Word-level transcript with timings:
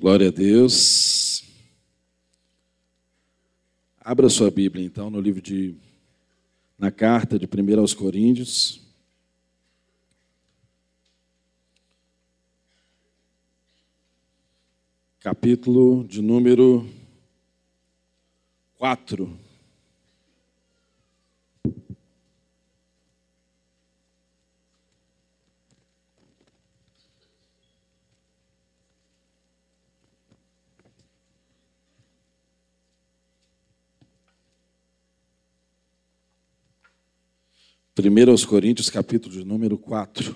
Glória 0.00 0.28
a 0.28 0.30
Deus. 0.30 1.42
Abra 4.00 4.28
sua 4.28 4.48
Bíblia, 4.48 4.86
então, 4.86 5.10
no 5.10 5.20
livro 5.20 5.42
de. 5.42 5.74
na 6.78 6.92
carta 6.92 7.36
de 7.36 7.46
1 7.46 7.80
aos 7.80 7.94
Coríntios. 7.94 8.80
Capítulo 15.18 16.04
de 16.04 16.22
número 16.22 16.88
4. 18.76 19.47
Primeiro 37.98 38.30
aos 38.30 38.44
Coríntios, 38.44 38.88
capítulo 38.88 39.34
de 39.34 39.44
número 39.44 39.76
4. 39.76 40.32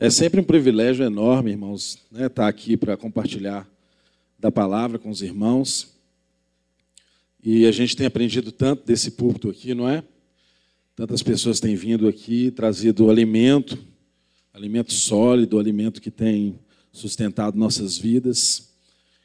É 0.00 0.10
sempre 0.10 0.40
um 0.40 0.42
privilégio 0.42 1.04
enorme, 1.04 1.52
irmãos, 1.52 1.96
né, 2.10 2.26
estar 2.26 2.48
aqui 2.48 2.76
para 2.76 2.96
compartilhar 2.96 3.70
da 4.36 4.50
palavra 4.50 4.98
com 4.98 5.10
os 5.10 5.22
irmãos. 5.22 5.94
E 7.40 7.66
a 7.66 7.70
gente 7.70 7.94
tem 7.94 8.06
aprendido 8.08 8.50
tanto 8.50 8.84
desse 8.84 9.12
púlpito 9.12 9.48
aqui, 9.48 9.74
não 9.74 9.88
é? 9.88 10.02
Tantas 10.96 11.22
pessoas 11.22 11.60
têm 11.60 11.76
vindo 11.76 12.08
aqui, 12.08 12.50
trazido 12.50 13.08
alimento, 13.08 13.78
alimento 14.52 14.92
sólido, 14.92 15.60
alimento 15.60 16.02
que 16.02 16.10
tem 16.10 16.58
sustentado 16.90 17.56
nossas 17.56 17.96
vidas. 17.96 18.71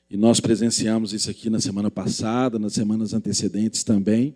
E 0.10 0.16
nós 0.16 0.40
presenciamos 0.40 1.12
isso 1.12 1.30
aqui 1.30 1.50
na 1.50 1.60
semana 1.60 1.92
passada, 1.92 2.58
nas 2.58 2.72
semanas 2.72 3.14
antecedentes 3.14 3.84
também. 3.84 4.34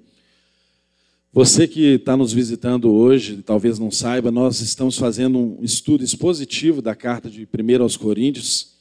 Você 1.31 1.65
que 1.65 1.93
está 1.95 2.17
nos 2.17 2.33
visitando 2.33 2.91
hoje, 2.91 3.41
talvez 3.41 3.79
não 3.79 3.89
saiba, 3.89 4.29
nós 4.29 4.59
estamos 4.59 4.97
fazendo 4.97 5.39
um 5.39 5.63
estudo 5.63 6.03
expositivo 6.03 6.81
da 6.81 6.93
carta 6.93 7.29
de 7.29 7.47
1 7.47 7.81
aos 7.81 7.95
Coríntios, 7.95 8.73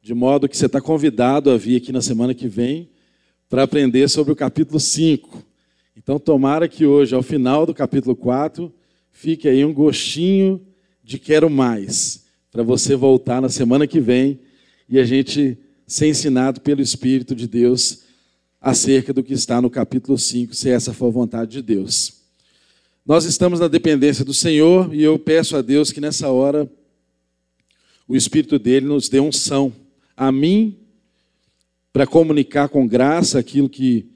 de 0.00 0.14
modo 0.14 0.48
que 0.48 0.56
você 0.56 0.66
está 0.66 0.80
convidado 0.80 1.50
a 1.50 1.56
vir 1.56 1.76
aqui 1.76 1.90
na 1.90 2.00
semana 2.00 2.32
que 2.32 2.46
vem 2.46 2.88
para 3.48 3.64
aprender 3.64 4.08
sobre 4.08 4.32
o 4.32 4.36
capítulo 4.36 4.78
5. 4.78 5.44
Então, 5.96 6.20
tomara 6.20 6.68
que 6.68 6.86
hoje, 6.86 7.12
ao 7.12 7.24
final 7.24 7.66
do 7.66 7.74
capítulo 7.74 8.14
4, 8.14 8.72
fique 9.10 9.48
aí 9.48 9.64
um 9.64 9.74
gostinho 9.74 10.64
de 11.02 11.18
quero 11.18 11.50
mais, 11.50 12.24
para 12.52 12.62
você 12.62 12.94
voltar 12.94 13.42
na 13.42 13.48
semana 13.48 13.84
que 13.84 13.98
vem 13.98 14.38
e 14.88 14.96
a 14.96 15.04
gente 15.04 15.58
ser 15.90 16.06
ensinado 16.06 16.60
pelo 16.60 16.80
Espírito 16.80 17.34
de 17.34 17.48
Deus 17.48 18.02
acerca 18.60 19.12
do 19.12 19.24
que 19.24 19.32
está 19.32 19.60
no 19.60 19.68
capítulo 19.68 20.16
5, 20.16 20.54
se 20.54 20.70
essa 20.70 20.94
for 20.94 21.08
a 21.08 21.10
vontade 21.10 21.50
de 21.50 21.62
Deus. 21.62 22.12
Nós 23.04 23.24
estamos 23.24 23.58
na 23.58 23.66
dependência 23.66 24.24
do 24.24 24.32
Senhor 24.32 24.94
e 24.94 25.02
eu 25.02 25.18
peço 25.18 25.56
a 25.56 25.62
Deus 25.62 25.90
que 25.90 26.00
nessa 26.00 26.28
hora 26.28 26.70
o 28.06 28.14
Espírito 28.14 28.56
dele 28.56 28.86
nos 28.86 29.08
dê 29.08 29.18
unção 29.18 29.72
a 30.16 30.30
mim 30.30 30.76
para 31.92 32.06
comunicar 32.06 32.68
com 32.68 32.86
graça 32.86 33.40
aquilo 33.40 33.68
que 33.68 34.06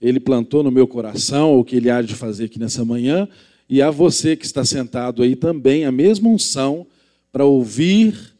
ele 0.00 0.18
plantou 0.18 0.64
no 0.64 0.70
meu 0.72 0.88
coração 0.88 1.52
ou 1.52 1.64
que 1.64 1.76
ele 1.76 1.90
há 1.90 2.02
de 2.02 2.16
fazer 2.16 2.46
aqui 2.46 2.58
nessa 2.58 2.84
manhã 2.84 3.28
e 3.68 3.80
a 3.80 3.88
você 3.88 4.34
que 4.34 4.46
está 4.46 4.64
sentado 4.64 5.22
aí 5.22 5.36
também 5.36 5.84
a 5.84 5.92
mesma 5.92 6.28
unção 6.28 6.84
para 7.30 7.44
ouvir 7.44 8.34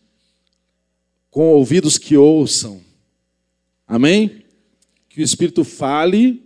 com 1.30 1.48
ouvidos 1.48 1.96
que 1.96 2.16
ouçam. 2.16 2.80
Amém? 3.86 4.42
Que 5.08 5.20
o 5.20 5.24
Espírito 5.24 5.64
fale 5.64 6.42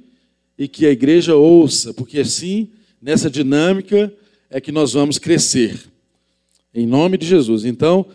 e 0.58 0.68
que 0.68 0.86
a 0.86 0.90
igreja 0.90 1.34
ouça, 1.34 1.92
porque 1.94 2.20
assim, 2.20 2.70
nessa 3.00 3.30
dinâmica, 3.30 4.12
é 4.50 4.60
que 4.60 4.70
nós 4.70 4.92
vamos 4.92 5.18
crescer. 5.18 5.90
Em 6.72 6.86
nome 6.86 7.18
de 7.18 7.26
Jesus. 7.26 7.64
Então, 7.64 8.06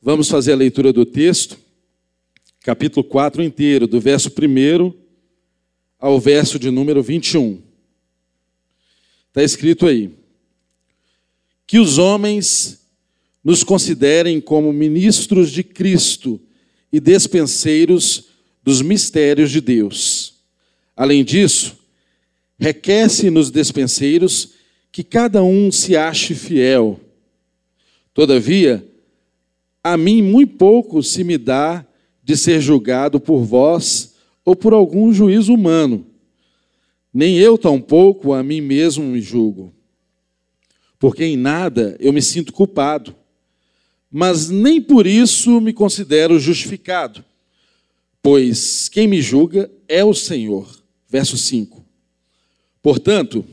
vamos 0.00 0.28
fazer 0.28 0.52
a 0.52 0.56
leitura 0.56 0.92
do 0.92 1.04
texto, 1.04 1.58
capítulo 2.60 3.04
4 3.04 3.42
inteiro, 3.42 3.86
do 3.86 4.00
verso 4.00 4.28
1 4.28 4.92
ao 5.98 6.20
verso 6.20 6.58
de 6.58 6.70
número 6.70 7.02
21. 7.02 7.60
Está 9.28 9.42
escrito 9.42 9.86
aí: 9.86 10.10
Que 11.66 11.78
os 11.78 11.98
homens 11.98 12.77
nos 13.42 13.62
considerem 13.62 14.40
como 14.40 14.72
ministros 14.72 15.50
de 15.50 15.62
Cristo 15.62 16.40
e 16.92 17.00
despenseiros 17.00 18.28
dos 18.62 18.82
mistérios 18.82 19.50
de 19.50 19.60
Deus. 19.60 20.34
Além 20.96 21.24
disso, 21.24 21.78
requer-se 22.58 23.30
nos 23.30 23.50
despenseiros 23.50 24.54
que 24.90 25.04
cada 25.04 25.42
um 25.42 25.70
se 25.70 25.96
ache 25.96 26.34
fiel. 26.34 27.00
Todavia, 28.12 28.86
a 29.82 29.96
mim 29.96 30.22
muito 30.22 30.56
pouco 30.56 31.02
se 31.02 31.22
me 31.22 31.38
dá 31.38 31.86
de 32.22 32.36
ser 32.36 32.60
julgado 32.60 33.20
por 33.20 33.44
vós 33.44 34.14
ou 34.44 34.56
por 34.56 34.72
algum 34.72 35.12
juízo 35.12 35.54
humano. 35.54 36.04
Nem 37.14 37.38
eu 37.38 37.56
tampouco 37.56 38.32
a 38.32 38.42
mim 38.42 38.60
mesmo 38.60 39.04
me 39.04 39.20
julgo. 39.20 39.72
Porque 40.98 41.24
em 41.24 41.36
nada 41.36 41.96
eu 42.00 42.12
me 42.12 42.20
sinto 42.20 42.52
culpado 42.52 43.14
mas 44.10 44.48
nem 44.48 44.80
por 44.80 45.06
isso 45.06 45.60
me 45.60 45.72
considero 45.72 46.38
justificado, 46.38 47.24
pois 48.22 48.88
quem 48.88 49.06
me 49.06 49.20
julga 49.20 49.70
é 49.86 50.04
o 50.04 50.14
Senhor. 50.14 50.82
Verso 51.08 51.36
5. 51.36 51.84
Portanto, 52.82 53.44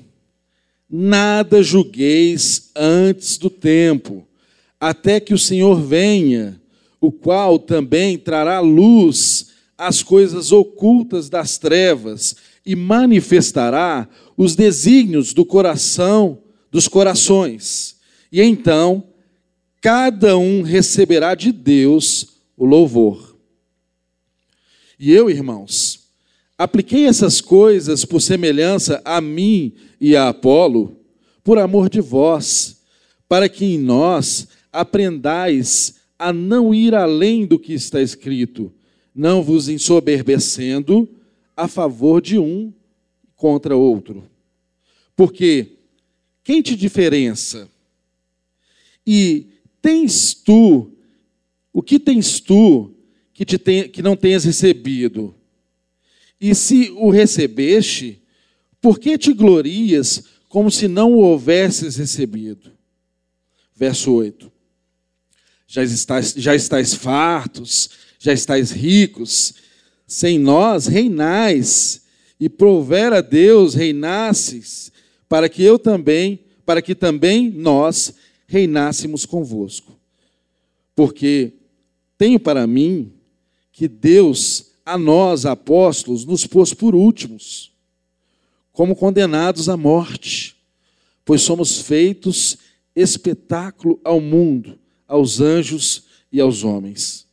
nada 0.89 1.63
julgueis 1.63 2.71
antes 2.75 3.37
do 3.37 3.49
tempo, 3.49 4.27
até 4.79 5.19
que 5.19 5.33
o 5.33 5.39
Senhor 5.39 5.81
venha, 5.81 6.61
o 6.99 7.11
qual 7.11 7.57
também 7.57 8.17
trará 8.17 8.59
luz 8.59 9.47
às 9.77 10.01
coisas 10.01 10.51
ocultas 10.51 11.29
das 11.29 11.57
trevas 11.57 12.35
e 12.65 12.75
manifestará 12.75 14.07
os 14.37 14.55
desígnios 14.55 15.33
do 15.33 15.45
coração, 15.45 16.39
dos 16.71 16.87
corações. 16.87 17.95
E 18.31 18.41
então 18.41 19.03
cada 19.85 20.35
um 20.35 20.63
receberá 20.63 21.35
de 21.35 21.51
Deus 21.51 22.39
o 22.57 22.65
louvor. 22.65 23.37
E 24.97 25.11
eu, 25.11 25.29
irmãos, 25.29 26.09
apliquei 26.57 27.05
essas 27.05 27.39
coisas 27.39 28.03
por 28.03 28.19
semelhança 28.19 28.99
a 29.05 29.21
mim 29.21 29.75
e 30.01 30.15
a 30.15 30.29
Apolo, 30.29 30.97
por 31.43 31.59
amor 31.59 31.87
de 31.87 32.01
vós, 32.01 32.81
para 33.29 33.47
que 33.47 33.63
em 33.63 33.77
nós 33.77 34.47
aprendais 34.73 35.97
a 36.17 36.33
não 36.33 36.73
ir 36.73 36.95
além 36.95 37.45
do 37.45 37.59
que 37.59 37.73
está 37.73 38.01
escrito, 38.01 38.73
não 39.13 39.43
vos 39.43 39.69
ensoberbecendo 39.69 41.07
a 41.55 41.67
favor 41.67 42.23
de 42.23 42.39
um 42.39 42.73
contra 43.35 43.77
outro. 43.77 44.23
Porque 45.15 45.73
quem 46.43 46.63
te 46.63 46.75
diferença? 46.75 47.69
E 49.05 49.53
tens 49.85 50.33
tu, 50.33 50.91
o 51.71 51.83
que 51.83 51.99
tens 51.99 52.39
tu 52.39 52.91
que, 53.31 53.45
te 53.45 53.59
tem, 53.59 53.87
que 53.87 54.01
não 54.01 54.15
tenhas 54.15 54.43
recebido? 54.43 55.35
E 56.41 56.55
se 56.55 56.89
o 56.97 57.11
recebeste, 57.11 58.19
por 58.81 58.97
que 58.97 59.15
te 59.15 59.31
glorias 59.31 60.23
como 60.49 60.71
se 60.71 60.87
não 60.87 61.13
o 61.13 61.19
houvesses 61.19 61.97
recebido? 61.97 62.71
Verso 63.75 64.11
8. 64.11 64.51
Já 65.67 65.83
estáis, 65.83 66.33
já 66.35 66.55
estáis 66.55 66.95
fartos, 66.95 67.91
já 68.17 68.33
estáis 68.33 68.71
ricos, 68.71 69.53
sem 70.07 70.39
nós 70.39 70.87
reinais, 70.87 72.01
e 72.39 72.49
prover 72.49 73.13
a 73.13 73.21
Deus 73.21 73.75
reinasses, 73.75 74.91
para 75.29 75.47
que 75.47 75.61
eu 75.61 75.77
também, 75.77 76.39
para 76.65 76.81
que 76.81 76.95
também 76.95 77.51
nós 77.51 78.15
reinássemos 78.47 79.25
convosco. 79.25 79.97
Porque 80.95 81.53
tenho 82.17 82.39
para 82.39 82.65
mim 82.65 83.11
que 83.71 83.87
Deus, 83.87 84.71
a 84.85 84.97
nós, 84.97 85.45
apóstolos, 85.45 86.25
nos 86.25 86.47
pôs 86.47 86.73
por 86.73 86.95
últimos, 86.95 87.71
como 88.71 88.95
condenados 88.95 89.67
à 89.69 89.75
morte, 89.75 90.55
pois 91.23 91.41
somos 91.41 91.79
feitos 91.81 92.57
espetáculo 92.95 93.99
ao 94.03 94.21
mundo, 94.21 94.79
aos 95.07 95.41
anjos 95.41 96.03
e 96.31 96.39
aos 96.39 96.63
homens. 96.63 97.27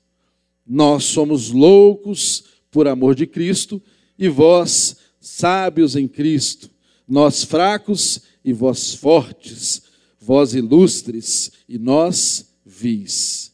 Nós 0.66 1.04
somos 1.04 1.50
loucos 1.50 2.44
por 2.70 2.88
amor 2.88 3.14
de 3.14 3.26
Cristo, 3.26 3.80
e 4.18 4.28
vós, 4.28 4.96
sábios 5.20 5.94
em 5.94 6.08
Cristo, 6.08 6.70
nós 7.06 7.44
fracos 7.44 8.20
e 8.44 8.52
vós 8.52 8.94
fortes, 8.94 9.82
vós 10.22 10.54
ilustres 10.54 11.50
e 11.68 11.78
nós 11.78 12.54
vis. 12.64 13.52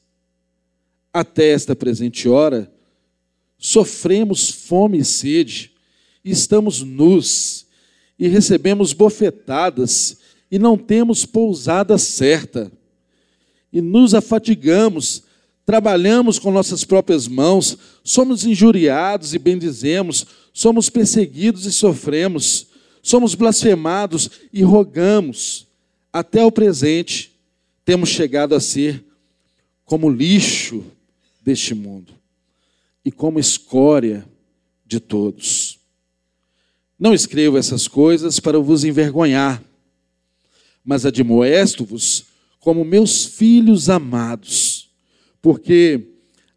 Até 1.12 1.50
esta 1.50 1.74
presente 1.74 2.28
hora, 2.28 2.70
sofremos 3.56 4.50
fome 4.50 4.98
e 4.98 5.04
sede, 5.04 5.72
e 6.22 6.30
estamos 6.30 6.82
nus, 6.82 7.66
e 8.18 8.28
recebemos 8.28 8.92
bofetadas, 8.92 10.18
e 10.50 10.58
não 10.58 10.76
temos 10.76 11.24
pousada 11.24 11.96
certa, 11.96 12.70
e 13.72 13.80
nos 13.80 14.14
afatigamos, 14.14 15.22
trabalhamos 15.64 16.38
com 16.38 16.50
nossas 16.50 16.84
próprias 16.84 17.26
mãos, 17.26 17.78
somos 18.04 18.44
injuriados 18.44 19.32
e 19.32 19.38
bendizemos, 19.38 20.26
somos 20.52 20.90
perseguidos 20.90 21.64
e 21.64 21.72
sofremos, 21.72 22.66
somos 23.02 23.34
blasfemados 23.34 24.30
e 24.52 24.62
rogamos. 24.62 25.67
Até 26.12 26.44
o 26.44 26.52
presente, 26.52 27.32
temos 27.84 28.08
chegado 28.08 28.54
a 28.54 28.60
ser 28.60 29.04
como 29.84 30.10
lixo 30.10 30.84
deste 31.42 31.74
mundo 31.74 32.12
e 33.04 33.10
como 33.10 33.38
escória 33.38 34.26
de 34.84 35.00
todos. 35.00 35.78
Não 36.98 37.14
escrevo 37.14 37.56
essas 37.56 37.86
coisas 37.86 38.40
para 38.40 38.58
vos 38.58 38.84
envergonhar, 38.84 39.62
mas 40.84 41.06
admoesto-vos 41.06 42.24
como 42.58 42.84
meus 42.84 43.24
filhos 43.24 43.88
amados 43.88 44.78
porque, 45.40 46.00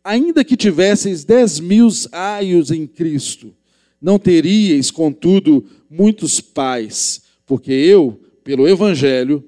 ainda 0.04 0.44
que 0.44 0.58
tivesseis 0.58 1.24
dez 1.24 1.60
mil 1.60 1.88
aios 2.12 2.72
em 2.72 2.88
Cristo, 2.88 3.54
não 4.02 4.18
teríeis, 4.18 4.90
contudo, 4.90 5.66
muitos 5.90 6.42
pais, 6.42 7.22
porque 7.46 7.72
eu, 7.72 8.21
pelo 8.44 8.68
Evangelho, 8.68 9.44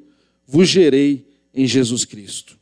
vos 0.48 0.68
gerei 0.68 1.26
em 1.54 1.66
Jesus 1.68 2.06
Cristo. 2.06 2.58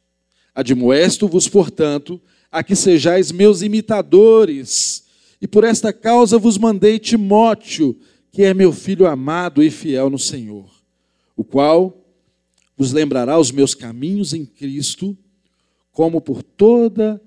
Admoesto-vos, 0.54 1.48
portanto, 1.48 2.20
a 2.52 2.64
que 2.64 2.76
sejais 2.76 3.32
meus 3.32 3.62
imitadores, 3.62 5.06
e 5.42 5.48
por 5.48 5.64
esta 5.64 5.94
causa 5.94 6.38
vos 6.38 6.58
mandei 6.58 7.00
Timóteo, 7.00 7.98
que 8.32 8.44
é 8.44 8.54
meu 8.54 8.72
filho 8.72 9.08
amado 9.08 9.64
e 9.64 9.72
fiel 9.72 10.10
no 10.10 10.20
Senhor, 10.20 10.70
o 11.36 11.44
qual 11.44 11.98
vos 12.78 12.92
lembrará 12.92 13.40
os 13.40 13.52
meus 13.52 13.74
caminhos 13.74 14.34
em 14.34 14.46
Cristo 14.46 15.18
como 15.92 16.22
por 16.22 16.42
toda 16.42 17.22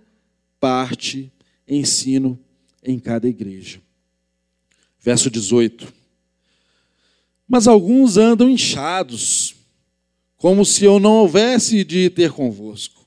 parte 0.59 1.31
ensino 1.69 2.39
em 2.83 2.99
cada 2.99 3.29
igreja. 3.29 3.81
Verso 5.01 5.31
18. 5.31 5.93
Mas 7.49 7.67
alguns 7.67 8.17
andam 8.17 8.49
inchados, 8.49 9.55
como 10.37 10.65
se 10.65 10.85
eu 10.85 10.99
não 10.99 11.13
houvesse 11.13 11.85
de 11.85 12.11
ter 12.11 12.33
convosco. 12.33 13.07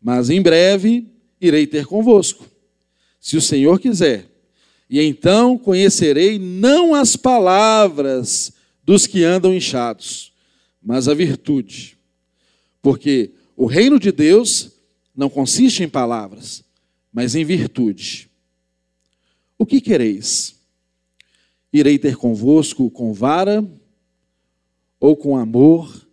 Mas 0.00 0.30
em 0.30 0.42
breve 0.42 1.06
irei 1.40 1.66
ter 1.66 1.86
convosco, 1.86 2.46
se 3.20 3.36
o 3.36 3.40
Senhor 3.40 3.78
quiser. 3.80 4.30
E 4.88 5.00
então 5.00 5.56
conhecerei 5.56 6.38
não 6.38 6.94
as 6.94 7.16
palavras 7.16 8.52
dos 8.84 9.06
que 9.06 9.24
andam 9.24 9.54
inchados, 9.54 10.32
mas 10.82 11.08
a 11.08 11.14
virtude. 11.14 11.96
Porque 12.82 13.32
o 13.56 13.66
reino 13.66 13.98
de 13.98 14.12
Deus 14.12 14.72
não 15.16 15.30
consiste 15.30 15.82
em 15.82 15.88
palavras, 15.88 16.62
mas 17.12 17.34
em 17.34 17.44
virtude. 17.44 18.30
O 19.56 19.64
que 19.64 19.80
quereis? 19.80 20.54
Irei 21.74 21.98
ter 21.98 22.14
convosco 22.14 22.88
com 22.88 23.12
vara 23.12 23.68
ou 25.00 25.16
com 25.16 25.36
amor 25.36 26.06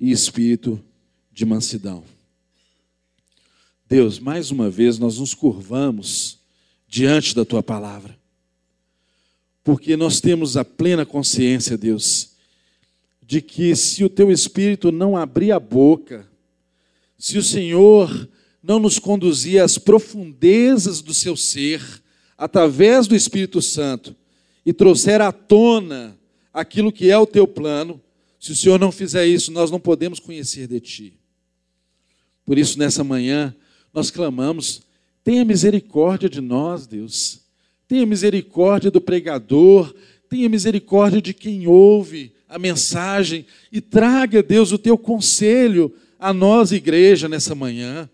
e 0.00 0.10
espírito 0.10 0.82
de 1.30 1.46
mansidão? 1.46 2.02
Deus, 3.88 4.18
mais 4.18 4.50
uma 4.50 4.68
vez 4.68 4.98
nós 4.98 5.20
nos 5.20 5.32
curvamos 5.32 6.40
diante 6.88 7.36
da 7.36 7.44
tua 7.44 7.62
palavra, 7.62 8.18
porque 9.62 9.96
nós 9.96 10.20
temos 10.20 10.56
a 10.56 10.64
plena 10.64 11.06
consciência, 11.06 11.78
Deus, 11.78 12.32
de 13.22 13.40
que 13.40 13.76
se 13.76 14.02
o 14.02 14.08
teu 14.08 14.28
espírito 14.28 14.90
não 14.90 15.16
abrir 15.16 15.52
a 15.52 15.60
boca, 15.60 16.28
se 17.16 17.38
o 17.38 17.44
Senhor 17.44 18.28
não 18.60 18.80
nos 18.80 18.98
conduzir 18.98 19.62
às 19.62 19.78
profundezas 19.78 21.00
do 21.00 21.14
seu 21.14 21.36
ser, 21.36 22.02
através 22.36 23.06
do 23.06 23.14
Espírito 23.14 23.62
Santo, 23.62 24.16
e 24.66 24.72
trouxer 24.72 25.20
à 25.20 25.30
tona 25.30 26.18
aquilo 26.52 26.90
que 26.90 27.08
é 27.08 27.16
o 27.16 27.24
teu 27.24 27.46
plano, 27.46 28.00
se 28.40 28.50
o 28.50 28.56
Senhor 28.56 28.80
não 28.80 28.90
fizer 28.90 29.24
isso, 29.24 29.52
nós 29.52 29.70
não 29.70 29.78
podemos 29.78 30.18
conhecer 30.18 30.66
de 30.66 30.80
ti. 30.80 31.14
Por 32.44 32.58
isso, 32.58 32.76
nessa 32.76 33.04
manhã, 33.04 33.54
nós 33.94 34.10
clamamos: 34.10 34.82
tenha 35.22 35.44
misericórdia 35.44 36.28
de 36.28 36.40
nós, 36.40 36.86
Deus. 36.86 37.40
Tenha 37.88 38.04
misericórdia 38.04 38.90
do 38.90 39.00
pregador, 39.00 39.94
tenha 40.28 40.48
misericórdia 40.48 41.22
de 41.22 41.32
quem 41.32 41.68
ouve 41.68 42.32
a 42.48 42.58
mensagem 42.58 43.46
e 43.70 43.80
traga, 43.80 44.42
Deus, 44.42 44.72
o 44.72 44.78
teu 44.78 44.98
conselho 44.98 45.94
a 46.18 46.32
nós, 46.32 46.72
igreja, 46.72 47.28
nessa 47.28 47.54
manhã. 47.54 48.10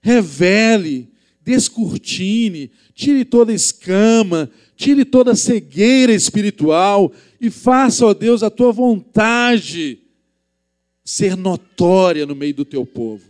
Revele, 0.00 1.08
descortine, 1.46 2.72
tire 2.92 3.24
toda 3.24 3.52
escama, 3.52 4.50
tire 4.74 5.04
toda 5.04 5.36
cegueira 5.36 6.12
espiritual 6.12 7.12
e 7.40 7.48
faça, 7.50 8.04
ó 8.04 8.12
Deus, 8.12 8.42
a 8.42 8.50
tua 8.50 8.72
vontade 8.72 10.00
ser 11.04 11.36
notória 11.36 12.26
no 12.26 12.34
meio 12.34 12.52
do 12.52 12.64
teu 12.64 12.84
povo. 12.84 13.24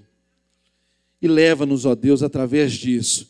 E 1.21 1.29
leva-nos, 1.29 1.85
ó 1.85 1.95
Deus, 1.95 2.23
através 2.23 2.73
disso, 2.73 3.29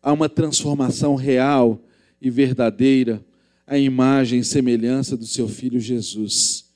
a 0.00 0.12
uma 0.12 0.28
transformação 0.28 1.16
real 1.16 1.82
e 2.22 2.30
verdadeira, 2.30 3.20
a 3.66 3.76
imagem 3.76 4.38
e 4.38 4.44
semelhança 4.44 5.16
do 5.16 5.26
seu 5.26 5.48
filho 5.48 5.80
Jesus. 5.80 6.66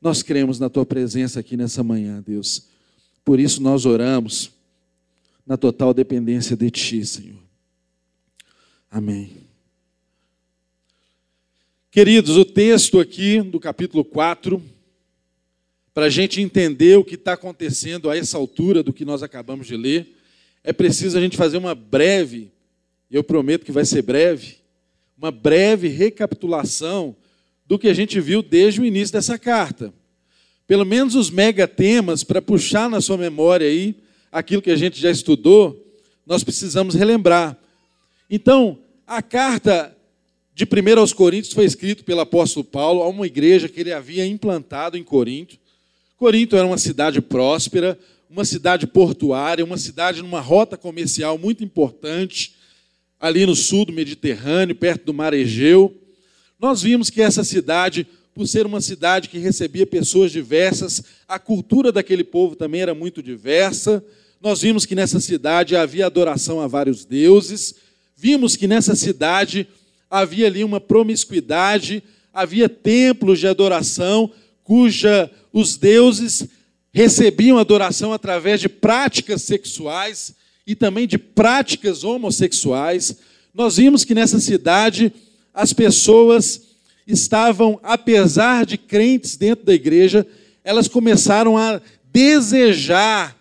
Nós 0.00 0.20
cremos 0.20 0.58
na 0.58 0.68
tua 0.68 0.84
presença 0.84 1.38
aqui 1.38 1.56
nessa 1.56 1.84
manhã, 1.84 2.20
Deus. 2.26 2.66
Por 3.24 3.38
isso 3.38 3.62
nós 3.62 3.86
oramos 3.86 4.50
na 5.46 5.56
total 5.56 5.92
dependência 5.92 6.56
de 6.56 6.70
ti, 6.70 7.04
Senhor. 7.04 7.42
Amém. 8.90 9.36
Queridos, 11.90 12.36
o 12.36 12.44
texto 12.44 12.98
aqui 12.98 13.40
do 13.42 13.60
capítulo 13.60 14.04
4, 14.04 14.62
para 15.92 16.06
a 16.06 16.10
gente 16.10 16.40
entender 16.40 16.96
o 16.96 17.04
que 17.04 17.16
está 17.16 17.34
acontecendo 17.34 18.08
a 18.08 18.16
essa 18.16 18.38
altura 18.38 18.82
do 18.82 18.92
que 18.92 19.04
nós 19.04 19.22
acabamos 19.22 19.66
de 19.66 19.76
ler, 19.76 20.16
é 20.64 20.72
preciso 20.72 21.18
a 21.18 21.20
gente 21.20 21.36
fazer 21.36 21.58
uma 21.58 21.74
breve, 21.74 22.50
eu 23.10 23.22
prometo 23.22 23.64
que 23.64 23.72
vai 23.72 23.84
ser 23.84 24.02
breve, 24.02 24.56
uma 25.18 25.30
breve 25.30 25.88
recapitulação 25.88 27.14
do 27.66 27.78
que 27.78 27.88
a 27.88 27.94
gente 27.94 28.20
viu 28.20 28.42
desde 28.42 28.80
o 28.80 28.84
início 28.84 29.12
dessa 29.12 29.38
carta. 29.38 29.92
Pelo 30.66 30.86
menos 30.86 31.14
os 31.14 31.30
mega 31.30 31.68
temas 31.68 32.24
para 32.24 32.40
puxar 32.40 32.88
na 32.88 33.00
sua 33.00 33.18
memória 33.18 33.66
aí 33.66 33.96
aquilo 34.32 34.62
que 34.62 34.70
a 34.70 34.76
gente 34.76 34.98
já 34.98 35.10
estudou, 35.10 35.78
nós 36.26 36.42
precisamos 36.42 36.94
relembrar. 36.94 37.56
Então, 38.30 38.78
a 39.06 39.20
carta 39.20 39.94
de 40.54 40.64
1 40.64 40.98
aos 40.98 41.12
Coríntios 41.12 41.52
foi 41.52 41.66
escrita 41.66 42.02
pelo 42.02 42.20
apóstolo 42.20 42.64
Paulo 42.64 43.02
a 43.02 43.08
uma 43.08 43.26
igreja 43.26 43.68
que 43.68 43.80
ele 43.80 43.92
havia 43.92 44.26
implantado 44.26 44.96
em 44.96 45.04
Corinto. 45.04 45.58
Corinto 46.16 46.56
era 46.56 46.66
uma 46.66 46.78
cidade 46.78 47.20
próspera, 47.20 47.98
uma 48.30 48.44
cidade 48.44 48.86
portuária, 48.86 49.64
uma 49.64 49.76
cidade 49.76 50.22
numa 50.22 50.40
rota 50.40 50.76
comercial 50.78 51.36
muito 51.36 51.62
importante, 51.62 52.54
ali 53.20 53.44
no 53.44 53.54
sul 53.54 53.84
do 53.84 53.92
Mediterrâneo, 53.92 54.74
perto 54.74 55.04
do 55.04 55.14
Mar 55.14 55.34
Egeu. 55.34 55.94
Nós 56.58 56.80
vimos 56.80 57.10
que 57.10 57.20
essa 57.20 57.44
cidade, 57.44 58.06
por 58.34 58.46
ser 58.46 58.64
uma 58.64 58.80
cidade 58.80 59.28
que 59.28 59.38
recebia 59.38 59.86
pessoas 59.86 60.32
diversas, 60.32 61.02
a 61.28 61.38
cultura 61.38 61.92
daquele 61.92 62.24
povo 62.24 62.56
também 62.56 62.80
era 62.80 62.94
muito 62.94 63.22
diversa. 63.22 64.02
Nós 64.42 64.60
vimos 64.62 64.84
que 64.84 64.96
nessa 64.96 65.20
cidade 65.20 65.76
havia 65.76 66.04
adoração 66.04 66.60
a 66.60 66.66
vários 66.66 67.04
deuses. 67.04 67.76
Vimos 68.16 68.56
que 68.56 68.66
nessa 68.66 68.96
cidade 68.96 69.68
havia 70.10 70.48
ali 70.48 70.64
uma 70.64 70.80
promiscuidade, 70.80 72.02
havia 72.34 72.68
templos 72.68 73.38
de 73.38 73.46
adoração 73.46 74.32
cuja 74.64 75.30
os 75.52 75.76
deuses 75.76 76.48
recebiam 76.92 77.56
adoração 77.56 78.12
através 78.12 78.60
de 78.60 78.68
práticas 78.68 79.42
sexuais 79.42 80.34
e 80.66 80.74
também 80.74 81.06
de 81.06 81.18
práticas 81.18 82.02
homossexuais. 82.02 83.16
Nós 83.54 83.76
vimos 83.76 84.04
que 84.04 84.12
nessa 84.12 84.40
cidade 84.40 85.12
as 85.54 85.72
pessoas 85.72 86.62
estavam, 87.06 87.78
apesar 87.80 88.66
de 88.66 88.76
crentes 88.76 89.36
dentro 89.36 89.64
da 89.64 89.72
igreja, 89.72 90.26
elas 90.64 90.88
começaram 90.88 91.56
a 91.56 91.80
desejar 92.12 93.40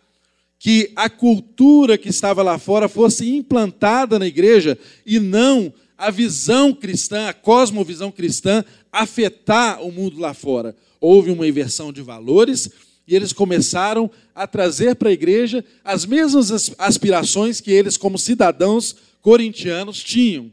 que 0.64 0.92
a 0.96 1.10
cultura 1.10 1.98
que 1.98 2.08
estava 2.08 2.44
lá 2.44 2.60
fora 2.60 2.88
fosse 2.88 3.28
implantada 3.28 4.20
na 4.20 4.28
igreja 4.28 4.78
e 5.04 5.20
não 5.20 5.74
a 5.98 6.12
visão 6.12 6.72
cristã, 6.72 7.28
a 7.30 7.34
cosmovisão 7.34 8.12
cristã, 8.12 8.64
afetar 8.92 9.82
o 9.82 9.92
mundo 9.92 10.20
lá 10.20 10.36
fora. 10.36 10.76
Houve 11.00 11.32
uma 11.32 11.48
inversão 11.48 11.92
de 11.92 12.04
valores 12.04 12.70
e 13.08 13.16
eles 13.16 13.34
começaram 13.34 14.08
a 14.36 14.46
trazer 14.46 14.94
para 14.98 15.10
a 15.10 15.14
igreja 15.14 15.66
as 15.84 16.06
mesmas 16.06 16.72
aspirações 16.78 17.60
que 17.60 17.72
eles, 17.72 17.98
como 17.98 18.20
cidadãos 18.20 18.96
corintianos, 19.20 20.04
tinham. 20.04 20.52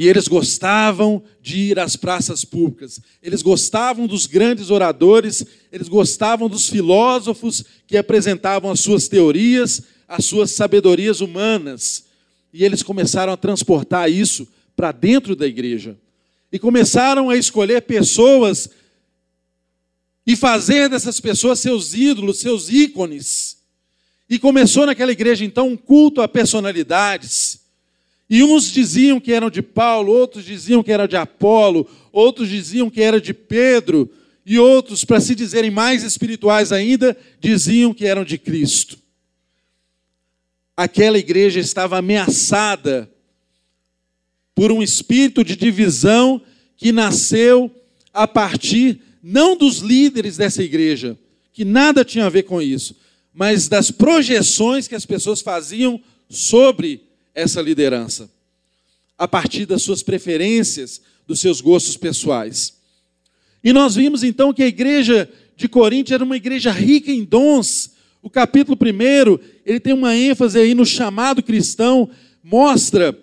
E 0.00 0.08
eles 0.08 0.28
gostavam 0.28 1.22
de 1.42 1.58
ir 1.58 1.78
às 1.78 1.94
praças 1.94 2.42
públicas, 2.42 3.02
eles 3.22 3.42
gostavam 3.42 4.06
dos 4.06 4.24
grandes 4.24 4.70
oradores, 4.70 5.44
eles 5.70 5.88
gostavam 5.88 6.48
dos 6.48 6.70
filósofos 6.70 7.62
que 7.86 7.98
apresentavam 7.98 8.70
as 8.70 8.80
suas 8.80 9.08
teorias, 9.08 9.82
as 10.08 10.24
suas 10.24 10.52
sabedorias 10.52 11.20
humanas. 11.20 12.06
E 12.50 12.64
eles 12.64 12.82
começaram 12.82 13.30
a 13.30 13.36
transportar 13.36 14.10
isso 14.10 14.48
para 14.74 14.90
dentro 14.90 15.36
da 15.36 15.46
igreja. 15.46 15.98
E 16.50 16.58
começaram 16.58 17.28
a 17.28 17.36
escolher 17.36 17.82
pessoas 17.82 18.70
e 20.26 20.34
fazer 20.34 20.88
dessas 20.88 21.20
pessoas 21.20 21.60
seus 21.60 21.92
ídolos, 21.92 22.40
seus 22.40 22.70
ícones. 22.70 23.58
E 24.30 24.38
começou 24.38 24.86
naquela 24.86 25.12
igreja 25.12 25.44
então 25.44 25.68
um 25.68 25.76
culto 25.76 26.22
a 26.22 26.26
personalidades 26.26 27.49
e 28.30 28.44
uns 28.44 28.70
diziam 28.70 29.18
que 29.18 29.32
eram 29.32 29.50
de 29.50 29.60
Paulo, 29.60 30.12
outros 30.12 30.44
diziam 30.44 30.84
que 30.84 30.92
era 30.92 31.08
de 31.08 31.16
Apolo, 31.16 31.88
outros 32.12 32.48
diziam 32.48 32.88
que 32.88 33.02
era 33.02 33.20
de 33.20 33.34
Pedro, 33.34 34.08
e 34.46 34.56
outros, 34.56 35.04
para 35.04 35.20
se 35.20 35.34
dizerem 35.34 35.70
mais 35.70 36.04
espirituais 36.04 36.70
ainda, 36.70 37.16
diziam 37.40 37.92
que 37.92 38.06
eram 38.06 38.24
de 38.24 38.38
Cristo. 38.38 38.98
Aquela 40.76 41.18
igreja 41.18 41.58
estava 41.58 41.98
ameaçada 41.98 43.10
por 44.54 44.70
um 44.70 44.80
espírito 44.82 45.42
de 45.42 45.56
divisão 45.56 46.40
que 46.76 46.92
nasceu 46.92 47.70
a 48.14 48.28
partir 48.28 49.00
não 49.22 49.56
dos 49.56 49.78
líderes 49.78 50.36
dessa 50.36 50.62
igreja, 50.62 51.18
que 51.52 51.64
nada 51.64 52.04
tinha 52.04 52.26
a 52.26 52.30
ver 52.30 52.44
com 52.44 52.62
isso, 52.62 52.96
mas 53.34 53.68
das 53.68 53.90
projeções 53.90 54.86
que 54.86 54.94
as 54.94 55.04
pessoas 55.04 55.40
faziam 55.40 56.00
sobre 56.28 57.09
essa 57.40 57.60
liderança, 57.60 58.30
a 59.18 59.26
partir 59.26 59.66
das 59.66 59.82
suas 59.82 60.02
preferências, 60.02 61.00
dos 61.26 61.40
seus 61.40 61.60
gostos 61.60 61.96
pessoais. 61.96 62.78
E 63.62 63.72
nós 63.72 63.94
vimos 63.94 64.22
então 64.22 64.52
que 64.52 64.62
a 64.62 64.66
igreja 64.66 65.28
de 65.56 65.68
Corinto 65.68 66.12
era 66.12 66.24
uma 66.24 66.36
igreja 66.36 66.70
rica 66.70 67.10
em 67.10 67.24
dons. 67.24 67.92
O 68.22 68.30
capítulo 68.30 68.76
1, 68.76 69.38
ele 69.64 69.80
tem 69.80 69.92
uma 69.92 70.16
ênfase 70.16 70.58
aí 70.58 70.74
no 70.74 70.86
chamado 70.86 71.42
cristão, 71.42 72.10
mostra 72.42 73.16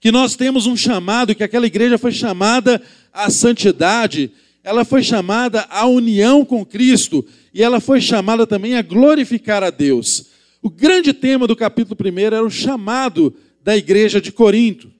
que 0.00 0.10
nós 0.10 0.34
temos 0.34 0.66
um 0.66 0.76
chamado, 0.76 1.34
que 1.34 1.44
aquela 1.44 1.66
igreja 1.66 1.98
foi 1.98 2.12
chamada 2.12 2.80
à 3.12 3.28
santidade, 3.28 4.30
ela 4.64 4.84
foi 4.84 5.02
chamada 5.02 5.66
à 5.68 5.86
união 5.86 6.44
com 6.44 6.64
Cristo, 6.64 7.24
e 7.52 7.62
ela 7.62 7.80
foi 7.80 8.00
chamada 8.00 8.46
também 8.46 8.76
a 8.76 8.82
glorificar 8.82 9.62
a 9.62 9.70
Deus. 9.70 10.29
O 10.62 10.68
grande 10.68 11.14
tema 11.14 11.46
do 11.46 11.56
capítulo 11.56 11.96
1 11.98 12.18
era 12.18 12.44
o 12.44 12.50
chamado 12.50 13.34
da 13.62 13.76
igreja 13.76 14.20
de 14.20 14.30
Corinto. 14.30 14.92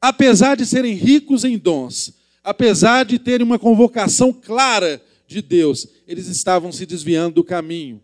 Apesar 0.00 0.56
de 0.56 0.64
serem 0.64 0.94
ricos 0.94 1.44
em 1.44 1.58
dons, 1.58 2.14
apesar 2.42 3.04
de 3.04 3.18
terem 3.18 3.44
uma 3.44 3.58
convocação 3.58 4.32
clara 4.32 5.02
de 5.26 5.42
Deus, 5.42 5.86
eles 6.06 6.26
estavam 6.28 6.72
se 6.72 6.86
desviando 6.86 7.34
do 7.34 7.44
caminho. 7.44 8.00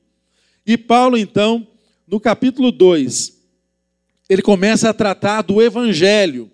E 0.66 0.76
Paulo, 0.76 1.16
então, 1.16 1.66
no 2.06 2.20
capítulo 2.20 2.70
2, 2.70 3.32
ele 4.28 4.42
começa 4.42 4.90
a 4.90 4.94
tratar 4.94 5.42
do 5.42 5.62
evangelho. 5.62 6.50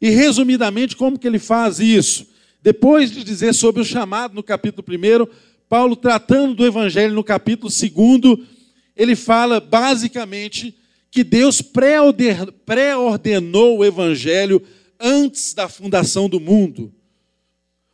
E 0.00 0.10
resumidamente, 0.10 0.96
como 0.96 1.18
que 1.18 1.26
ele 1.26 1.38
faz 1.38 1.78
isso? 1.80 2.26
Depois 2.60 3.10
de 3.10 3.24
dizer 3.24 3.54
sobre 3.54 3.80
o 3.80 3.84
chamado 3.84 4.34
no 4.34 4.42
capítulo 4.42 4.86
1, 4.86 5.26
Paulo 5.68 5.96
tratando 5.96 6.54
do 6.54 6.66
evangelho 6.66 7.14
no 7.14 7.24
capítulo 7.24 7.70
2, 7.70 8.51
ele 8.96 9.16
fala 9.16 9.60
basicamente 9.60 10.76
que 11.10 11.24
Deus 11.24 11.62
pré-ordenou 11.62 13.78
o 13.78 13.84
evangelho 13.84 14.62
antes 14.98 15.52
da 15.52 15.68
fundação 15.68 16.26
do 16.28 16.40
mundo. 16.40 16.92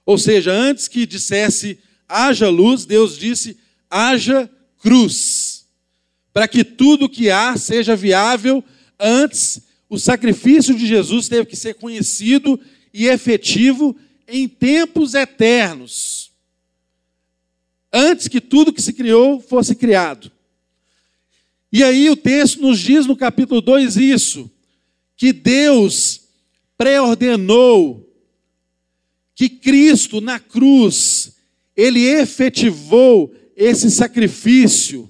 Ou 0.07 0.17
seja, 0.17 0.52
antes 0.52 0.88
que 0.88 1.07
dissesse 1.07 1.78
haja 2.09 2.49
luz, 2.49 2.87
Deus 2.87 3.19
disse 3.19 3.59
haja 3.90 4.49
cruz. 4.78 5.67
Para 6.33 6.47
que 6.47 6.62
tudo 6.62 7.09
que 7.09 7.31
há 7.31 7.57
seja 7.57 7.97
viável, 7.97 8.62
antes 8.99 9.62
o 9.88 9.99
sacrifício 9.99 10.75
de 10.75 10.87
Jesus 10.87 11.28
teve 11.28 11.47
que 11.47 11.57
ser 11.57 11.75
conhecido 11.75 12.61
e 12.93 13.07
efetivo 13.07 13.97
em 14.26 14.47
tempos 14.47 15.14
eternos. 15.14 16.31
Antes 17.93 18.28
que 18.28 18.40
tudo 18.40 18.73
que 18.73 18.83
se 18.83 18.93
criou 18.93 19.40
fosse 19.40 19.75
criado. 19.75 20.31
E 21.73 21.85
aí 21.85 22.09
o 22.09 22.17
texto 22.17 22.61
nos 22.61 22.79
diz 22.79 23.07
no 23.07 23.17
capítulo 23.17 23.61
2 23.61 23.97
isso, 23.97 24.51
que 25.17 25.33
Deus 25.33 26.23
pré-ordenou 26.77 28.09
que 29.39 29.49
Cristo 29.49 30.21
na 30.21 30.41
cruz, 30.41 31.37
ele 31.77 32.05
efetivou 32.05 33.33
esse 33.55 33.89
sacrifício. 33.89 35.09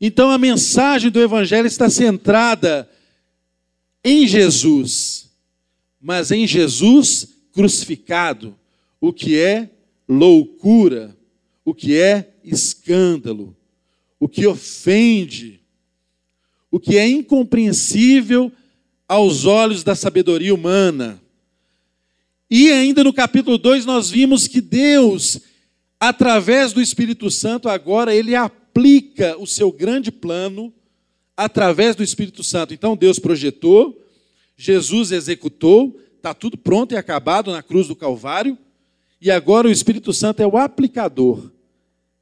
Então 0.00 0.30
a 0.30 0.38
mensagem 0.38 1.10
do 1.10 1.20
evangelho 1.20 1.66
está 1.66 1.90
centrada 1.90 2.88
em 4.04 4.28
Jesus, 4.28 5.28
mas 6.00 6.30
em 6.30 6.46
Jesus 6.46 7.28
crucificado, 7.50 8.56
o 9.00 9.12
que 9.12 9.36
é 9.36 9.70
loucura, 10.08 11.16
o 11.64 11.74
que 11.74 11.96
é 11.96 12.32
escândalo 12.44 13.56
o 14.18 14.28
que 14.28 14.46
ofende, 14.46 15.60
o 16.70 16.80
que 16.80 16.96
é 16.96 17.06
incompreensível 17.08 18.50
aos 19.08 19.44
olhos 19.44 19.84
da 19.84 19.94
sabedoria 19.94 20.54
humana. 20.54 21.20
E 22.50 22.70
ainda 22.70 23.04
no 23.04 23.12
capítulo 23.12 23.58
2 23.58 23.84
nós 23.84 24.10
vimos 24.10 24.46
que 24.46 24.60
Deus, 24.60 25.40
através 25.98 26.72
do 26.72 26.80
Espírito 26.80 27.30
Santo, 27.30 27.68
agora 27.68 28.14
ele 28.14 28.34
aplica 28.34 29.36
o 29.38 29.46
seu 29.46 29.70
grande 29.70 30.10
plano 30.10 30.72
através 31.36 31.94
do 31.94 32.02
Espírito 32.02 32.42
Santo. 32.42 32.72
Então 32.72 32.96
Deus 32.96 33.18
projetou, 33.18 34.00
Jesus 34.56 35.12
executou, 35.12 36.00
está 36.16 36.32
tudo 36.32 36.56
pronto 36.56 36.92
e 36.92 36.96
acabado 36.96 37.52
na 37.52 37.62
cruz 37.62 37.88
do 37.88 37.96
Calvário, 37.96 38.56
e 39.20 39.30
agora 39.30 39.68
o 39.68 39.70
Espírito 39.70 40.12
Santo 40.12 40.40
é 40.40 40.46
o 40.46 40.56
aplicador 40.56 41.50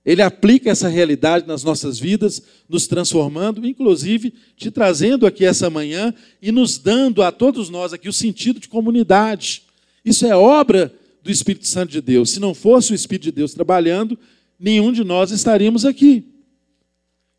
ele 0.05 0.21
aplica 0.21 0.71
essa 0.71 0.89
realidade 0.89 1.47
nas 1.47 1.65
nossas 1.65 1.99
vidas, 1.99 2.43
nos 2.69 2.87
transformando, 2.87 3.67
inclusive 3.67 4.35
te 4.57 4.71
trazendo 4.71 5.27
aqui 5.27 5.47
essa 5.47 5.71
manhã 5.71 6.13
e 6.43 6.53
nos 6.53 6.77
dando 6.77 7.23
a 7.23 7.33
todos 7.33 7.71
nós 7.71 7.93
aqui 7.93 8.09
o 8.09 8.13
sentido 8.13 8.61
de 8.61 8.69
comunidade. 8.69 9.63
Isso 10.05 10.27
é 10.27 10.37
obra 10.37 10.95
do 11.23 11.31
Espírito 11.31 11.67
Santo 11.67 11.91
de 11.91 12.03
Deus. 12.03 12.31
Se 12.31 12.39
não 12.39 12.53
fosse 12.55 12.93
o 12.93 12.95
Espírito 12.95 13.25
de 13.25 13.33
Deus 13.33 13.55
trabalhando, 13.55 14.19
nenhum 14.61 14.93
de 14.93 15.03
nós 15.03 15.31
estaríamos 15.31 15.87
aqui. 15.87 16.25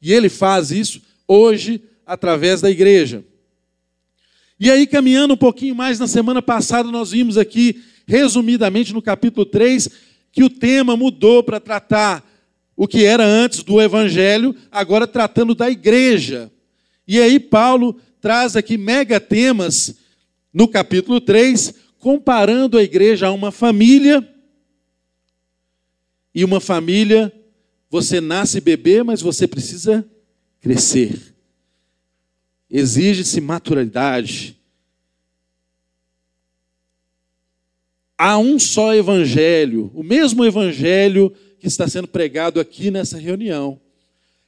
E 0.01 0.11
ele 0.11 0.27
faz 0.27 0.71
isso 0.71 1.01
hoje 1.27 1.81
através 2.03 2.61
da 2.61 2.71
igreja. 2.71 3.23
E 4.59 4.71
aí, 4.71 4.87
caminhando 4.87 5.35
um 5.35 5.37
pouquinho 5.37 5.75
mais, 5.75 5.99
na 5.99 6.07
semana 6.07 6.41
passada 6.41 6.89
nós 6.89 7.11
vimos 7.11 7.37
aqui, 7.37 7.83
resumidamente 8.07 8.93
no 8.93 9.01
capítulo 9.01 9.45
3, 9.45 9.89
que 10.31 10.43
o 10.43 10.49
tema 10.49 10.97
mudou 10.97 11.43
para 11.43 11.59
tratar 11.59 12.23
o 12.75 12.87
que 12.87 13.05
era 13.05 13.23
antes 13.23 13.63
do 13.63 13.81
evangelho, 13.81 14.55
agora 14.69 15.07
tratando 15.07 15.55
da 15.55 15.69
igreja. 15.69 16.51
E 17.07 17.19
aí 17.19 17.39
Paulo 17.39 17.99
traz 18.19 18.55
aqui 18.55 18.77
mega 18.77 19.19
temas 19.19 19.95
no 20.53 20.67
capítulo 20.67 21.21
3, 21.21 21.73
comparando 21.99 22.77
a 22.77 22.83
igreja 22.83 23.27
a 23.27 23.31
uma 23.31 23.51
família. 23.51 24.27
E 26.33 26.43
uma 26.43 26.59
família, 26.59 27.31
você 27.89 28.19
nasce 28.19 28.59
bebê, 28.59 29.03
mas 29.03 29.21
você 29.21 29.47
precisa 29.47 30.05
crescer. 30.59 31.35
Exige-se 32.69 33.39
maturidade. 33.39 34.59
Há 38.17 38.37
um 38.37 38.57
só 38.57 38.93
evangelho, 38.93 39.91
o 39.93 40.01
mesmo 40.01 40.43
evangelho 40.43 41.33
que 41.59 41.67
está 41.67 41.87
sendo 41.87 42.07
pregado 42.07 42.59
aqui 42.59 42.91
nessa 42.91 43.17
reunião. 43.17 43.79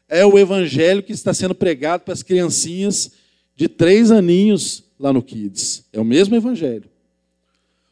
É 0.07 0.25
o 0.25 0.37
evangelho 0.37 1.03
que 1.03 1.11
está 1.11 1.33
sendo 1.33 1.53
pregado 1.53 2.03
para 2.03 2.13
as 2.13 2.23
criancinhas 2.23 3.11
de 3.55 3.67
três 3.67 4.11
aninhos 4.11 4.83
lá 4.99 5.11
no 5.11 5.21
Kids. 5.21 5.85
É 5.91 5.99
o 5.99 6.05
mesmo 6.05 6.35
evangelho. 6.35 6.89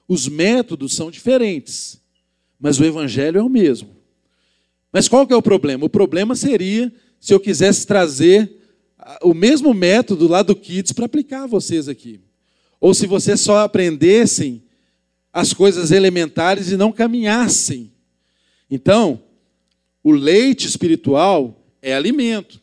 Os 0.08 0.28
métodos 0.28 0.96
são 0.96 1.10
diferentes, 1.10 2.00
mas 2.60 2.80
o 2.80 2.86
evangelho 2.86 3.40
é 3.40 3.44
o 3.44 3.50
mesmo. 3.50 3.96
Mas 4.92 5.08
qual 5.08 5.26
que 5.28 5.34
é 5.34 5.36
o 5.36 5.42
problema? 5.42 5.86
O 5.86 5.90
problema 5.90 6.36
seria 6.36 6.94
se 7.20 7.34
eu 7.34 7.40
quisesse 7.40 7.86
trazer 7.86 8.52
o 9.22 9.34
mesmo 9.34 9.74
método 9.74 10.28
lá 10.28 10.42
do 10.42 10.56
Kids 10.56 10.92
para 10.92 11.06
aplicar 11.06 11.44
a 11.44 11.48
vocês 11.48 11.88
aqui. 11.88 12.22
ou 12.80 12.94
se 12.94 13.08
vocês 13.08 13.40
só 13.40 13.60
aprendessem 13.60 14.62
as 15.34 15.54
coisas 15.54 15.92
elementares 15.92 16.72
e 16.72 16.78
não 16.78 16.92
caminhassem. 16.92 17.92
Então, 18.70 19.22
o 20.04 20.12
leite 20.12 20.68
espiritual 20.68 21.64
é 21.82 21.94
alimento, 21.94 22.62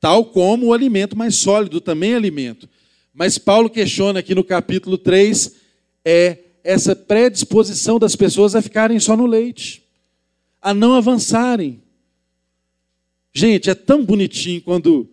tal 0.00 0.24
como 0.24 0.66
o 0.66 0.72
alimento 0.72 1.16
mais 1.16 1.36
sólido 1.36 1.80
também 1.80 2.12
é 2.12 2.16
alimento. 2.16 2.68
Mas 3.12 3.38
Paulo 3.38 3.68
questiona 3.68 4.20
aqui 4.20 4.34
no 4.34 4.42
capítulo 4.42 4.96
3 4.96 5.54
é 6.04 6.38
essa 6.64 6.94
predisposição 6.94 7.98
das 7.98 8.16
pessoas 8.16 8.54
a 8.54 8.62
ficarem 8.62 8.98
só 8.98 9.16
no 9.16 9.26
leite, 9.26 9.82
a 10.60 10.72
não 10.72 10.94
avançarem. 10.94 11.82
Gente, 13.32 13.70
é 13.70 13.74
tão 13.74 14.04
bonitinho 14.04 14.60
quando, 14.62 15.08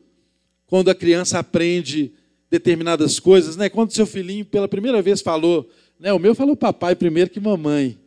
quando 0.67 0.89
a 0.89 0.95
criança 0.95 1.39
aprende 1.39 2.13
determinadas 2.49 3.19
coisas, 3.19 3.55
né? 3.55 3.69
Quando 3.69 3.93
seu 3.93 4.05
filhinho 4.05 4.45
pela 4.45 4.67
primeira 4.67 5.01
vez 5.01 5.21
falou, 5.21 5.69
né? 5.99 6.11
O 6.13 6.19
meu 6.19 6.35
falou 6.35 6.55
papai 6.55 6.95
primeiro 6.95 7.29
que 7.29 7.39
mamãe. 7.39 7.97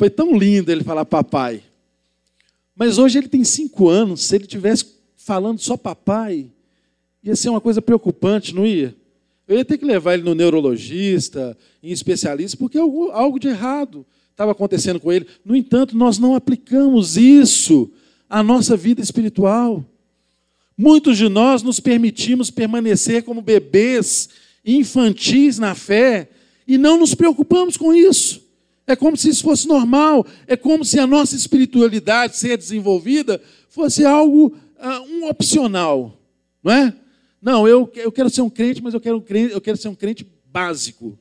Foi 0.00 0.08
tão 0.08 0.34
lindo 0.34 0.72
ele 0.72 0.82
falar 0.82 1.04
papai. 1.04 1.62
Mas 2.74 2.96
hoje 2.96 3.18
ele 3.18 3.28
tem 3.28 3.44
cinco 3.44 3.90
anos. 3.90 4.22
Se 4.22 4.34
ele 4.34 4.46
tivesse 4.46 4.86
falando 5.14 5.58
só 5.58 5.76
papai, 5.76 6.50
ia 7.22 7.36
ser 7.36 7.50
uma 7.50 7.60
coisa 7.60 7.82
preocupante, 7.82 8.54
não 8.54 8.64
ia? 8.64 8.96
Eu 9.46 9.58
ia 9.58 9.64
ter 9.64 9.76
que 9.76 9.84
levar 9.84 10.14
ele 10.14 10.22
no 10.22 10.34
neurologista, 10.34 11.54
em 11.82 11.92
especialista, 11.92 12.56
porque 12.56 12.78
algo, 12.78 13.10
algo 13.10 13.38
de 13.38 13.48
errado 13.48 14.06
estava 14.30 14.52
acontecendo 14.52 14.98
com 14.98 15.12
ele. 15.12 15.26
No 15.44 15.54
entanto, 15.54 15.94
nós 15.94 16.16
não 16.18 16.34
aplicamos 16.34 17.18
isso 17.18 17.92
à 18.26 18.42
nossa 18.42 18.78
vida 18.78 19.02
espiritual. 19.02 19.84
Muitos 20.78 21.18
de 21.18 21.28
nós 21.28 21.62
nos 21.62 21.78
permitimos 21.78 22.50
permanecer 22.50 23.22
como 23.22 23.42
bebês 23.42 24.30
infantis 24.64 25.58
na 25.58 25.74
fé 25.74 26.30
e 26.66 26.78
não 26.78 26.96
nos 26.96 27.14
preocupamos 27.14 27.76
com 27.76 27.92
isso. 27.92 28.48
É 28.90 28.96
como 28.96 29.16
se 29.16 29.28
isso 29.28 29.42
fosse 29.42 29.66
normal, 29.66 30.26
é 30.46 30.56
como 30.56 30.84
se 30.84 30.98
a 30.98 31.06
nossa 31.06 31.36
espiritualidade 31.36 32.36
ser 32.36 32.56
desenvolvida 32.56 33.40
fosse 33.68 34.04
algo, 34.04 34.48
uh, 34.78 35.02
um 35.08 35.28
opcional, 35.28 36.18
não 36.62 36.72
é? 36.72 36.94
Não, 37.40 37.66
eu, 37.66 37.90
eu 37.94 38.12
quero 38.12 38.28
ser 38.28 38.42
um 38.42 38.50
crente, 38.50 38.82
mas 38.82 38.92
eu 38.92 39.00
quero, 39.00 39.16
um 39.16 39.20
crente, 39.20 39.54
eu 39.54 39.60
quero 39.60 39.78
ser 39.78 39.88
um 39.88 39.94
crente 39.94 40.26
básico. 40.44 41.18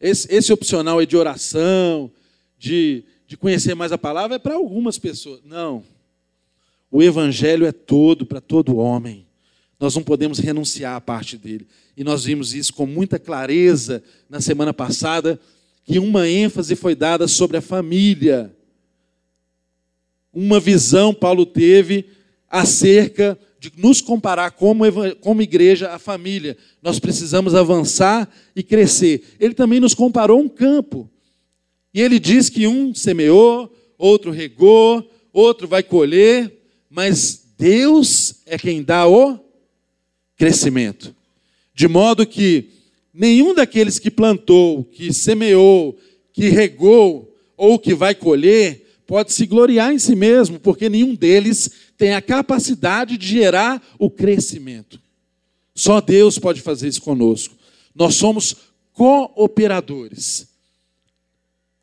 Esse, 0.00 0.26
esse 0.30 0.52
opcional 0.52 1.00
é 1.00 1.06
de 1.06 1.16
oração, 1.16 2.10
de, 2.58 3.04
de 3.26 3.36
conhecer 3.36 3.74
mais 3.74 3.92
a 3.92 3.98
palavra, 3.98 4.36
é 4.36 4.38
para 4.38 4.54
algumas 4.54 4.98
pessoas. 4.98 5.40
Não. 5.44 5.82
O 6.90 7.02
evangelho 7.02 7.64
é 7.64 7.72
todo 7.72 8.26
para 8.26 8.40
todo 8.40 8.76
homem. 8.76 9.26
Nós 9.80 9.94
não 9.94 10.02
podemos 10.02 10.38
renunciar 10.38 10.96
à 10.96 11.00
parte 11.00 11.36
dele. 11.36 11.66
E 11.96 12.04
nós 12.04 12.24
vimos 12.24 12.54
isso 12.54 12.72
com 12.72 12.86
muita 12.86 13.18
clareza 13.18 14.02
na 14.28 14.40
semana 14.40 14.72
passada, 14.74 15.40
que 15.84 15.98
uma 15.98 16.28
ênfase 16.28 16.74
foi 16.74 16.94
dada 16.94 17.28
sobre 17.28 17.58
a 17.58 17.60
família. 17.60 18.54
Uma 20.32 20.58
visão 20.58 21.12
Paulo 21.12 21.44
teve 21.44 22.06
acerca 22.48 23.38
de 23.60 23.72
nos 23.76 24.00
comparar 24.00 24.52
como, 24.52 24.84
como 25.20 25.42
igreja 25.42 25.92
à 25.92 25.98
família. 25.98 26.56
Nós 26.82 26.98
precisamos 26.98 27.54
avançar 27.54 28.28
e 28.56 28.62
crescer. 28.62 29.36
Ele 29.38 29.54
também 29.54 29.80
nos 29.80 29.94
comparou 29.94 30.40
um 30.40 30.48
campo. 30.48 31.10
E 31.92 32.00
ele 32.00 32.18
diz 32.18 32.48
que 32.48 32.66
um 32.66 32.94
semeou, 32.94 33.72
outro 33.96 34.30
regou, 34.30 35.08
outro 35.32 35.68
vai 35.68 35.82
colher, 35.82 36.52
mas 36.90 37.44
Deus 37.56 38.36
é 38.46 38.58
quem 38.58 38.82
dá 38.82 39.06
o 39.06 39.38
crescimento. 40.36 41.14
De 41.74 41.88
modo 41.88 42.26
que 42.26 42.70
nenhum 43.14 43.54
daqueles 43.54 44.00
que 44.00 44.10
plantou, 44.10 44.84
que 44.84 45.12
semeou, 45.12 45.96
que 46.32 46.48
regou 46.48 47.32
ou 47.56 47.78
que 47.78 47.94
vai 47.94 48.14
colher, 48.14 48.98
pode 49.06 49.32
se 49.32 49.46
gloriar 49.46 49.94
em 49.94 49.98
si 49.98 50.16
mesmo, 50.16 50.58
porque 50.58 50.88
nenhum 50.88 51.14
deles 51.14 51.70
tem 51.96 52.14
a 52.14 52.20
capacidade 52.20 53.16
de 53.16 53.26
gerar 53.28 53.80
o 53.98 54.10
crescimento. 54.10 55.00
Só 55.74 56.00
Deus 56.00 56.38
pode 56.38 56.60
fazer 56.60 56.88
isso 56.88 57.02
conosco. 57.02 57.54
Nós 57.94 58.16
somos 58.16 58.56
cooperadores. 58.92 60.48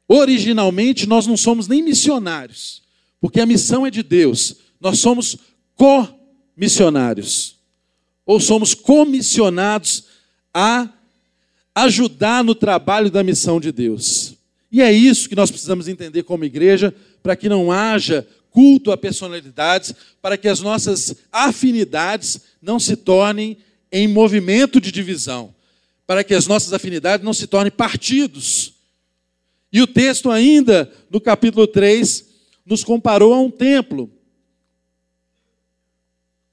Originalmente, 0.08 1.08
nós 1.08 1.26
não 1.26 1.38
somos 1.38 1.70
nem 1.70 1.82
missionários, 1.82 2.82
porque 3.22 3.40
a 3.40 3.46
missão 3.46 3.86
é 3.86 3.92
de 3.92 4.04
Deus. 4.04 4.58
Nós 4.80 5.00
somos 5.00 5.38
co-missionários. 5.76 7.56
Ou 8.26 8.40
somos 8.40 8.74
comissionados 8.74 10.06
a 10.54 10.90
ajudar 11.74 12.44
no 12.44 12.54
trabalho 12.54 13.10
da 13.10 13.24
missão 13.24 13.60
de 13.60 13.72
Deus. 13.72 14.36
E 14.72 14.82
é 14.82 14.92
isso 14.92 15.28
que 15.28 15.36
nós 15.36 15.52
precisamos 15.52 15.88
entender 15.88 16.24
como 16.24 16.46
igreja, 16.46 16.94
para 17.22 17.36
que 17.36 17.50
não 17.50 17.72
haja 17.72 18.28
culto 18.50 18.92
a 18.92 18.98
personalidades, 18.98 19.94
para 20.22 20.38
que 20.38 20.48
as 20.48 20.60
nossas 20.60 21.16
afinidades 21.32 22.42
não 22.62 22.80
se 22.80 22.96
tornem 22.96 23.58
em 23.92 24.08
movimento 24.08 24.80
de 24.80 24.92
divisão, 24.92 25.54
para 26.06 26.24
que 26.24 26.34
as 26.34 26.48
nossas 26.48 26.74
afinidades 26.74 27.26
não 27.26 27.34
se 27.34 27.48
tornem 27.48 27.72
partidos. 27.72 28.74
E 29.72 29.82
o 29.82 29.88
texto, 29.88 30.30
ainda 30.30 30.92
no 31.10 31.20
capítulo 31.20 31.66
3, 31.66 32.26
nos 32.66 32.84
comparou 32.84 33.34
a 33.34 33.40
um 33.40 33.50
templo, 33.50 34.10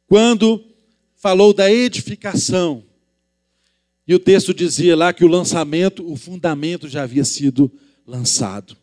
quando 0.07 0.65
falou 1.17 1.53
da 1.53 1.71
edificação. 1.71 2.88
E 4.09 4.15
o 4.15 4.19
texto 4.19 4.55
dizia 4.55 4.97
lá 4.97 5.13
que 5.13 5.23
o 5.23 5.29
lançamento, 5.29 6.11
o 6.11 6.17
fundamento 6.17 6.89
já 6.89 7.03
havia 7.03 7.27
sido 7.27 7.71
lançado. 8.07 8.75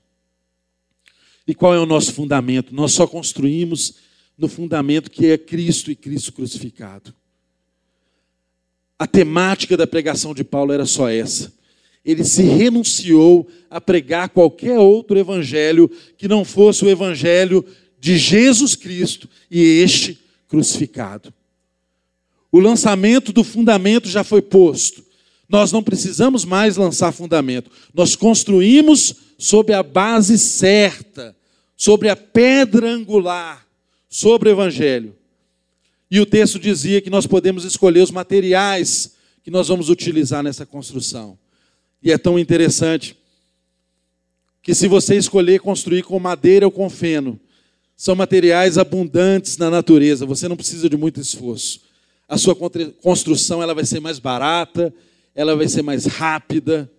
E 1.47 1.55
qual 1.55 1.73
é 1.73 1.79
o 1.79 1.85
nosso 1.85 2.13
fundamento? 2.13 2.75
Nós 2.75 2.91
só 2.91 3.07
construímos 3.07 3.95
no 4.37 4.47
fundamento 4.47 5.09
que 5.09 5.25
é 5.25 5.37
Cristo 5.37 5.89
e 5.89 5.95
Cristo 5.95 6.31
crucificado. 6.31 7.11
A 8.99 9.07
temática 9.07 9.75
da 9.75 9.87
pregação 9.87 10.31
de 10.31 10.43
Paulo 10.43 10.71
era 10.71 10.85
só 10.85 11.09
essa. 11.09 11.51
Ele 12.03 12.23
se 12.23 12.43
renunciou 12.43 13.49
a 13.67 13.81
pregar 13.81 14.29
qualquer 14.29 14.77
outro 14.77 15.17
evangelho 15.17 15.89
que 16.17 16.27
não 16.27 16.45
fosse 16.45 16.85
o 16.85 16.89
evangelho 16.89 17.65
de 17.99 18.15
Jesus 18.15 18.75
Cristo 18.75 19.27
e 19.49 19.59
este 19.59 20.19
crucificado. 20.47 21.33
O 22.51 22.59
lançamento 22.59 23.33
do 23.33 23.43
fundamento 23.43 24.07
já 24.07 24.23
foi 24.23 24.41
posto. 24.41 25.04
Nós 25.47 25.71
não 25.71 25.83
precisamos 25.83 26.43
mais 26.43 26.75
lançar 26.75 27.11
fundamento. 27.11 27.69
Nós 27.93 28.15
construímos 28.15 29.15
sobre 29.37 29.73
a 29.73 29.83
base 29.83 30.37
certa, 30.37 31.35
sobre 31.75 32.09
a 32.09 32.15
pedra 32.15 32.89
angular, 32.89 33.65
sobre 34.09 34.49
o 34.49 34.51
Evangelho. 34.51 35.15
E 36.09 36.19
o 36.19 36.25
texto 36.25 36.57
dizia 36.57 37.01
que 37.01 37.09
nós 37.09 37.27
podemos 37.27 37.63
escolher 37.65 38.01
os 38.01 38.11
materiais 38.11 39.13
que 39.43 39.51
nós 39.51 39.67
vamos 39.67 39.89
utilizar 39.89 40.41
nessa 40.41 40.65
construção. 40.65 41.37
E 42.01 42.11
é 42.11 42.17
tão 42.17 42.39
interessante 42.39 43.15
que, 44.61 44.73
se 44.73 44.87
você 44.87 45.15
escolher 45.15 45.59
construir 45.59 46.03
com 46.03 46.19
madeira 46.19 46.65
ou 46.65 46.71
com 46.71 46.89
feno, 46.89 47.39
são 47.95 48.15
materiais 48.15 48.77
abundantes 48.77 49.57
na 49.57 49.69
natureza, 49.69 50.25
você 50.25 50.47
não 50.47 50.57
precisa 50.57 50.89
de 50.89 50.97
muito 50.97 51.19
esforço. 51.19 51.81
A 52.27 52.37
sua 52.37 52.55
construção 53.01 53.61
ela 53.61 53.75
vai 53.75 53.85
ser 53.85 53.99
mais 53.99 54.17
barata, 54.17 54.93
ela 55.35 55.55
vai 55.55 55.67
ser 55.67 55.81
mais 55.81 56.05
rápida. 56.05 56.89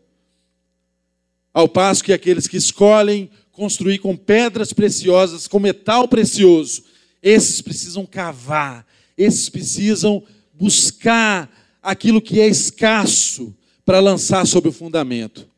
Ao 1.52 1.66
passo 1.66 2.04
que 2.04 2.12
aqueles 2.12 2.46
que 2.46 2.58
escolhem 2.58 3.30
construir 3.50 3.98
com 3.98 4.14
pedras 4.14 4.74
preciosas, 4.74 5.48
com 5.48 5.58
metal 5.58 6.06
precioso, 6.06 6.84
esses 7.22 7.62
precisam 7.62 8.04
cavar, 8.04 8.86
esses 9.16 9.48
precisam 9.48 10.22
buscar 10.52 11.50
aquilo 11.82 12.20
que 12.20 12.38
é 12.38 12.46
escasso 12.46 13.54
para 13.84 13.98
lançar 14.00 14.46
sobre 14.46 14.68
o 14.68 14.72
fundamento. 14.72 15.48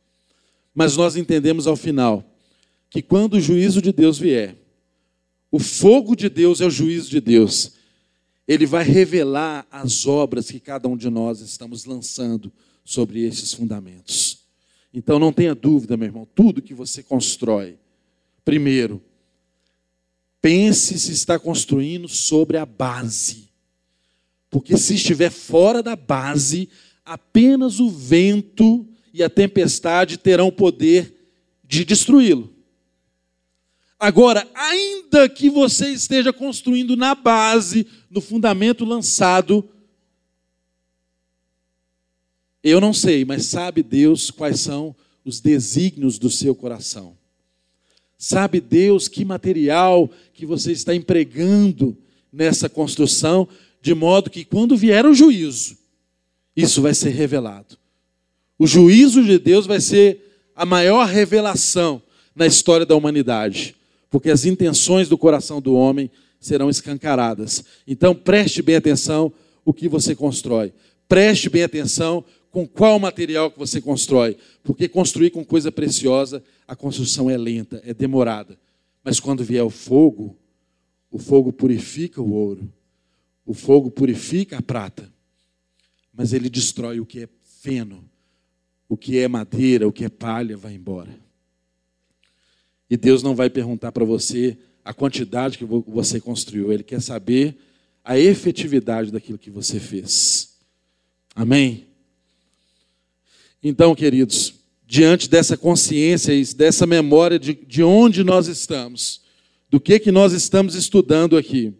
Mas 0.72 0.96
nós 0.96 1.16
entendemos 1.16 1.66
ao 1.66 1.74
final 1.74 2.24
que 2.88 3.02
quando 3.02 3.34
o 3.34 3.40
juízo 3.40 3.82
de 3.82 3.92
Deus 3.92 4.18
vier, 4.18 4.54
o 5.50 5.58
fogo 5.58 6.14
de 6.14 6.28
Deus 6.28 6.60
é 6.60 6.66
o 6.66 6.70
juízo 6.70 7.10
de 7.10 7.20
Deus. 7.20 7.72
Ele 8.46 8.64
vai 8.64 8.84
revelar 8.84 9.66
as 9.70 10.06
obras 10.06 10.50
que 10.50 10.60
cada 10.60 10.86
um 10.86 10.96
de 10.96 11.10
nós 11.10 11.40
estamos 11.40 11.84
lançando 11.84 12.52
sobre 12.88 13.22
esses 13.22 13.52
fundamentos. 13.52 14.46
Então 14.94 15.18
não 15.18 15.30
tenha 15.30 15.54
dúvida, 15.54 15.94
meu 15.94 16.06
irmão, 16.06 16.26
tudo 16.34 16.62
que 16.62 16.72
você 16.72 17.02
constrói, 17.02 17.76
primeiro, 18.42 19.02
pense 20.40 20.98
se 20.98 21.12
está 21.12 21.38
construindo 21.38 22.08
sobre 22.08 22.56
a 22.56 22.64
base. 22.64 23.50
Porque 24.48 24.78
se 24.78 24.94
estiver 24.94 25.28
fora 25.28 25.82
da 25.82 25.94
base, 25.94 26.66
apenas 27.04 27.78
o 27.78 27.90
vento 27.90 28.88
e 29.12 29.22
a 29.22 29.28
tempestade 29.28 30.16
terão 30.16 30.50
poder 30.50 31.14
de 31.62 31.84
destruí-lo. 31.84 32.54
Agora, 34.00 34.48
ainda 34.54 35.28
que 35.28 35.50
você 35.50 35.90
esteja 35.90 36.32
construindo 36.32 36.96
na 36.96 37.14
base, 37.14 37.86
no 38.08 38.22
fundamento 38.22 38.82
lançado, 38.86 39.68
Eu 42.68 42.80
não 42.80 42.92
sei, 42.92 43.24
mas 43.24 43.46
sabe 43.46 43.82
Deus 43.82 44.30
quais 44.30 44.60
são 44.60 44.94
os 45.24 45.40
desígnios 45.40 46.18
do 46.18 46.30
seu 46.30 46.54
coração. 46.54 47.16
Sabe 48.18 48.60
Deus 48.60 49.08
que 49.08 49.24
material 49.24 50.10
que 50.34 50.44
você 50.44 50.72
está 50.72 50.94
empregando 50.94 51.96
nessa 52.32 52.68
construção, 52.68 53.48
de 53.80 53.94
modo 53.94 54.28
que 54.28 54.44
quando 54.44 54.76
vier 54.76 55.06
o 55.06 55.14
juízo, 55.14 55.78
isso 56.54 56.82
vai 56.82 56.92
ser 56.92 57.10
revelado. 57.10 57.78
O 58.58 58.66
juízo 58.66 59.24
de 59.24 59.38
Deus 59.38 59.64
vai 59.66 59.80
ser 59.80 60.44
a 60.54 60.66
maior 60.66 61.06
revelação 61.06 62.02
na 62.34 62.46
história 62.46 62.84
da 62.84 62.94
humanidade, 62.94 63.74
porque 64.10 64.30
as 64.30 64.44
intenções 64.44 65.08
do 65.08 65.16
coração 65.16 65.60
do 65.60 65.74
homem 65.74 66.10
serão 66.38 66.68
escancaradas. 66.68 67.64
Então 67.86 68.14
preste 68.14 68.60
bem 68.60 68.76
atenção 68.76 69.32
o 69.64 69.72
que 69.72 69.88
você 69.88 70.14
constrói. 70.14 70.72
Preste 71.08 71.48
bem 71.48 71.62
atenção 71.62 72.24
com 72.50 72.66
qual 72.66 72.98
material 72.98 73.50
que 73.50 73.58
você 73.58 73.80
constrói, 73.80 74.36
porque 74.62 74.88
construir 74.88 75.30
com 75.30 75.44
coisa 75.44 75.70
preciosa, 75.70 76.42
a 76.66 76.74
construção 76.74 77.28
é 77.28 77.36
lenta, 77.36 77.82
é 77.84 77.92
demorada. 77.92 78.58
Mas 79.04 79.20
quando 79.20 79.44
vier 79.44 79.64
o 79.64 79.70
fogo, 79.70 80.36
o 81.10 81.18
fogo 81.18 81.52
purifica 81.52 82.20
o 82.20 82.32
ouro, 82.32 82.70
o 83.44 83.54
fogo 83.54 83.90
purifica 83.90 84.58
a 84.58 84.62
prata, 84.62 85.10
mas 86.12 86.32
ele 86.32 86.50
destrói 86.50 87.00
o 87.00 87.06
que 87.06 87.24
é 87.24 87.28
feno, 87.42 88.04
o 88.88 88.96
que 88.96 89.18
é 89.18 89.28
madeira, 89.28 89.86
o 89.86 89.92
que 89.92 90.04
é 90.04 90.08
palha, 90.08 90.56
vai 90.56 90.74
embora. 90.74 91.18
E 92.90 92.96
Deus 92.96 93.22
não 93.22 93.34
vai 93.34 93.50
perguntar 93.50 93.92
para 93.92 94.04
você 94.04 94.56
a 94.84 94.94
quantidade 94.94 95.58
que 95.58 95.64
você 95.64 96.18
construiu, 96.18 96.72
Ele 96.72 96.82
quer 96.82 97.02
saber 97.02 97.58
a 98.02 98.18
efetividade 98.18 99.10
daquilo 99.10 99.36
que 99.36 99.50
você 99.50 99.78
fez. 99.78 100.56
Amém? 101.34 101.87
Então, 103.62 103.92
queridos, 103.92 104.54
diante 104.86 105.28
dessa 105.28 105.56
consciência 105.56 106.32
e 106.32 106.44
dessa 106.54 106.86
memória 106.86 107.38
de, 107.38 107.54
de 107.54 107.82
onde 107.82 108.22
nós 108.22 108.46
estamos, 108.46 109.20
do 109.68 109.80
que, 109.80 109.98
que 109.98 110.12
nós 110.12 110.32
estamos 110.32 110.76
estudando 110.76 111.36
aqui, 111.36 111.74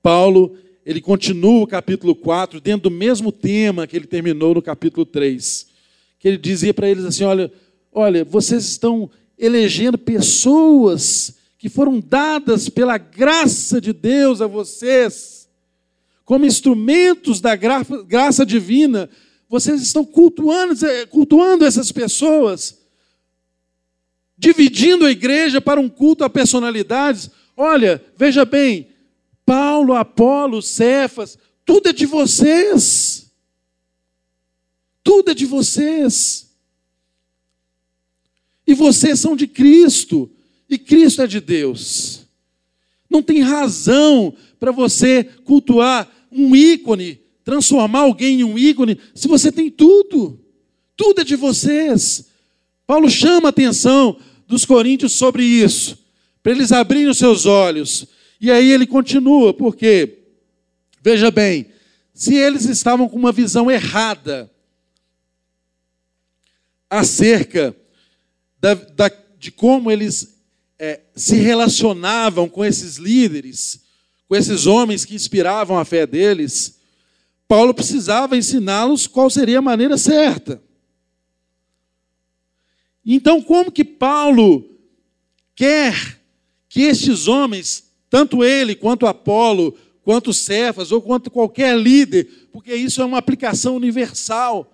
Paulo, 0.00 0.56
ele 0.86 1.00
continua 1.00 1.64
o 1.64 1.66
capítulo 1.66 2.14
4 2.14 2.60
dentro 2.60 2.88
do 2.88 2.96
mesmo 2.96 3.32
tema 3.32 3.86
que 3.86 3.96
ele 3.96 4.06
terminou 4.06 4.54
no 4.54 4.62
capítulo 4.62 5.04
3, 5.04 5.66
que 6.18 6.28
ele 6.28 6.38
dizia 6.38 6.72
para 6.72 6.88
eles 6.88 7.04
assim: 7.04 7.24
olha, 7.24 7.52
olha, 7.92 8.24
vocês 8.24 8.64
estão 8.64 9.10
elegendo 9.36 9.98
pessoas 9.98 11.34
que 11.58 11.68
foram 11.68 11.98
dadas 11.98 12.68
pela 12.68 12.96
graça 12.96 13.80
de 13.80 13.92
Deus 13.92 14.40
a 14.40 14.46
vocês, 14.46 15.48
como 16.24 16.46
instrumentos 16.46 17.40
da 17.40 17.56
graça 17.56 18.46
divina 18.46 19.10
vocês 19.50 19.82
estão 19.82 20.04
cultuando, 20.04 20.86
eh, 20.86 21.06
cultuando 21.06 21.64
essas 21.64 21.90
pessoas, 21.90 22.78
dividindo 24.38 25.04
a 25.04 25.10
igreja 25.10 25.60
para 25.60 25.80
um 25.80 25.88
culto 25.88 26.22
a 26.22 26.30
personalidades. 26.30 27.28
Olha, 27.56 28.00
veja 28.16 28.44
bem, 28.44 28.90
Paulo, 29.44 29.94
Apolo, 29.94 30.62
Cefas, 30.62 31.36
tudo 31.64 31.88
é 31.88 31.92
de 31.92 32.06
vocês. 32.06 33.28
Tudo 35.02 35.32
é 35.32 35.34
de 35.34 35.46
vocês. 35.46 36.48
E 38.64 38.72
vocês 38.72 39.18
são 39.18 39.34
de 39.34 39.48
Cristo, 39.48 40.30
e 40.68 40.78
Cristo 40.78 41.22
é 41.22 41.26
de 41.26 41.40
Deus. 41.40 42.24
Não 43.10 43.20
tem 43.20 43.40
razão 43.40 44.32
para 44.60 44.70
você 44.70 45.24
cultuar 45.24 46.08
um 46.30 46.54
ícone 46.54 47.20
transformar 47.50 48.02
alguém 48.02 48.42
em 48.42 48.44
um 48.44 48.56
ícone 48.56 48.96
se 49.12 49.26
você 49.26 49.50
tem 49.50 49.68
tudo? 49.68 50.38
Tudo 50.96 51.20
é 51.20 51.24
de 51.24 51.34
vocês. 51.34 52.26
Paulo 52.86 53.10
chama 53.10 53.48
a 53.48 53.50
atenção 53.50 54.20
dos 54.46 54.64
coríntios 54.64 55.14
sobre 55.14 55.42
isso, 55.42 55.98
para 56.44 56.52
eles 56.52 56.70
abrirem 56.70 57.08
os 57.08 57.18
seus 57.18 57.46
olhos. 57.46 58.06
E 58.40 58.52
aí 58.52 58.70
ele 58.70 58.86
continua, 58.86 59.52
porque, 59.52 60.18
veja 61.02 61.28
bem, 61.32 61.66
se 62.14 62.36
eles 62.36 62.66
estavam 62.66 63.08
com 63.08 63.16
uma 63.16 63.32
visão 63.32 63.68
errada 63.68 64.48
acerca 66.88 67.74
da, 68.60 68.74
da, 68.74 69.10
de 69.40 69.50
como 69.50 69.90
eles 69.90 70.36
é, 70.78 71.00
se 71.16 71.34
relacionavam 71.34 72.48
com 72.48 72.64
esses 72.64 72.96
líderes, 72.96 73.80
com 74.28 74.36
esses 74.36 74.68
homens 74.68 75.04
que 75.04 75.16
inspiravam 75.16 75.76
a 75.78 75.84
fé 75.84 76.06
deles, 76.06 76.79
Paulo 77.50 77.74
precisava 77.74 78.36
ensiná-los 78.36 79.08
qual 79.08 79.28
seria 79.28 79.58
a 79.58 79.62
maneira 79.62 79.98
certa. 79.98 80.62
Então, 83.04 83.42
como 83.42 83.72
que 83.72 83.82
Paulo 83.82 84.78
quer 85.56 86.20
que 86.68 86.82
estes 86.82 87.26
homens, 87.26 87.90
tanto 88.08 88.44
ele 88.44 88.76
quanto 88.76 89.04
Apolo, 89.04 89.76
quanto 90.04 90.32
Cefas 90.32 90.92
ou 90.92 91.02
quanto 91.02 91.28
qualquer 91.28 91.76
líder, 91.76 92.48
porque 92.52 92.72
isso 92.72 93.02
é 93.02 93.04
uma 93.04 93.18
aplicação 93.18 93.74
universal, 93.74 94.72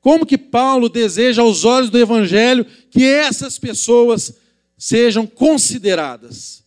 como 0.00 0.24
que 0.24 0.38
Paulo 0.38 0.88
deseja 0.88 1.42
aos 1.42 1.66
olhos 1.66 1.90
do 1.90 1.98
evangelho 1.98 2.64
que 2.90 3.04
essas 3.04 3.58
pessoas 3.58 4.32
sejam 4.78 5.26
consideradas? 5.26 6.64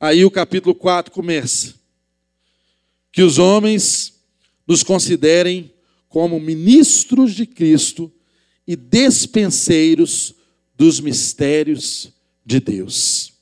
Aí 0.00 0.24
o 0.24 0.30
capítulo 0.30 0.74
4 0.74 1.12
começa. 1.12 1.74
Que 3.12 3.20
os 3.20 3.38
homens 3.38 4.17
nos 4.68 4.82
considerem 4.82 5.72
como 6.10 6.38
ministros 6.38 7.34
de 7.34 7.46
Cristo 7.46 8.12
e 8.66 8.76
despenseiros 8.76 10.34
dos 10.76 11.00
mistérios 11.00 12.12
de 12.44 12.60
Deus. 12.60 13.32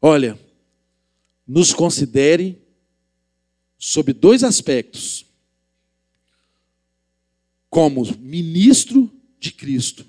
Olha, 0.00 0.38
nos 1.48 1.72
considere 1.72 2.60
sob 3.78 4.12
dois 4.12 4.44
aspectos: 4.44 5.24
como 7.70 8.04
ministro 8.18 9.10
de 9.40 9.52
Cristo 9.52 10.04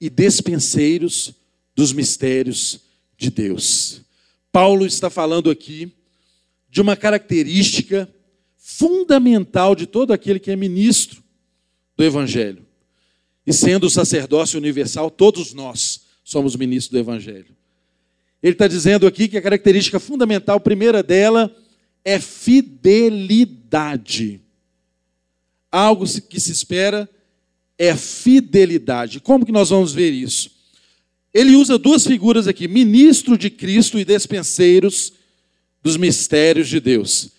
e 0.00 0.10
despenseiros 0.10 1.32
dos 1.76 1.92
mistérios 1.92 2.80
de 3.16 3.30
Deus. 3.30 4.00
Paulo 4.50 4.84
está 4.84 5.08
falando 5.08 5.48
aqui 5.48 5.92
de 6.68 6.80
uma 6.80 6.96
característica 6.96 8.12
fundamental 8.70 9.74
de 9.74 9.86
todo 9.86 10.12
aquele 10.12 10.38
que 10.38 10.50
é 10.50 10.56
ministro 10.56 11.24
do 11.96 12.04
Evangelho. 12.04 12.66
E 13.46 13.52
sendo 13.52 13.86
o 13.86 13.90
sacerdócio 13.90 14.58
universal, 14.58 15.10
todos 15.10 15.54
nós 15.54 16.02
somos 16.22 16.54
ministros 16.54 16.92
do 16.92 16.98
Evangelho. 16.98 17.56
Ele 18.42 18.52
está 18.52 18.68
dizendo 18.68 19.06
aqui 19.06 19.26
que 19.26 19.38
a 19.38 19.42
característica 19.42 19.98
fundamental, 19.98 20.60
primeira 20.60 21.02
dela, 21.02 21.50
é 22.04 22.20
fidelidade. 22.20 23.32
Algo 25.72 26.04
que 26.28 26.38
se 26.38 26.52
espera 26.52 27.08
é 27.78 27.96
fidelidade. 27.96 29.18
Como 29.18 29.46
que 29.46 29.52
nós 29.52 29.70
vamos 29.70 29.94
ver 29.94 30.10
isso? 30.10 30.50
Ele 31.32 31.56
usa 31.56 31.78
duas 31.78 32.06
figuras 32.06 32.46
aqui: 32.46 32.68
ministro 32.68 33.38
de 33.38 33.48
Cristo 33.48 33.98
e 33.98 34.04
despenseiros 34.04 35.14
dos 35.82 35.96
mistérios 35.96 36.68
de 36.68 36.80
Deus. 36.80 37.37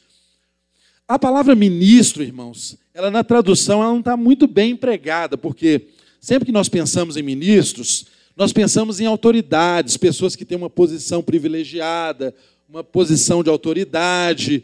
A 1.09 1.17
palavra 1.17 1.55
ministro, 1.55 2.21
irmãos, 2.21 2.77
ela 2.93 3.09
na 3.09 3.23
tradução 3.23 3.81
ela 3.81 3.91
não 3.91 3.97
está 3.97 4.15
muito 4.15 4.45
bem 4.45 4.73
empregada, 4.73 5.35
porque 5.35 5.87
sempre 6.21 6.45
que 6.45 6.51
nós 6.51 6.69
pensamos 6.69 7.17
em 7.17 7.23
ministros, 7.23 8.05
nós 8.37 8.53
pensamos 8.53 8.99
em 8.99 9.07
autoridades, 9.07 9.97
pessoas 9.97 10.35
que 10.35 10.45
têm 10.45 10.55
uma 10.55 10.69
posição 10.69 11.23
privilegiada, 11.23 12.31
uma 12.69 12.83
posição 12.83 13.41
de 13.41 13.49
autoridade. 13.49 14.63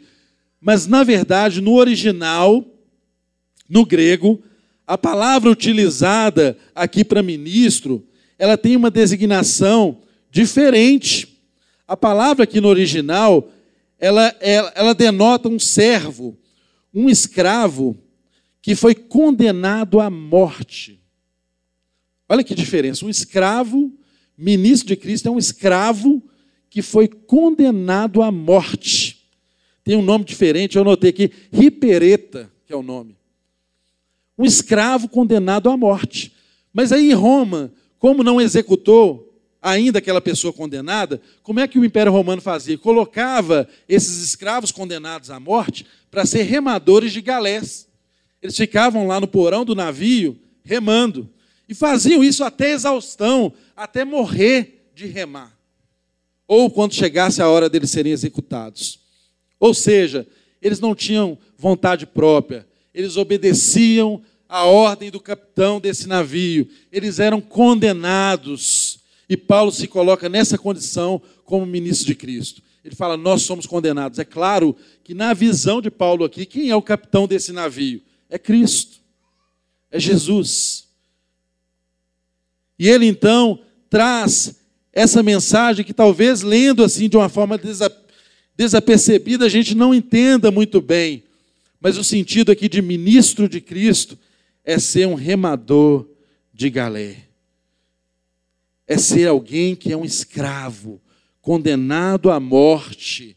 Mas, 0.60 0.86
na 0.86 1.02
verdade, 1.02 1.60
no 1.60 1.74
original, 1.74 2.64
no 3.68 3.84
grego, 3.84 4.40
a 4.86 4.96
palavra 4.96 5.50
utilizada 5.50 6.56
aqui 6.76 7.04
para 7.04 7.24
ministro, 7.24 8.06
ela 8.38 8.56
tem 8.56 8.76
uma 8.76 8.88
designação 8.88 9.98
diferente. 10.30 11.40
A 11.88 11.96
palavra 11.96 12.44
aqui 12.44 12.60
no 12.60 12.68
original, 12.68 13.50
ela, 13.98 14.34
ela, 14.40 14.72
ela 14.74 14.94
denota 14.94 15.48
um 15.48 15.58
servo, 15.58 16.38
um 16.92 17.08
escravo 17.08 17.96
que 18.60 18.74
foi 18.74 18.94
condenado 18.94 20.00
à 20.00 20.10
morte. 20.10 21.00
Olha 22.28 22.42
que 22.42 22.54
diferença. 22.54 23.04
Um 23.04 23.10
escravo, 23.10 23.92
ministro 24.36 24.88
de 24.88 24.96
Cristo, 24.96 25.28
é 25.28 25.30
um 25.30 25.38
escravo 25.38 26.22
que 26.68 26.82
foi 26.82 27.08
condenado 27.08 28.22
à 28.22 28.30
morte. 28.30 29.28
Tem 29.84 29.96
um 29.96 30.02
nome 30.02 30.24
diferente, 30.24 30.76
eu 30.76 30.82
anotei 30.82 31.10
aqui, 31.10 31.30
Ripereta, 31.52 32.50
que 32.66 32.72
é 32.72 32.76
o 32.76 32.82
nome. 32.82 33.16
Um 34.36 34.44
escravo 34.44 35.08
condenado 35.08 35.70
à 35.70 35.76
morte. 35.76 36.32
Mas 36.72 36.92
aí 36.92 37.10
em 37.10 37.14
Roma, 37.14 37.72
como 37.98 38.24
não 38.24 38.40
executou 38.40 39.25
ainda 39.66 39.98
aquela 39.98 40.20
pessoa 40.20 40.52
condenada, 40.52 41.20
como 41.42 41.58
é 41.58 41.66
que 41.66 41.76
o 41.76 41.84
Império 41.84 42.12
Romano 42.12 42.40
fazia? 42.40 42.78
Colocava 42.78 43.68
esses 43.88 44.22
escravos 44.22 44.70
condenados 44.70 45.28
à 45.28 45.40
morte 45.40 45.84
para 46.08 46.24
ser 46.24 46.44
remadores 46.44 47.12
de 47.12 47.20
galés. 47.20 47.88
Eles 48.40 48.56
ficavam 48.56 49.08
lá 49.08 49.20
no 49.20 49.26
porão 49.26 49.64
do 49.64 49.74
navio 49.74 50.38
remando. 50.62 51.28
E 51.68 51.74
faziam 51.74 52.22
isso 52.22 52.44
até 52.44 52.70
exaustão, 52.70 53.52
até 53.76 54.04
morrer 54.04 54.88
de 54.94 55.06
remar. 55.06 55.52
Ou 56.46 56.70
quando 56.70 56.94
chegasse 56.94 57.42
a 57.42 57.48
hora 57.48 57.68
deles 57.68 57.90
serem 57.90 58.12
executados. 58.12 59.00
Ou 59.58 59.74
seja, 59.74 60.24
eles 60.62 60.78
não 60.78 60.94
tinham 60.94 61.36
vontade 61.58 62.06
própria, 62.06 62.64
eles 62.94 63.16
obedeciam 63.16 64.22
a 64.48 64.64
ordem 64.64 65.10
do 65.10 65.18
capitão 65.18 65.80
desse 65.80 66.06
navio, 66.06 66.68
eles 66.92 67.18
eram 67.18 67.40
condenados. 67.40 69.04
E 69.28 69.36
Paulo 69.36 69.72
se 69.72 69.86
coloca 69.86 70.28
nessa 70.28 70.56
condição 70.56 71.20
como 71.44 71.66
ministro 71.66 72.06
de 72.06 72.14
Cristo. 72.14 72.62
Ele 72.84 72.94
fala: 72.94 73.16
Nós 73.16 73.42
somos 73.42 73.66
condenados. 73.66 74.18
É 74.18 74.24
claro 74.24 74.76
que, 75.02 75.14
na 75.14 75.34
visão 75.34 75.80
de 75.80 75.90
Paulo 75.90 76.24
aqui, 76.24 76.46
quem 76.46 76.70
é 76.70 76.76
o 76.76 76.82
capitão 76.82 77.26
desse 77.26 77.52
navio? 77.52 78.00
É 78.30 78.38
Cristo, 78.38 78.98
é 79.90 79.98
Jesus. 79.98 80.86
E 82.78 82.88
ele 82.88 83.06
então 83.06 83.60
traz 83.88 84.60
essa 84.92 85.22
mensagem 85.22 85.84
que 85.84 85.94
talvez 85.94 86.42
lendo 86.42 86.82
assim 86.82 87.08
de 87.08 87.16
uma 87.16 87.28
forma 87.28 87.58
desapercebida 88.56 89.46
a 89.46 89.48
gente 89.48 89.74
não 89.74 89.94
entenda 89.94 90.50
muito 90.50 90.80
bem, 90.80 91.24
mas 91.80 91.96
o 91.98 92.04
sentido 92.04 92.50
aqui 92.52 92.68
de 92.68 92.80
ministro 92.80 93.48
de 93.48 93.60
Cristo 93.60 94.18
é 94.64 94.78
ser 94.78 95.06
um 95.06 95.14
remador 95.14 96.06
de 96.52 96.68
galé. 96.70 97.16
É 98.86 98.96
ser 98.96 99.28
alguém 99.28 99.74
que 99.74 99.92
é 99.92 99.96
um 99.96 100.04
escravo, 100.04 101.00
condenado 101.40 102.30
à 102.30 102.40
morte, 102.40 103.36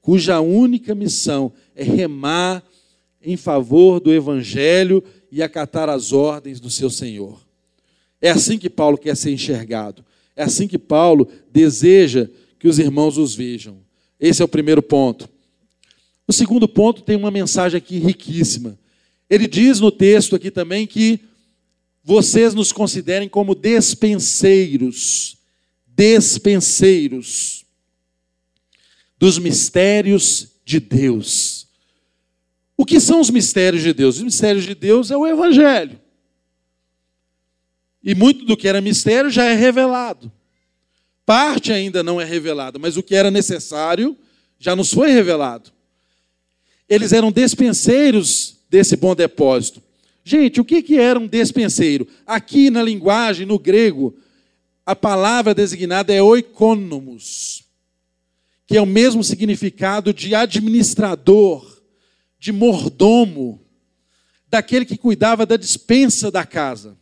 cuja 0.00 0.40
única 0.40 0.94
missão 0.94 1.52
é 1.74 1.82
remar 1.82 2.62
em 3.22 3.36
favor 3.36 4.00
do 4.00 4.12
evangelho 4.12 5.02
e 5.30 5.42
acatar 5.42 5.88
as 5.88 6.12
ordens 6.12 6.60
do 6.60 6.70
seu 6.70 6.90
Senhor. 6.90 7.40
É 8.20 8.30
assim 8.30 8.58
que 8.58 8.70
Paulo 8.70 8.98
quer 8.98 9.16
ser 9.16 9.32
enxergado. 9.32 10.04
É 10.36 10.42
assim 10.42 10.66
que 10.66 10.78
Paulo 10.78 11.28
deseja 11.50 12.28
que 12.58 12.68
os 12.68 12.78
irmãos 12.78 13.18
os 13.18 13.34
vejam. 13.34 13.78
Esse 14.18 14.42
é 14.42 14.44
o 14.44 14.48
primeiro 14.48 14.82
ponto. 14.82 15.28
O 16.26 16.32
segundo 16.32 16.66
ponto 16.66 17.02
tem 17.02 17.16
uma 17.16 17.30
mensagem 17.30 17.76
aqui 17.78 17.98
riquíssima. 17.98 18.78
Ele 19.28 19.46
diz 19.46 19.80
no 19.80 19.90
texto 19.90 20.36
aqui 20.36 20.50
também 20.50 20.86
que 20.86 21.20
vocês 22.04 22.52
nos 22.52 22.70
considerem 22.70 23.28
como 23.30 23.54
despenseiros, 23.54 25.38
despenseiros 25.86 27.64
dos 29.18 29.38
mistérios 29.38 30.48
de 30.66 30.78
Deus. 30.78 31.66
O 32.76 32.84
que 32.84 33.00
são 33.00 33.20
os 33.20 33.30
mistérios 33.30 33.82
de 33.82 33.94
Deus? 33.94 34.16
Os 34.16 34.22
mistérios 34.22 34.64
de 34.64 34.74
Deus 34.74 35.10
é 35.10 35.16
o 35.16 35.26
Evangelho. 35.26 35.98
E 38.02 38.14
muito 38.14 38.44
do 38.44 38.54
que 38.54 38.68
era 38.68 38.82
mistério 38.82 39.30
já 39.30 39.44
é 39.44 39.54
revelado. 39.54 40.30
Parte 41.24 41.72
ainda 41.72 42.02
não 42.02 42.20
é 42.20 42.24
revelada, 42.24 42.78
mas 42.78 42.98
o 42.98 43.02
que 43.02 43.14
era 43.14 43.30
necessário 43.30 44.14
já 44.58 44.76
nos 44.76 44.92
foi 44.92 45.10
revelado. 45.10 45.72
Eles 46.86 47.14
eram 47.14 47.32
despenseiros 47.32 48.58
desse 48.68 48.94
bom 48.94 49.14
depósito. 49.14 49.82
Gente, 50.24 50.58
o 50.58 50.64
que, 50.64 50.82
que 50.82 50.98
era 50.98 51.20
um 51.20 51.26
despenseiro? 51.26 52.08
Aqui 52.26 52.70
na 52.70 52.82
linguagem, 52.82 53.44
no 53.44 53.58
grego, 53.58 54.16
a 54.86 54.96
palavra 54.96 55.54
designada 55.54 56.14
é 56.14 56.22
oikonomos, 56.22 57.64
que 58.66 58.76
é 58.76 58.80
o 58.80 58.86
mesmo 58.86 59.22
significado 59.22 60.14
de 60.14 60.34
administrador, 60.34 61.82
de 62.38 62.52
mordomo, 62.52 63.60
daquele 64.48 64.86
que 64.86 64.96
cuidava 64.96 65.44
da 65.44 65.58
dispensa 65.58 66.30
da 66.30 66.46
casa. 66.46 66.96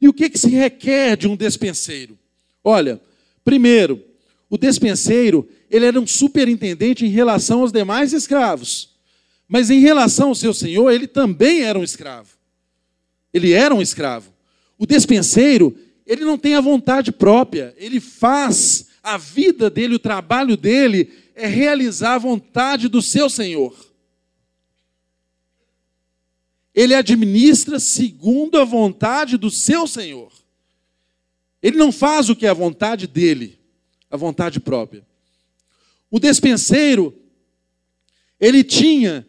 E 0.00 0.08
o 0.08 0.12
que, 0.12 0.28
que 0.28 0.38
se 0.38 0.50
requer 0.50 1.16
de 1.16 1.28
um 1.28 1.36
despenseiro? 1.36 2.18
Olha, 2.64 3.00
primeiro, 3.44 4.02
o 4.50 4.58
despenseiro, 4.58 5.48
ele 5.70 5.86
era 5.86 6.00
um 6.00 6.06
superintendente 6.06 7.06
em 7.06 7.10
relação 7.10 7.60
aos 7.60 7.70
demais 7.70 8.12
escravos. 8.12 8.91
Mas 9.52 9.68
em 9.68 9.80
relação 9.80 10.28
ao 10.28 10.34
seu 10.34 10.54
senhor, 10.54 10.90
ele 10.90 11.06
também 11.06 11.60
era 11.60 11.78
um 11.78 11.84
escravo. 11.84 12.38
Ele 13.34 13.52
era 13.52 13.74
um 13.74 13.82
escravo. 13.82 14.32
O 14.78 14.86
despenseiro, 14.86 15.78
ele 16.06 16.24
não 16.24 16.38
tem 16.38 16.54
a 16.54 16.60
vontade 16.62 17.12
própria, 17.12 17.74
ele 17.76 18.00
faz 18.00 18.86
a 19.02 19.18
vida 19.18 19.68
dele, 19.68 19.96
o 19.96 19.98
trabalho 19.98 20.56
dele 20.56 21.12
é 21.34 21.46
realizar 21.46 22.14
a 22.14 22.18
vontade 22.18 22.88
do 22.88 23.02
seu 23.02 23.28
senhor. 23.28 23.76
Ele 26.74 26.94
administra 26.94 27.78
segundo 27.78 28.58
a 28.58 28.64
vontade 28.64 29.36
do 29.36 29.50
seu 29.50 29.86
Senhor. 29.86 30.32
Ele 31.62 31.76
não 31.76 31.92
faz 31.92 32.30
o 32.30 32.34
que 32.34 32.46
é 32.46 32.48
a 32.48 32.54
vontade 32.54 33.06
dele, 33.06 33.58
a 34.10 34.16
vontade 34.16 34.58
própria. 34.58 35.06
O 36.10 36.18
despenseiro, 36.18 37.14
ele 38.40 38.64
tinha 38.64 39.26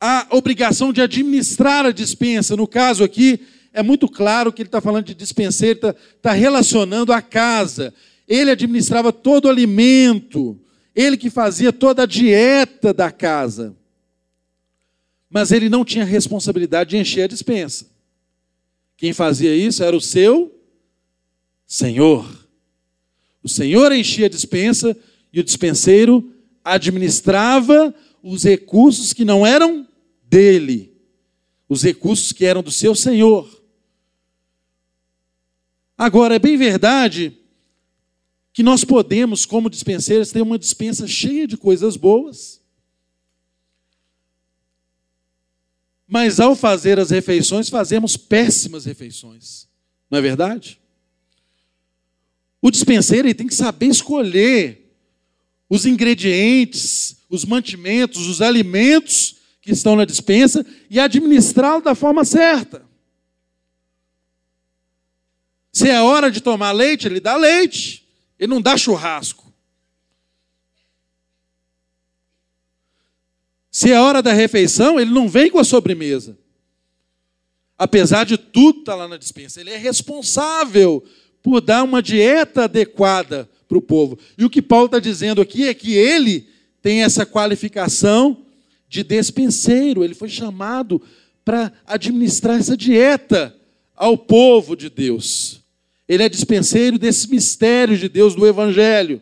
a 0.00 0.26
obrigação 0.30 0.92
de 0.92 1.00
administrar 1.00 1.86
a 1.86 1.92
dispensa. 1.92 2.56
No 2.56 2.66
caso 2.66 3.02
aqui, 3.02 3.40
é 3.72 3.82
muito 3.82 4.08
claro 4.08 4.52
que 4.52 4.62
ele 4.62 4.68
está 4.68 4.80
falando 4.80 5.06
de 5.06 5.14
dispenseiro, 5.14 5.76
está, 5.76 5.94
está 6.16 6.32
relacionando 6.32 7.12
a 7.12 7.22
casa. 7.22 7.92
Ele 8.28 8.50
administrava 8.50 9.12
todo 9.12 9.46
o 9.46 9.50
alimento, 9.50 10.58
ele 10.94 11.16
que 11.16 11.30
fazia 11.30 11.72
toda 11.72 12.02
a 12.02 12.06
dieta 12.06 12.92
da 12.92 13.10
casa 13.10 13.76
mas 15.36 15.52
ele 15.52 15.68
não 15.68 15.84
tinha 15.84 16.02
responsabilidade 16.02 16.90
de 16.90 16.96
encher 16.96 17.24
a 17.24 17.28
dispensa. 17.28 17.86
Quem 18.96 19.12
fazia 19.12 19.54
isso 19.54 19.82
era 19.82 19.94
o 19.94 20.00
seu 20.00 20.58
Senhor. 21.66 22.26
O 23.42 23.48
Senhor 23.48 23.92
enchia 23.92 24.26
a 24.26 24.30
dispensa 24.30 24.96
e 25.30 25.38
o 25.38 25.44
dispenseiro 25.44 26.32
administrava 26.64 27.94
os 28.28 28.44
recursos 28.44 29.12
que 29.12 29.24
não 29.24 29.46
eram 29.46 29.86
dele, 30.22 30.96
os 31.68 31.82
recursos 31.82 32.32
que 32.32 32.44
eram 32.44 32.62
do 32.62 32.70
seu 32.70 32.94
Senhor. 32.94 33.62
Agora, 35.96 36.34
é 36.34 36.38
bem 36.38 36.56
verdade 36.56 37.38
que 38.52 38.62
nós 38.62 38.84
podemos, 38.84 39.44
como 39.44 39.70
dispenseiros, 39.70 40.30
ter 40.30 40.42
uma 40.42 40.58
dispensa 40.58 41.06
cheia 41.06 41.46
de 41.46 41.56
coisas 41.56 41.96
boas 41.96 42.60
Mas 46.06 46.38
ao 46.38 46.54
fazer 46.54 47.00
as 47.00 47.10
refeições, 47.10 47.68
fazemos 47.68 48.16
péssimas 48.16 48.84
refeições. 48.84 49.66
Não 50.08 50.18
é 50.18 50.22
verdade? 50.22 50.80
O 52.62 52.70
dispenseiro 52.70 53.34
tem 53.34 53.46
que 53.46 53.54
saber 53.54 53.86
escolher 53.86 54.94
os 55.68 55.84
ingredientes, 55.84 57.15
os 57.28 57.44
mantimentos, 57.44 58.26
os 58.26 58.40
alimentos 58.40 59.36
que 59.60 59.72
estão 59.72 59.96
na 59.96 60.04
dispensa 60.04 60.64
e 60.88 61.00
administrá-lo 61.00 61.82
da 61.82 61.94
forma 61.94 62.24
certa. 62.24 62.84
Se 65.72 65.90
é 65.90 66.00
hora 66.00 66.30
de 66.30 66.40
tomar 66.40 66.72
leite, 66.72 67.06
ele 67.06 67.20
dá 67.20 67.36
leite, 67.36 68.06
ele 68.38 68.48
não 68.48 68.62
dá 68.62 68.76
churrasco. 68.76 69.52
Se 73.70 73.92
é 73.92 74.00
hora 74.00 74.22
da 74.22 74.32
refeição, 74.32 74.98
ele 74.98 75.10
não 75.10 75.28
vem 75.28 75.50
com 75.50 75.58
a 75.58 75.64
sobremesa. 75.64 76.38
Apesar 77.76 78.24
de 78.24 78.38
tudo 78.38 78.78
estar 78.78 78.92
tá 78.92 78.96
lá 78.96 79.08
na 79.08 79.18
dispensa, 79.18 79.60
ele 79.60 79.70
é 79.70 79.76
responsável 79.76 81.04
por 81.42 81.60
dar 81.60 81.82
uma 81.82 82.02
dieta 82.02 82.64
adequada 82.64 83.46
para 83.68 83.76
o 83.76 83.82
povo. 83.82 84.18
E 84.38 84.44
o 84.44 84.50
que 84.50 84.62
Paulo 84.62 84.86
está 84.86 84.98
dizendo 84.98 85.42
aqui 85.42 85.68
é 85.68 85.74
que 85.74 85.92
ele 85.92 86.48
tem 86.86 87.02
essa 87.02 87.26
qualificação 87.26 88.46
de 88.88 89.02
despenseiro, 89.02 90.04
ele 90.04 90.14
foi 90.14 90.28
chamado 90.28 91.02
para 91.44 91.72
administrar 91.84 92.60
essa 92.60 92.76
dieta 92.76 93.52
ao 93.96 94.16
povo 94.16 94.76
de 94.76 94.88
Deus. 94.88 95.64
Ele 96.06 96.22
é 96.22 96.28
dispenseiro 96.28 96.96
desse 96.96 97.28
mistério 97.28 97.98
de 97.98 98.08
Deus 98.08 98.36
do 98.36 98.46
Evangelho. 98.46 99.20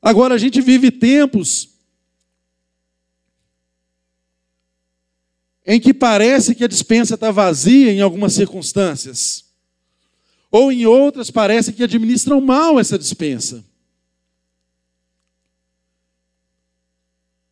Agora, 0.00 0.36
a 0.36 0.38
gente 0.38 0.58
vive 0.62 0.90
tempos 0.90 1.68
em 5.66 5.78
que 5.78 5.92
parece 5.92 6.54
que 6.54 6.64
a 6.64 6.68
dispensa 6.68 7.12
está 7.12 7.30
vazia 7.30 7.92
em 7.92 8.00
algumas 8.00 8.32
circunstâncias, 8.32 9.44
ou 10.50 10.72
em 10.72 10.86
outras 10.86 11.30
parece 11.30 11.74
que 11.74 11.82
administram 11.82 12.40
mal 12.40 12.80
essa 12.80 12.98
dispensa. 12.98 13.67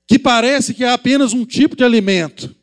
Que 0.07 0.19
parece 0.19 0.73
que 0.73 0.85
é 0.85 0.91
apenas 0.91 1.33
um 1.33 1.45
tipo 1.45 1.75
de 1.75 1.85
alimento. 1.85 2.55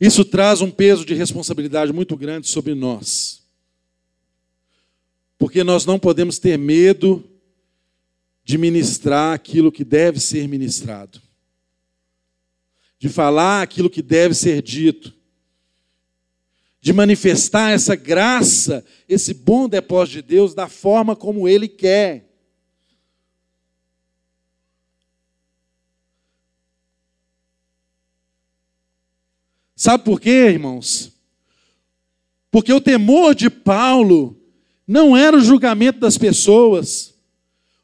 Isso 0.00 0.24
traz 0.24 0.60
um 0.60 0.70
peso 0.70 1.04
de 1.04 1.12
responsabilidade 1.14 1.92
muito 1.92 2.16
grande 2.16 2.48
sobre 2.48 2.74
nós. 2.74 3.42
Porque 5.36 5.64
nós 5.64 5.84
não 5.84 5.98
podemos 5.98 6.38
ter 6.38 6.56
medo 6.56 7.28
de 8.44 8.56
ministrar 8.56 9.34
aquilo 9.34 9.70
que 9.70 9.84
deve 9.84 10.18
ser 10.18 10.48
ministrado, 10.48 11.20
de 12.98 13.08
falar 13.08 13.60
aquilo 13.60 13.90
que 13.90 14.00
deve 14.00 14.34
ser 14.34 14.62
dito, 14.62 15.14
de 16.88 16.92
manifestar 16.94 17.72
essa 17.72 17.94
graça, 17.94 18.82
esse 19.06 19.34
bom 19.34 19.68
depósito 19.68 20.22
de 20.22 20.22
Deus 20.22 20.54
da 20.54 20.68
forma 20.68 21.14
como 21.14 21.46
Ele 21.46 21.68
quer. 21.68 22.26
Sabe 29.76 30.02
por 30.02 30.18
quê, 30.18 30.30
irmãos? 30.30 31.12
Porque 32.50 32.72
o 32.72 32.80
temor 32.80 33.34
de 33.34 33.50
Paulo 33.50 34.34
não 34.86 35.14
era 35.14 35.36
o 35.36 35.42
julgamento 35.42 36.00
das 36.00 36.16
pessoas. 36.16 37.14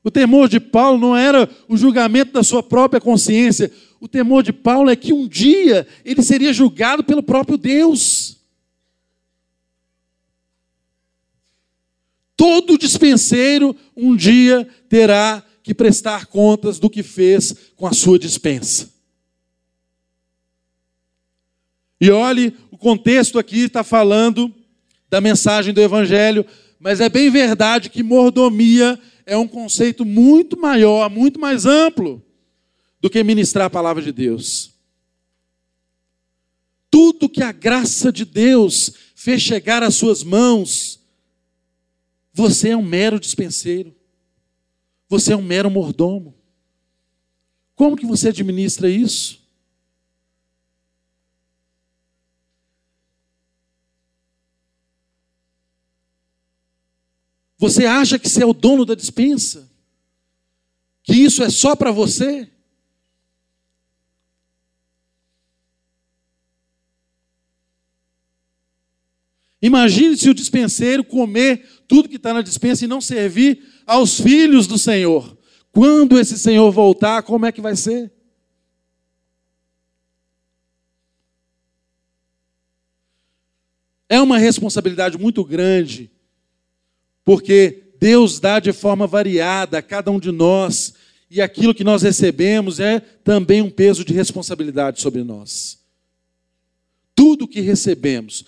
O 0.02 0.10
temor 0.10 0.48
de 0.48 0.58
Paulo 0.58 0.98
não 0.98 1.14
era 1.14 1.46
o 1.68 1.76
julgamento 1.76 2.32
da 2.32 2.42
sua 2.42 2.62
própria 2.62 3.02
consciência. 3.02 3.70
O 4.00 4.08
temor 4.08 4.42
de 4.42 4.52
Paulo 4.54 4.88
é 4.88 4.96
que 4.96 5.12
um 5.12 5.28
dia 5.28 5.86
ele 6.06 6.22
seria 6.22 6.54
julgado 6.54 7.04
pelo 7.04 7.22
próprio 7.22 7.58
Deus. 7.58 8.23
Todo 12.36 12.78
dispenseiro 12.78 13.76
um 13.96 14.16
dia 14.16 14.68
terá 14.88 15.44
que 15.62 15.74
prestar 15.74 16.26
contas 16.26 16.78
do 16.78 16.90
que 16.90 17.02
fez 17.02 17.54
com 17.76 17.86
a 17.86 17.92
sua 17.92 18.18
dispensa. 18.18 18.92
E 22.00 22.10
olhe, 22.10 22.54
o 22.70 22.76
contexto 22.76 23.38
aqui 23.38 23.60
está 23.60 23.82
falando 23.82 24.52
da 25.08 25.20
mensagem 25.20 25.72
do 25.72 25.80
Evangelho, 25.80 26.44
mas 26.78 27.00
é 27.00 27.08
bem 27.08 27.30
verdade 27.30 27.88
que 27.88 28.02
mordomia 28.02 29.00
é 29.24 29.36
um 29.36 29.48
conceito 29.48 30.04
muito 30.04 30.58
maior, 30.58 31.08
muito 31.08 31.40
mais 31.40 31.64
amplo 31.64 32.22
do 33.00 33.08
que 33.08 33.22
ministrar 33.22 33.66
a 33.66 33.70
palavra 33.70 34.02
de 34.02 34.12
Deus. 34.12 34.74
Tudo 36.90 37.28
que 37.28 37.42
a 37.42 37.52
graça 37.52 38.12
de 38.12 38.24
Deus 38.24 38.92
fez 39.14 39.40
chegar 39.40 39.82
às 39.82 39.94
suas 39.94 40.22
mãos, 40.22 40.93
você 42.34 42.70
é 42.70 42.76
um 42.76 42.82
mero 42.82 43.20
dispenseiro. 43.20 43.94
Você 45.08 45.32
é 45.32 45.36
um 45.36 45.42
mero 45.42 45.70
mordomo. 45.70 46.34
Como 47.76 47.96
que 47.96 48.04
você 48.04 48.28
administra 48.28 48.90
isso? 48.90 49.40
Você 57.56 57.86
acha 57.86 58.18
que 58.18 58.28
você 58.28 58.42
é 58.42 58.46
o 58.46 58.52
dono 58.52 58.84
da 58.84 58.96
dispensa? 58.96 59.70
Que 61.04 61.14
isso 61.14 61.42
é 61.42 61.48
só 61.48 61.76
para 61.76 61.92
você? 61.92 62.50
Imagine 69.64 70.14
se 70.14 70.28
o 70.28 70.34
dispenseiro 70.34 71.02
comer 71.02 71.66
tudo 71.88 72.06
que 72.06 72.16
está 72.16 72.34
na 72.34 72.42
dispensa 72.42 72.84
e 72.84 72.86
não 72.86 73.00
servir 73.00 73.64
aos 73.86 74.20
filhos 74.20 74.66
do 74.66 74.76
Senhor. 74.76 75.38
Quando 75.72 76.20
esse 76.20 76.38
Senhor 76.38 76.70
voltar, 76.70 77.22
como 77.22 77.46
é 77.46 77.50
que 77.50 77.62
vai 77.62 77.74
ser? 77.74 78.12
É 84.06 84.20
uma 84.20 84.36
responsabilidade 84.36 85.16
muito 85.16 85.42
grande 85.42 86.10
porque 87.24 87.94
Deus 87.98 88.38
dá 88.38 88.60
de 88.60 88.70
forma 88.70 89.06
variada 89.06 89.78
a 89.78 89.82
cada 89.82 90.10
um 90.10 90.20
de 90.20 90.30
nós, 90.30 90.92
e 91.30 91.40
aquilo 91.40 91.74
que 91.74 91.82
nós 91.82 92.02
recebemos 92.02 92.80
é 92.80 93.00
também 93.00 93.62
um 93.62 93.70
peso 93.70 94.04
de 94.04 94.12
responsabilidade 94.12 95.00
sobre 95.00 95.24
nós. 95.24 95.82
Tudo 97.14 97.48
que 97.48 97.62
recebemos, 97.62 98.44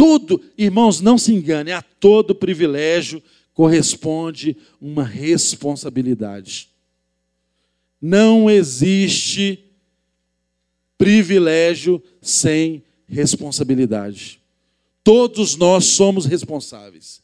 todo, 0.00 0.40
irmãos, 0.56 1.02
não 1.02 1.18
se 1.18 1.30
engane, 1.30 1.72
a 1.72 1.82
todo 1.82 2.34
privilégio 2.34 3.22
corresponde 3.52 4.56
uma 4.80 5.04
responsabilidade. 5.04 6.70
Não 8.00 8.48
existe 8.48 9.62
privilégio 10.96 12.02
sem 12.22 12.82
responsabilidade. 13.06 14.40
Todos 15.04 15.54
nós 15.56 15.84
somos 15.84 16.24
responsáveis. 16.24 17.20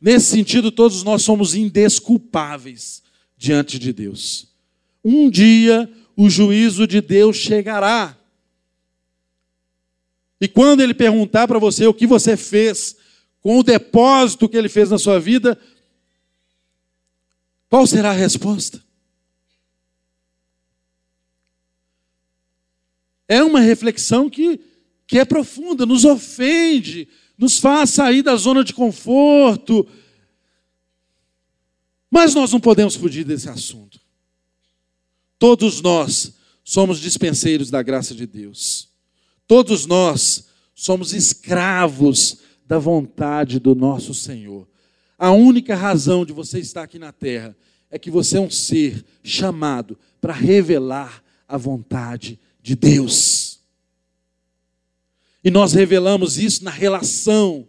Nesse 0.00 0.26
sentido, 0.26 0.72
todos 0.72 1.04
nós 1.04 1.22
somos 1.22 1.54
indesculpáveis 1.54 3.00
diante 3.36 3.78
de 3.78 3.92
Deus. 3.92 4.48
Um 5.04 5.30
dia 5.30 5.88
o 6.16 6.28
juízo 6.28 6.84
de 6.84 7.00
Deus 7.00 7.36
chegará. 7.36 8.17
E 10.40 10.46
quando 10.46 10.80
ele 10.80 10.94
perguntar 10.94 11.48
para 11.48 11.58
você 11.58 11.86
o 11.86 11.94
que 11.94 12.06
você 12.06 12.36
fez 12.36 12.96
com 13.40 13.58
o 13.58 13.62
depósito 13.62 14.48
que 14.48 14.56
ele 14.56 14.68
fez 14.68 14.90
na 14.90 14.98
sua 14.98 15.18
vida, 15.18 15.58
qual 17.68 17.86
será 17.86 18.10
a 18.10 18.14
resposta? 18.14 18.82
É 23.26 23.42
uma 23.42 23.60
reflexão 23.60 24.30
que, 24.30 24.58
que 25.06 25.18
é 25.18 25.24
profunda, 25.24 25.84
nos 25.84 26.04
ofende, 26.04 27.08
nos 27.36 27.58
faz 27.58 27.90
sair 27.90 28.22
da 28.22 28.34
zona 28.36 28.64
de 28.64 28.72
conforto. 28.72 29.86
Mas 32.10 32.34
nós 32.34 32.52
não 32.52 32.58
podemos 32.58 32.96
fugir 32.96 33.24
desse 33.24 33.48
assunto. 33.48 34.00
Todos 35.38 35.82
nós 35.82 36.32
somos 36.64 36.98
dispenseiros 36.98 37.70
da 37.70 37.82
graça 37.82 38.14
de 38.14 38.26
Deus. 38.26 38.88
Todos 39.48 39.86
nós 39.86 40.44
somos 40.74 41.14
escravos 41.14 42.36
da 42.66 42.78
vontade 42.78 43.58
do 43.58 43.74
nosso 43.74 44.12
Senhor. 44.12 44.68
A 45.18 45.32
única 45.32 45.74
razão 45.74 46.24
de 46.24 46.34
você 46.34 46.60
estar 46.60 46.82
aqui 46.82 46.98
na 46.98 47.12
terra 47.12 47.56
é 47.90 47.98
que 47.98 48.10
você 48.10 48.36
é 48.36 48.40
um 48.40 48.50
ser 48.50 49.02
chamado 49.24 49.98
para 50.20 50.34
revelar 50.34 51.24
a 51.48 51.56
vontade 51.56 52.38
de 52.62 52.76
Deus. 52.76 53.60
E 55.42 55.50
nós 55.50 55.72
revelamos 55.72 56.36
isso 56.36 56.62
na 56.62 56.70
relação. 56.70 57.66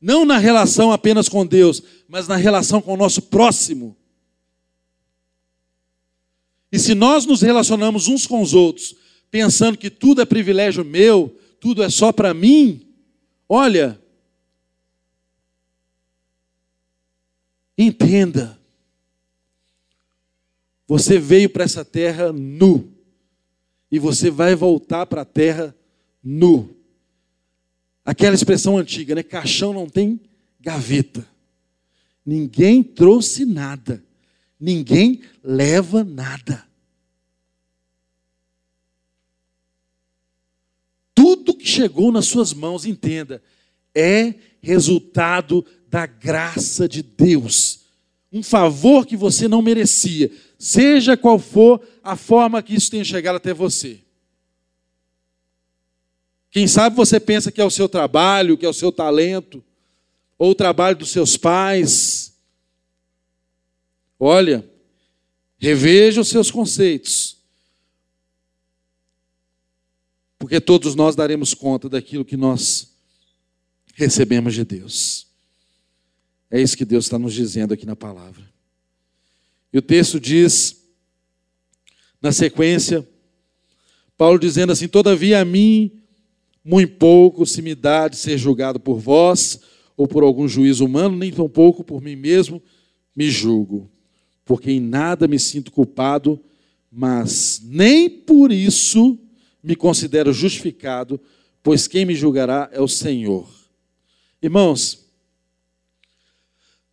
Não 0.00 0.24
na 0.24 0.38
relação 0.38 0.92
apenas 0.92 1.28
com 1.28 1.44
Deus, 1.44 1.82
mas 2.06 2.28
na 2.28 2.36
relação 2.36 2.80
com 2.80 2.94
o 2.94 2.96
nosso 2.96 3.22
próximo. 3.22 3.96
E 6.70 6.78
se 6.78 6.94
nós 6.94 7.26
nos 7.26 7.42
relacionamos 7.42 8.06
uns 8.06 8.28
com 8.28 8.40
os 8.40 8.54
outros, 8.54 8.94
pensando 9.30 9.78
que 9.78 9.90
tudo 9.90 10.20
é 10.20 10.24
privilégio 10.24 10.84
meu, 10.84 11.36
tudo 11.60 11.82
é 11.82 11.88
só 11.88 12.12
para 12.12 12.34
mim, 12.34 12.86
olha, 13.48 14.00
entenda, 17.76 18.58
você 20.86 21.18
veio 21.18 21.48
para 21.48 21.64
essa 21.64 21.84
terra 21.84 22.32
nu, 22.32 22.92
e 23.90 23.98
você 23.98 24.30
vai 24.30 24.54
voltar 24.54 25.06
para 25.06 25.22
a 25.22 25.24
terra 25.24 25.74
nu. 26.22 26.76
Aquela 28.04 28.34
expressão 28.34 28.78
antiga, 28.78 29.14
né? 29.14 29.22
Caixão 29.22 29.72
não 29.72 29.88
tem 29.88 30.20
gaveta. 30.60 31.26
Ninguém 32.24 32.82
trouxe 32.82 33.44
nada. 33.44 34.02
Ninguém 34.58 35.22
leva 35.42 36.04
nada. 36.04 36.66
Tudo 41.14 41.49
que 41.60 41.68
chegou 41.68 42.10
nas 42.10 42.26
suas 42.26 42.52
mãos, 42.52 42.84
entenda, 42.84 43.42
é 43.94 44.34
resultado 44.60 45.64
da 45.88 46.06
graça 46.06 46.88
de 46.88 47.02
Deus. 47.02 47.80
Um 48.32 48.42
favor 48.42 49.06
que 49.06 49.16
você 49.16 49.48
não 49.48 49.60
merecia, 49.60 50.30
seja 50.58 51.16
qual 51.16 51.38
for 51.38 51.80
a 52.02 52.16
forma 52.16 52.62
que 52.62 52.74
isso 52.74 52.90
tenha 52.90 53.04
chegado 53.04 53.36
até 53.36 53.52
você. 53.52 54.00
Quem 56.50 56.66
sabe 56.66 56.96
você 56.96 57.20
pensa 57.20 57.52
que 57.52 57.60
é 57.60 57.64
o 57.64 57.70
seu 57.70 57.88
trabalho, 57.88 58.58
que 58.58 58.66
é 58.66 58.68
o 58.68 58.74
seu 58.74 58.90
talento, 58.90 59.62
ou 60.38 60.50
o 60.50 60.54
trabalho 60.54 60.96
dos 60.96 61.10
seus 61.10 61.36
pais. 61.36 62.34
Olha, 64.18 64.68
reveja 65.58 66.20
os 66.20 66.28
seus 66.28 66.50
conceitos. 66.50 67.39
Porque 70.40 70.58
todos 70.58 70.94
nós 70.94 71.14
daremos 71.14 71.52
conta 71.52 71.86
daquilo 71.86 72.24
que 72.24 72.34
nós 72.34 72.94
recebemos 73.94 74.54
de 74.54 74.64
Deus. 74.64 75.26
É 76.50 76.58
isso 76.58 76.78
que 76.78 76.84
Deus 76.86 77.04
está 77.04 77.18
nos 77.18 77.34
dizendo 77.34 77.74
aqui 77.74 77.84
na 77.84 77.94
palavra. 77.94 78.42
E 79.70 79.76
o 79.76 79.82
texto 79.82 80.18
diz, 80.18 80.82
na 82.22 82.32
sequência, 82.32 83.06
Paulo 84.16 84.38
dizendo 84.38 84.72
assim: 84.72 84.88
Todavia 84.88 85.42
a 85.42 85.44
mim 85.44 85.92
muito 86.64 86.94
pouco 86.94 87.44
se 87.44 87.60
me 87.60 87.74
dá 87.74 88.08
de 88.08 88.16
ser 88.16 88.38
julgado 88.38 88.80
por 88.80 88.98
vós 88.98 89.60
ou 89.94 90.08
por 90.08 90.22
algum 90.22 90.48
juízo 90.48 90.86
humano, 90.86 91.18
nem 91.18 91.30
tampouco 91.30 91.84
por 91.84 92.00
mim 92.00 92.16
mesmo 92.16 92.62
me 93.14 93.30
julgo, 93.30 93.90
porque 94.46 94.70
em 94.70 94.80
nada 94.80 95.28
me 95.28 95.38
sinto 95.38 95.70
culpado, 95.70 96.40
mas 96.90 97.60
nem 97.62 98.08
por 98.08 98.50
isso 98.50 99.18
me 99.62 99.76
considero 99.76 100.32
justificado, 100.32 101.20
pois 101.62 101.86
quem 101.86 102.04
me 102.04 102.14
julgará 102.14 102.68
é 102.72 102.80
o 102.80 102.88
Senhor. 102.88 103.48
Irmãos, 104.42 104.94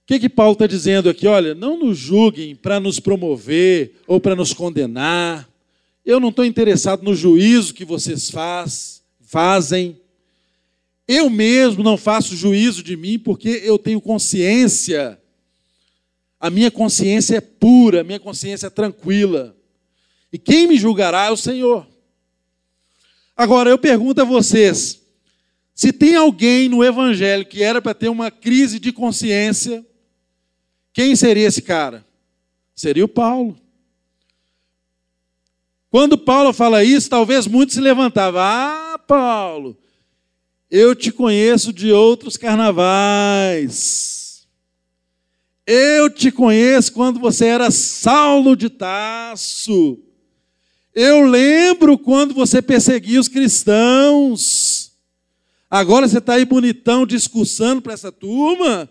o 0.03 0.07
que, 0.07 0.19
que 0.19 0.29
Paulo 0.29 0.53
está 0.53 0.67
dizendo 0.67 1.09
aqui? 1.09 1.27
Olha, 1.27 1.53
não 1.53 1.77
nos 1.77 1.97
julguem 1.97 2.55
para 2.55 2.79
nos 2.79 2.99
promover 2.99 3.95
ou 4.07 4.19
para 4.19 4.35
nos 4.35 4.53
condenar. 4.53 5.49
Eu 6.05 6.19
não 6.19 6.29
estou 6.29 6.45
interessado 6.45 7.03
no 7.03 7.13
juízo 7.13 7.73
que 7.73 7.83
vocês 7.83 8.29
faz, 8.29 9.03
fazem. 9.19 9.99
Eu 11.07 11.29
mesmo 11.29 11.83
não 11.83 11.97
faço 11.97 12.35
juízo 12.35 12.83
de 12.83 12.95
mim 12.95 13.19
porque 13.19 13.61
eu 13.63 13.77
tenho 13.77 13.99
consciência. 13.99 15.19
A 16.39 16.49
minha 16.49 16.69
consciência 16.69 17.37
é 17.37 17.41
pura, 17.41 18.01
a 18.01 18.03
minha 18.03 18.19
consciência 18.19 18.67
é 18.67 18.69
tranquila. 18.69 19.55
E 20.31 20.37
quem 20.37 20.67
me 20.67 20.77
julgará 20.77 21.25
é 21.25 21.31
o 21.31 21.37
Senhor. 21.37 21.87
Agora 23.37 23.69
eu 23.69 23.77
pergunto 23.77 24.19
a 24.19 24.25
vocês: 24.25 24.99
se 25.75 25.93
tem 25.93 26.15
alguém 26.15 26.67
no 26.67 26.83
Evangelho 26.83 27.45
que 27.45 27.61
era 27.61 27.79
para 27.79 27.93
ter 27.93 28.09
uma 28.09 28.31
crise 28.31 28.79
de 28.79 28.91
consciência, 28.91 29.85
quem 30.91 31.15
seria 31.15 31.47
esse 31.47 31.61
cara? 31.61 32.03
Seria 32.75 33.05
o 33.05 33.07
Paulo. 33.07 33.55
Quando 35.91 36.17
Paulo 36.17 36.51
fala 36.51 36.83
isso, 36.83 37.09
talvez 37.09 37.45
muitos 37.45 37.75
se 37.75 37.81
levantavam. 37.81 38.41
Ah, 38.41 38.99
Paulo, 39.07 39.77
eu 40.69 40.95
te 40.95 41.11
conheço 41.11 41.71
de 41.71 41.91
outros 41.91 42.37
carnavais. 42.37 44.47
Eu 45.65 46.09
te 46.09 46.31
conheço 46.31 46.93
quando 46.93 47.19
você 47.19 47.45
era 47.45 47.69
Saulo 47.69 48.55
de 48.55 48.69
Tasso. 48.69 50.06
Eu 50.99 51.21
lembro 51.21 51.95
quando 51.95 52.33
você 52.33 52.59
perseguia 52.59 53.19
os 53.19 53.27
cristãos. 53.27 54.93
Agora 55.69 56.07
você 56.07 56.17
está 56.17 56.33
aí 56.33 56.43
bonitão 56.43 57.05
discursando 57.05 57.83
para 57.83 57.93
essa 57.93 58.11
turma, 58.11 58.89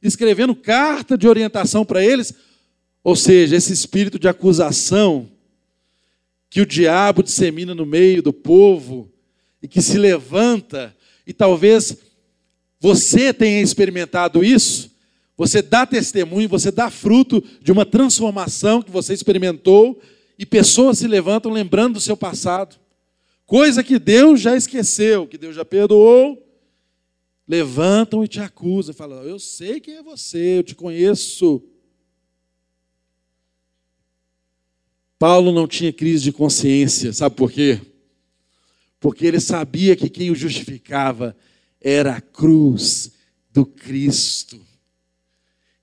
escrevendo 0.00 0.54
carta 0.54 1.18
de 1.18 1.26
orientação 1.26 1.84
para 1.84 2.00
eles. 2.00 2.32
Ou 3.02 3.16
seja, 3.16 3.56
esse 3.56 3.72
espírito 3.72 4.20
de 4.20 4.28
acusação 4.28 5.28
que 6.48 6.60
o 6.60 6.66
diabo 6.66 7.24
dissemina 7.24 7.74
no 7.74 7.84
meio 7.84 8.22
do 8.22 8.32
povo 8.32 9.10
e 9.60 9.66
que 9.66 9.82
se 9.82 9.98
levanta 9.98 10.96
e 11.26 11.32
talvez 11.32 11.96
você 12.78 13.34
tenha 13.34 13.60
experimentado 13.60 14.44
isso, 14.44 14.92
você 15.36 15.60
dá 15.60 15.84
testemunho, 15.84 16.48
você 16.48 16.70
dá 16.70 16.88
fruto 16.88 17.42
de 17.60 17.72
uma 17.72 17.84
transformação 17.84 18.80
que 18.80 18.92
você 18.92 19.12
experimentou, 19.12 20.00
e 20.38 20.46
pessoas 20.46 20.98
se 20.98 21.08
levantam 21.08 21.50
lembrando 21.50 21.94
do 21.94 22.00
seu 22.00 22.16
passado, 22.16 22.76
coisa 23.44 23.82
que 23.82 23.98
Deus 23.98 24.40
já 24.40 24.56
esqueceu, 24.56 25.26
que 25.26 25.36
Deus 25.36 25.56
já 25.56 25.64
perdoou, 25.64 26.46
levantam 27.46 28.22
e 28.22 28.28
te 28.28 28.40
acusam, 28.40 28.94
falam: 28.94 29.22
Eu 29.24 29.38
sei 29.38 29.80
quem 29.80 29.94
é 29.94 30.02
você, 30.02 30.58
eu 30.58 30.62
te 30.62 30.74
conheço. 30.74 31.62
Paulo 35.18 35.50
não 35.50 35.66
tinha 35.66 35.92
crise 35.92 36.22
de 36.22 36.32
consciência, 36.32 37.12
sabe 37.12 37.34
por 37.34 37.50
quê? 37.50 37.80
porque 39.00 39.26
ele 39.26 39.40
sabia 39.40 39.94
que 39.94 40.08
quem 40.08 40.30
o 40.30 40.34
justificava 40.34 41.36
era 41.80 42.16
a 42.16 42.20
cruz 42.20 43.12
do 43.52 43.64
Cristo, 43.64 44.60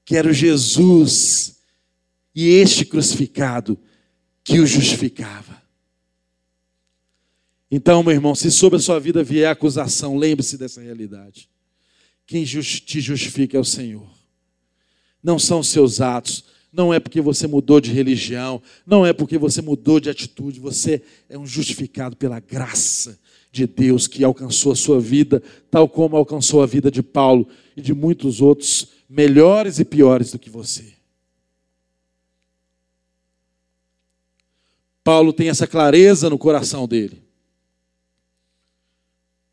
que 0.03 0.15
era 0.15 0.29
o 0.29 0.33
Jesus 0.33 1.57
e 2.33 2.49
este 2.49 2.85
crucificado 2.85 3.79
que 4.45 4.59
o 4.59 4.67
justificava. 4.67 5.59
Então, 7.69 8.03
meu 8.03 8.13
irmão, 8.13 8.35
se 8.35 8.51
sobre 8.51 8.77
a 8.77 8.79
sua 8.79 8.99
vida 8.99 9.23
vier 9.23 9.49
acusação, 9.49 10.15
lembre-se 10.15 10.55
dessa 10.55 10.79
realidade. 10.79 11.49
Quem 12.27 12.45
te 12.45 13.01
justifica 13.01 13.57
é 13.57 13.59
o 13.59 13.65
Senhor. 13.65 14.07
Não 15.21 15.39
são 15.39 15.59
os 15.59 15.69
seus 15.69 15.99
atos, 15.99 16.45
não 16.71 16.93
é 16.93 16.99
porque 16.99 17.19
você 17.21 17.47
mudou 17.47 17.81
de 17.81 17.91
religião, 17.91 18.61
não 18.85 19.03
é 19.03 19.11
porque 19.11 19.37
você 19.37 19.63
mudou 19.63 19.99
de 19.99 20.11
atitude, 20.11 20.59
você 20.59 21.01
é 21.27 21.37
um 21.37 21.45
justificado 21.45 22.15
pela 22.15 22.39
graça 22.39 23.19
de 23.51 23.65
Deus 23.65 24.05
que 24.05 24.23
alcançou 24.23 24.73
a 24.73 24.75
sua 24.75 24.99
vida, 24.99 25.41
tal 25.71 25.89
como 25.89 26.15
alcançou 26.15 26.61
a 26.61 26.67
vida 26.67 26.91
de 26.91 27.01
Paulo 27.01 27.47
e 27.75 27.81
de 27.81 27.95
muitos 27.95 28.41
outros 28.41 28.89
melhores 29.09 29.79
e 29.79 29.85
piores 29.85 30.31
do 30.31 30.37
que 30.37 30.51
você. 30.51 30.93
Paulo 35.05 35.31
tem 35.31 35.49
essa 35.49 35.67
clareza 35.67 36.31
no 36.31 36.37
coração 36.39 36.87
dele. 36.87 37.21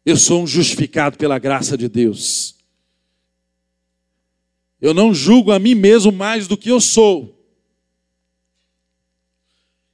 Eu 0.03 0.17
sou 0.17 0.43
um 0.43 0.47
justificado 0.47 1.19
pela 1.19 1.39
graça 1.39 1.77
de 1.77 1.91
Deus. 1.91 2.57
Eu 4.81 4.95
não 4.95 5.13
julgo 5.13 5.53
a 5.53 5.59
mim 5.59 5.75
mesmo 5.75 6.11
mais 6.11 6.49
do 6.49 6.57
que 6.57 6.71
eu 6.71 6.81
sou. 6.81 7.39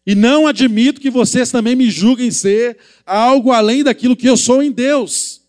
E 0.07 0.15
não 0.15 0.47
admito 0.47 1.01
que 1.01 1.11
vocês 1.11 1.51
também 1.51 1.75
me 1.75 1.91
julguem 1.91 2.31
ser 2.31 2.79
algo 3.05 3.51
além 3.51 3.83
daquilo 3.83 4.17
que 4.17 4.29
eu 4.29 4.37
sou 4.37 4.63
em 4.63 4.71
Deus. 4.71 5.43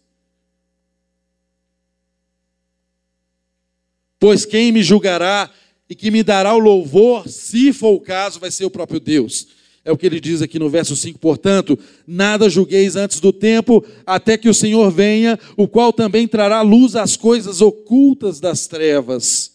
Pois 4.19 4.43
quem 4.43 4.71
me 4.71 4.81
julgará 4.81 5.51
e 5.87 5.93
que 5.93 6.09
me 6.09 6.23
dará 6.23 6.55
o 6.55 6.59
louvor, 6.59 7.29
se 7.29 7.71
for 7.71 7.91
o 7.91 8.01
caso, 8.01 8.39
vai 8.39 8.49
ser 8.49 8.65
o 8.65 8.71
próprio 8.71 8.99
Deus. 8.99 9.58
É 9.83 9.91
o 9.91 9.97
que 9.97 10.05
ele 10.05 10.19
diz 10.19 10.41
aqui 10.41 10.59
no 10.59 10.69
verso 10.69 10.95
5. 10.95 11.17
Portanto, 11.19 11.77
nada 12.05 12.49
julgueis 12.49 12.95
antes 12.95 13.19
do 13.19 13.31
tempo, 13.31 13.83
até 14.05 14.37
que 14.37 14.49
o 14.49 14.53
Senhor 14.53 14.91
venha, 14.91 15.39
o 15.55 15.67
qual 15.67 15.93
também 15.93 16.27
trará 16.27 16.61
luz 16.61 16.95
às 16.95 17.15
coisas 17.15 17.61
ocultas 17.61 18.39
das 18.39 18.67
trevas 18.67 19.53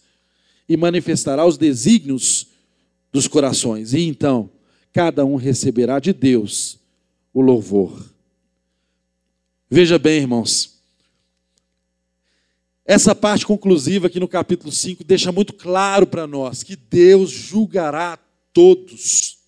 e 0.68 0.77
manifestará 0.77 1.45
os 1.45 1.59
desígnios 1.59 2.49
dos 3.12 3.29
corações. 3.29 3.93
E 3.93 4.01
então, 4.01 4.51
cada 4.93 5.25
um 5.25 5.37
receberá 5.37 5.99
de 5.99 6.12
Deus 6.12 6.79
o 7.33 7.41
louvor. 7.41 8.14
Veja 9.70 9.99
bem, 9.99 10.20
irmãos. 10.20 10.75
Essa 12.87 13.14
parte 13.14 13.47
conclusiva 13.47 14.09
aqui 14.09 14.20
no 14.20 14.29
capítulo 14.29 14.70
5 14.70 15.03
deixa 15.05 15.33
muito 15.33 15.53
claro 15.55 16.07
para 16.07 16.27
nós 16.27 16.62
que 16.62 16.77
Deus 16.77 17.31
julgará 17.31 18.18
todos. 18.53 19.39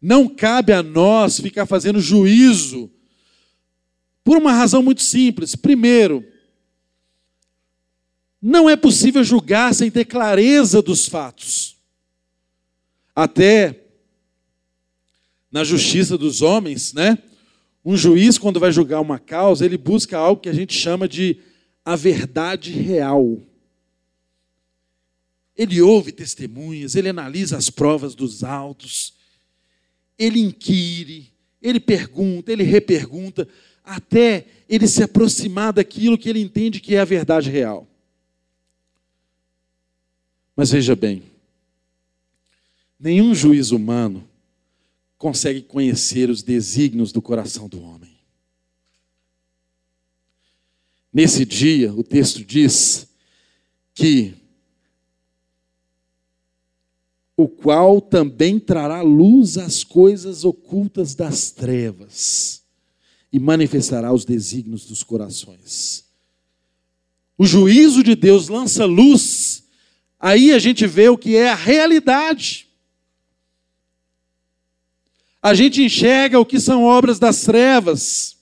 Não 0.00 0.28
cabe 0.28 0.72
a 0.72 0.82
nós 0.82 1.40
ficar 1.40 1.66
fazendo 1.66 2.00
juízo, 2.00 2.90
por 4.22 4.36
uma 4.36 4.52
razão 4.52 4.82
muito 4.82 5.02
simples. 5.02 5.54
Primeiro, 5.54 6.26
não 8.42 8.68
é 8.68 8.74
possível 8.74 9.22
julgar 9.22 9.72
sem 9.72 9.90
ter 9.90 10.04
clareza 10.04 10.82
dos 10.82 11.06
fatos. 11.06 11.76
Até 13.14 13.84
na 15.50 15.64
justiça 15.64 16.18
dos 16.18 16.42
homens, 16.42 16.92
né? 16.92 17.18
Um 17.84 17.96
juiz, 17.96 18.36
quando 18.36 18.58
vai 18.58 18.72
julgar 18.72 19.00
uma 19.00 19.18
causa, 19.18 19.64
ele 19.64 19.78
busca 19.78 20.18
algo 20.18 20.42
que 20.42 20.48
a 20.48 20.52
gente 20.52 20.74
chama 20.74 21.08
de 21.08 21.38
a 21.84 21.94
verdade 21.94 22.72
real. 22.72 23.40
Ele 25.56 25.80
ouve 25.80 26.10
testemunhas, 26.10 26.96
ele 26.96 27.08
analisa 27.08 27.56
as 27.56 27.70
provas 27.70 28.14
dos 28.14 28.42
autos, 28.42 29.14
ele 30.18 30.40
inquire, 30.40 31.32
ele 31.60 31.80
pergunta, 31.80 32.52
ele 32.52 32.62
repergunta, 32.62 33.46
até 33.84 34.46
ele 34.68 34.86
se 34.86 35.02
aproximar 35.02 35.72
daquilo 35.72 36.18
que 36.18 36.28
ele 36.28 36.40
entende 36.40 36.80
que 36.80 36.94
é 36.94 37.00
a 37.00 37.04
verdade 37.04 37.50
real. 37.50 37.86
Mas 40.56 40.70
veja 40.70 40.96
bem, 40.96 41.22
nenhum 42.98 43.34
juiz 43.34 43.70
humano 43.70 44.28
consegue 45.18 45.62
conhecer 45.62 46.30
os 46.30 46.42
desígnios 46.42 47.12
do 47.12 47.22
coração 47.22 47.68
do 47.68 47.80
homem. 47.82 48.16
Nesse 51.12 51.44
dia, 51.46 51.92
o 51.94 52.02
texto 52.02 52.44
diz 52.44 53.08
que 53.94 54.34
o 57.36 57.46
qual 57.46 58.00
também 58.00 58.58
trará 58.58 59.02
luz 59.02 59.58
às 59.58 59.84
coisas 59.84 60.44
ocultas 60.44 61.14
das 61.14 61.50
trevas 61.50 62.62
e 63.30 63.38
manifestará 63.38 64.12
os 64.12 64.24
desígnios 64.24 64.86
dos 64.86 65.02
corações. 65.02 66.06
O 67.36 67.44
juízo 67.44 68.02
de 68.02 68.14
Deus 68.14 68.48
lança 68.48 68.86
luz, 68.86 69.64
aí 70.18 70.52
a 70.52 70.58
gente 70.58 70.86
vê 70.86 71.10
o 71.10 71.18
que 71.18 71.36
é 71.36 71.50
a 71.50 71.54
realidade. 71.54 72.66
A 75.42 75.52
gente 75.52 75.82
enxerga 75.82 76.40
o 76.40 76.46
que 76.46 76.58
são 76.58 76.84
obras 76.84 77.18
das 77.18 77.42
trevas. 77.42 78.34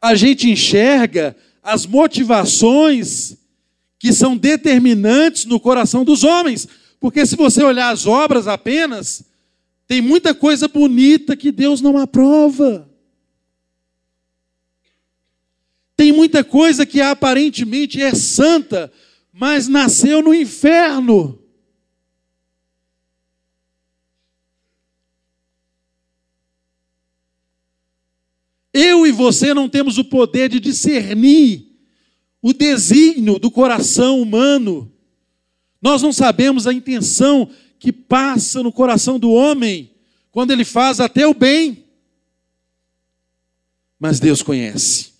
a 0.00 0.16
gente 0.16 0.50
enxerga 0.50 1.36
as 1.62 1.86
motivações 1.86 3.36
que 4.00 4.12
são 4.12 4.36
determinantes 4.36 5.44
no 5.44 5.60
coração 5.60 6.04
dos 6.04 6.24
homens. 6.24 6.66
Porque 7.02 7.26
se 7.26 7.34
você 7.34 7.64
olhar 7.64 7.90
as 7.90 8.06
obras 8.06 8.46
apenas, 8.46 9.24
tem 9.88 10.00
muita 10.00 10.32
coisa 10.32 10.68
bonita 10.68 11.36
que 11.36 11.50
Deus 11.50 11.80
não 11.80 11.98
aprova. 11.98 12.88
Tem 15.96 16.12
muita 16.12 16.44
coisa 16.44 16.86
que 16.86 17.00
aparentemente 17.00 18.00
é 18.00 18.14
santa, 18.14 18.92
mas 19.32 19.66
nasceu 19.66 20.22
no 20.22 20.32
inferno. 20.32 21.42
Eu 28.72 29.04
e 29.08 29.10
você 29.10 29.52
não 29.52 29.68
temos 29.68 29.98
o 29.98 30.04
poder 30.04 30.48
de 30.48 30.60
discernir 30.60 31.66
o 32.40 32.52
desígnio 32.52 33.40
do 33.40 33.50
coração 33.50 34.22
humano. 34.22 34.88
Nós 35.82 36.00
não 36.00 36.12
sabemos 36.12 36.68
a 36.68 36.72
intenção 36.72 37.50
que 37.80 37.92
passa 37.92 38.62
no 38.62 38.72
coração 38.72 39.18
do 39.18 39.32
homem 39.32 39.90
quando 40.30 40.52
ele 40.52 40.64
faz 40.64 41.00
até 41.00 41.26
o 41.26 41.34
bem. 41.34 41.84
Mas 43.98 44.20
Deus 44.20 44.40
conhece. 44.40 45.12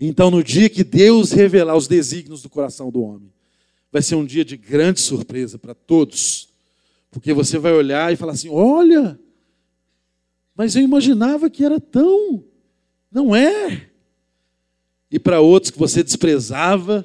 Então, 0.00 0.30
no 0.30 0.42
dia 0.42 0.68
que 0.68 0.82
Deus 0.82 1.30
revelar 1.30 1.76
os 1.76 1.86
desígnios 1.86 2.42
do 2.42 2.48
coração 2.48 2.90
do 2.90 3.02
homem, 3.02 3.32
vai 3.90 4.02
ser 4.02 4.16
um 4.16 4.24
dia 4.24 4.44
de 4.44 4.56
grande 4.56 5.00
surpresa 5.00 5.58
para 5.58 5.74
todos, 5.74 6.48
porque 7.10 7.32
você 7.32 7.58
vai 7.58 7.72
olhar 7.72 8.12
e 8.12 8.16
falar 8.16 8.32
assim: 8.32 8.48
olha, 8.48 9.18
mas 10.54 10.74
eu 10.74 10.82
imaginava 10.82 11.48
que 11.48 11.64
era 11.64 11.80
tão. 11.80 12.44
Não 13.10 13.34
é. 13.34 13.88
E 15.10 15.18
para 15.18 15.40
outros 15.40 15.70
que 15.70 15.78
você 15.78 16.02
desprezava, 16.02 17.04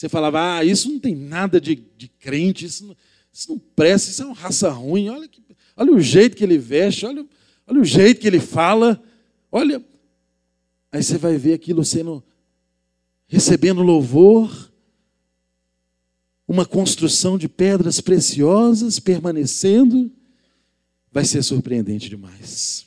você 0.00 0.08
falava: 0.08 0.56
ah, 0.56 0.64
isso 0.64 0.88
não 0.90 0.98
tem 0.98 1.14
nada 1.14 1.60
de, 1.60 1.74
de 1.98 2.08
crente, 2.08 2.64
isso 2.64 2.86
não, 2.86 2.96
isso 3.30 3.50
não 3.50 3.58
presta, 3.58 4.10
isso 4.10 4.22
é 4.22 4.24
uma 4.24 4.34
raça 4.34 4.70
ruim. 4.70 5.10
Olha, 5.10 5.28
que, 5.28 5.42
olha 5.76 5.92
o 5.92 6.00
jeito 6.00 6.38
que 6.38 6.42
ele 6.42 6.56
veste, 6.56 7.04
olha, 7.04 7.26
olha 7.66 7.80
o 7.82 7.84
jeito 7.84 8.18
que 8.18 8.26
ele 8.26 8.40
fala, 8.40 9.02
olha. 9.52 9.84
Aí 10.90 11.02
você 11.02 11.18
vai 11.18 11.36
ver 11.36 11.52
aquilo 11.52 11.84
sendo 11.84 12.24
recebendo 13.28 13.82
louvor, 13.82 14.72
uma 16.48 16.64
construção 16.64 17.36
de 17.36 17.46
pedras 17.46 18.00
preciosas 18.00 18.98
permanecendo 18.98 20.10
vai 21.12 21.26
ser 21.26 21.42
surpreendente 21.42 22.08
demais. 22.08 22.86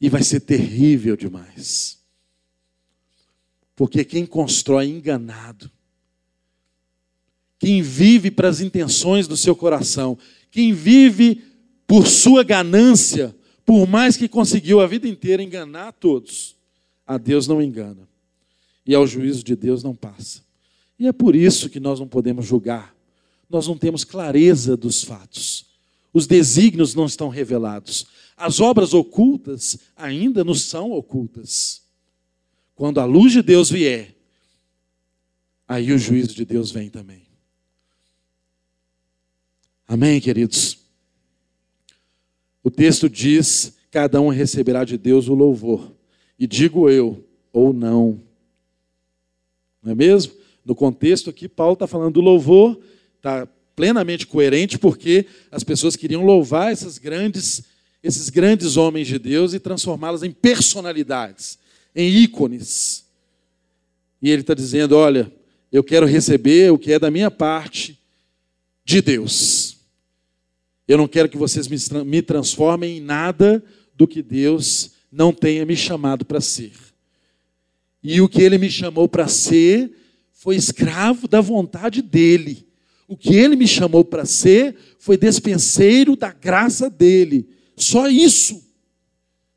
E 0.00 0.08
vai 0.08 0.24
ser 0.24 0.40
terrível 0.40 1.16
demais. 1.16 2.03
Porque 3.76 4.04
quem 4.04 4.24
constrói 4.24 4.86
enganado, 4.86 5.70
quem 7.58 7.82
vive 7.82 8.30
para 8.30 8.48
as 8.48 8.60
intenções 8.60 9.26
do 9.26 9.36
seu 9.36 9.56
coração, 9.56 10.18
quem 10.50 10.72
vive 10.72 11.42
por 11.86 12.06
sua 12.06 12.44
ganância, 12.44 13.34
por 13.64 13.86
mais 13.86 14.16
que 14.16 14.28
conseguiu 14.28 14.80
a 14.80 14.86
vida 14.86 15.08
inteira 15.08 15.42
enganar 15.42 15.92
todos, 15.92 16.56
a 17.06 17.18
Deus 17.18 17.48
não 17.48 17.60
engana. 17.60 18.08
E 18.86 18.94
ao 18.94 19.06
juízo 19.06 19.42
de 19.42 19.56
Deus 19.56 19.82
não 19.82 19.94
passa. 19.94 20.42
E 20.98 21.06
é 21.06 21.12
por 21.12 21.34
isso 21.34 21.70
que 21.70 21.80
nós 21.80 21.98
não 21.98 22.06
podemos 22.06 22.46
julgar. 22.46 22.94
Nós 23.48 23.66
não 23.66 23.76
temos 23.76 24.04
clareza 24.04 24.76
dos 24.76 25.02
fatos 25.02 25.64
os 26.14 26.28
desígnios 26.28 26.94
não 26.94 27.06
estão 27.06 27.28
revelados. 27.28 28.06
As 28.36 28.60
obras 28.60 28.94
ocultas 28.94 29.76
ainda 29.96 30.44
nos 30.44 30.62
são 30.62 30.92
ocultas. 30.92 31.82
Quando 32.74 33.00
a 33.00 33.04
luz 33.04 33.32
de 33.32 33.42
Deus 33.42 33.70
vier, 33.70 34.14
aí 35.66 35.92
o 35.92 35.98
juízo 35.98 36.34
de 36.34 36.44
Deus 36.44 36.70
vem 36.70 36.88
também. 36.88 37.22
Amém, 39.86 40.20
queridos? 40.20 40.78
O 42.62 42.70
texto 42.70 43.08
diz: 43.08 43.76
cada 43.90 44.20
um 44.20 44.28
receberá 44.28 44.84
de 44.84 44.98
Deus 44.98 45.28
o 45.28 45.34
louvor. 45.34 45.92
E 46.38 46.46
digo 46.46 46.90
eu, 46.90 47.24
ou 47.52 47.72
não. 47.72 48.20
Não 49.82 49.92
é 49.92 49.94
mesmo? 49.94 50.32
No 50.64 50.74
contexto 50.74 51.28
aqui, 51.30 51.46
Paulo 51.46 51.74
está 51.74 51.86
falando 51.86 52.14
do 52.14 52.20
louvor, 52.20 52.80
está 53.16 53.46
plenamente 53.76 54.26
coerente, 54.26 54.78
porque 54.78 55.26
as 55.50 55.62
pessoas 55.62 55.94
queriam 55.94 56.24
louvar 56.24 56.72
essas 56.72 56.96
grandes, 56.96 57.64
esses 58.02 58.30
grandes 58.30 58.76
homens 58.76 59.06
de 59.06 59.18
Deus 59.18 59.52
e 59.52 59.60
transformá-las 59.60 60.22
em 60.22 60.30
personalidades, 60.30 61.58
em 61.94 62.08
ícones. 62.08 63.04
E 64.20 64.30
ele 64.30 64.40
está 64.40 64.54
dizendo: 64.54 64.96
olha, 64.96 65.32
eu 65.70 65.84
quero 65.84 66.06
receber 66.06 66.72
o 66.72 66.78
que 66.78 66.92
é 66.92 66.98
da 66.98 67.10
minha 67.10 67.30
parte 67.30 67.98
de 68.84 69.00
Deus. 69.00 69.78
Eu 70.86 70.98
não 70.98 71.08
quero 71.08 71.28
que 71.28 71.36
vocês 71.36 71.66
me 71.68 72.22
transformem 72.22 72.98
em 72.98 73.00
nada 73.00 73.64
do 73.96 74.06
que 74.06 74.22
Deus 74.22 74.92
não 75.10 75.32
tenha 75.32 75.64
me 75.64 75.76
chamado 75.76 76.24
para 76.24 76.40
ser. 76.40 76.72
E 78.02 78.20
o 78.20 78.28
que 78.28 78.42
ele 78.42 78.58
me 78.58 78.70
chamou 78.70 79.08
para 79.08 79.26
ser 79.28 79.90
foi 80.32 80.56
escravo 80.56 81.26
da 81.26 81.40
vontade 81.40 82.02
dele. 82.02 82.66
O 83.08 83.16
que 83.16 83.34
ele 83.34 83.56
me 83.56 83.66
chamou 83.66 84.04
para 84.04 84.26
ser 84.26 84.76
foi 84.98 85.16
despenseiro 85.16 86.16
da 86.16 86.32
graça 86.32 86.90
dele. 86.90 87.48
Só 87.76 88.08
isso. 88.08 88.62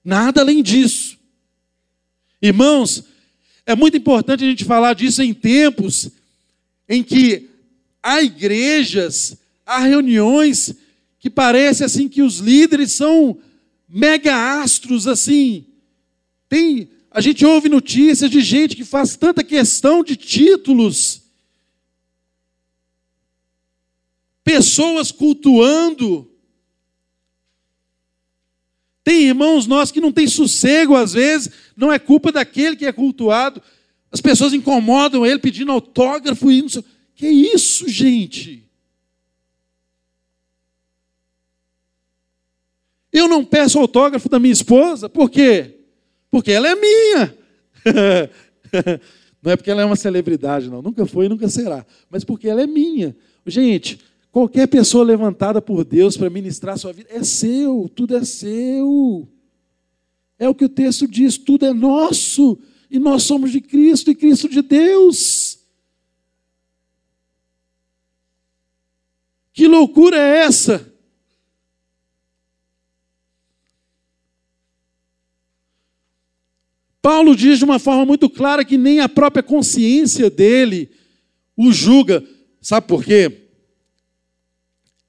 Nada 0.03 0.41
além 0.41 0.63
disso. 0.63 1.16
Irmãos, 2.41 3.03
é 3.65 3.75
muito 3.75 3.97
importante 3.97 4.43
a 4.43 4.47
gente 4.47 4.65
falar 4.65 4.93
disso 4.93 5.21
em 5.21 5.33
tempos 5.33 6.09
em 6.87 7.03
que 7.03 7.49
há 8.01 8.21
igrejas, 8.21 9.37
há 9.65 9.79
reuniões 9.79 10.73
que 11.19 11.29
parece 11.29 11.83
assim 11.83 12.07
que 12.07 12.21
os 12.21 12.37
líderes 12.37 12.91
são 12.93 13.37
mega 13.89 14.61
astros 14.61 15.07
assim. 15.07 15.65
Tem, 16.47 16.89
a 17.11 17.19
gente 17.19 17.45
ouve 17.45 17.67
notícias 17.67 18.29
de 18.29 18.41
gente 18.41 18.75
que 18.75 18.85
faz 18.85 19.15
tanta 19.15 19.43
questão 19.43 20.03
de 20.03 20.15
títulos 20.15 21.27
pessoas 24.47 25.11
cultuando. 25.11 26.31
Tem 29.07 29.21
irmãos 29.21 29.65
nossos 29.67 29.93
que 29.93 30.01
não 30.01 30.11
têm 30.11 30.27
sossego 30.27 30.93
às 30.93 31.13
vezes, 31.13 31.49
não 31.77 31.93
é 31.93 31.97
culpa 31.97 32.29
daquele 32.29 32.75
que 32.75 32.85
é 32.85 32.91
cultuado. 32.91 33.61
As 34.11 34.19
pessoas 34.19 34.53
incomodam 34.53 35.25
ele 35.25 35.39
pedindo 35.39 35.71
autógrafo 35.71 36.51
e 36.51 36.61
não 36.61 36.67
sei. 36.67 36.83
Que 37.15 37.25
isso, 37.25 37.87
gente? 37.87 38.69
Eu 43.09 43.29
não 43.29 43.45
peço 43.45 43.79
autógrafo 43.79 44.27
da 44.27 44.39
minha 44.39 44.51
esposa, 44.51 45.07
por 45.07 45.29
quê? 45.29 45.75
Porque 46.29 46.51
ela 46.51 46.67
é 46.67 46.75
minha. 46.75 47.37
não 49.41 49.53
é 49.53 49.55
porque 49.55 49.71
ela 49.71 49.83
é 49.83 49.85
uma 49.85 49.95
celebridade, 49.95 50.69
não. 50.69 50.81
Nunca 50.81 51.05
foi 51.05 51.27
e 51.27 51.29
nunca 51.29 51.47
será. 51.47 51.85
Mas 52.09 52.25
porque 52.25 52.49
ela 52.49 52.61
é 52.61 52.67
minha. 52.67 53.15
Gente, 53.45 53.99
Qualquer 54.37 54.67
pessoa 54.67 55.03
levantada 55.03 55.59
por 55.59 55.83
Deus 55.83 56.15
para 56.15 56.29
ministrar 56.29 56.77
sua 56.77 56.93
vida 56.93 57.09
é 57.11 57.23
seu, 57.23 57.91
tudo 57.95 58.15
é 58.15 58.23
seu. 58.23 59.27
É 60.37 60.47
o 60.47 60.53
que 60.53 60.65
o 60.65 60.69
texto 60.69 61.07
diz, 61.07 61.39
tudo 61.39 61.65
é 61.65 61.73
nosso. 61.73 62.55
E 62.87 62.99
nós 62.99 63.23
somos 63.23 63.51
de 63.51 63.59
Cristo 63.59 64.11
e 64.11 64.15
Cristo 64.15 64.47
de 64.47 64.61
Deus. 64.61 65.57
Que 69.51 69.67
loucura 69.67 70.15
é 70.15 70.43
essa? 70.43 70.93
Paulo 77.01 77.35
diz 77.35 77.57
de 77.57 77.65
uma 77.65 77.79
forma 77.79 78.05
muito 78.05 78.29
clara 78.29 78.63
que 78.63 78.77
nem 78.77 78.99
a 78.99 79.09
própria 79.09 79.41
consciência 79.41 80.29
dele 80.29 80.91
o 81.55 81.71
julga. 81.71 82.23
Sabe 82.61 82.85
por 82.85 83.03
quê? 83.03 83.46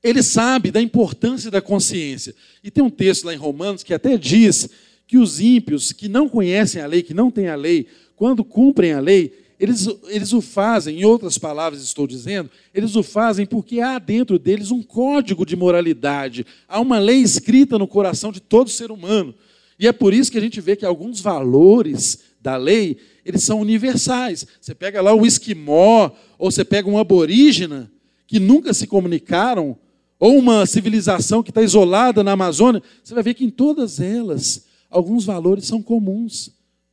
Ele 0.08 0.22
sabe 0.22 0.70
da 0.70 0.80
importância 0.80 1.50
da 1.50 1.60
consciência. 1.60 2.34
E 2.64 2.70
tem 2.70 2.82
um 2.82 2.90
texto 2.90 3.24
lá 3.24 3.34
em 3.34 3.36
Romanos 3.36 3.82
que 3.82 3.92
até 3.92 4.16
diz 4.16 4.68
que 5.06 5.18
os 5.18 5.40
ímpios 5.40 5.92
que 5.92 6.08
não 6.08 6.28
conhecem 6.28 6.80
a 6.80 6.86
lei, 6.86 7.02
que 7.02 7.14
não 7.14 7.30
têm 7.30 7.48
a 7.48 7.54
lei, 7.54 7.86
quando 8.16 8.42
cumprem 8.42 8.92
a 8.92 9.00
lei, 9.00 9.32
eles, 9.60 9.88
eles 10.06 10.32
o 10.32 10.40
fazem, 10.40 11.00
em 11.00 11.04
outras 11.04 11.36
palavras 11.36 11.82
estou 11.82 12.06
dizendo, 12.06 12.50
eles 12.72 12.94
o 12.94 13.02
fazem 13.02 13.44
porque 13.44 13.80
há 13.80 13.98
dentro 13.98 14.38
deles 14.38 14.70
um 14.70 14.82
código 14.82 15.44
de 15.44 15.56
moralidade, 15.56 16.46
há 16.68 16.80
uma 16.80 16.98
lei 16.98 17.18
escrita 17.18 17.78
no 17.78 17.88
coração 17.88 18.30
de 18.30 18.40
todo 18.40 18.70
ser 18.70 18.90
humano. 18.90 19.34
E 19.78 19.86
é 19.86 19.92
por 19.92 20.14
isso 20.14 20.30
que 20.30 20.38
a 20.38 20.40
gente 20.40 20.60
vê 20.60 20.74
que 20.76 20.86
alguns 20.86 21.20
valores 21.20 22.18
da 22.40 22.56
lei, 22.56 22.96
eles 23.24 23.42
são 23.44 23.60
universais. 23.60 24.46
Você 24.60 24.74
pega 24.74 25.02
lá 25.02 25.14
o 25.14 25.26
esquimó, 25.26 26.10
ou 26.38 26.50
você 26.50 26.64
pega 26.64 26.88
um 26.88 26.98
aborígena, 26.98 27.90
que 28.26 28.38
nunca 28.38 28.74
se 28.74 28.86
comunicaram, 28.86 29.76
ou 30.18 30.36
uma 30.36 30.66
civilização 30.66 31.42
que 31.42 31.50
está 31.50 31.62
isolada 31.62 32.24
na 32.24 32.32
Amazônia, 32.32 32.82
você 33.02 33.14
vai 33.14 33.22
ver 33.22 33.34
que 33.34 33.44
em 33.44 33.50
todas 33.50 34.00
elas 34.00 34.66
alguns 34.90 35.24
valores 35.24 35.66
são 35.66 35.80
comuns. 35.80 36.50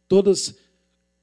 Todas 0.08 0.56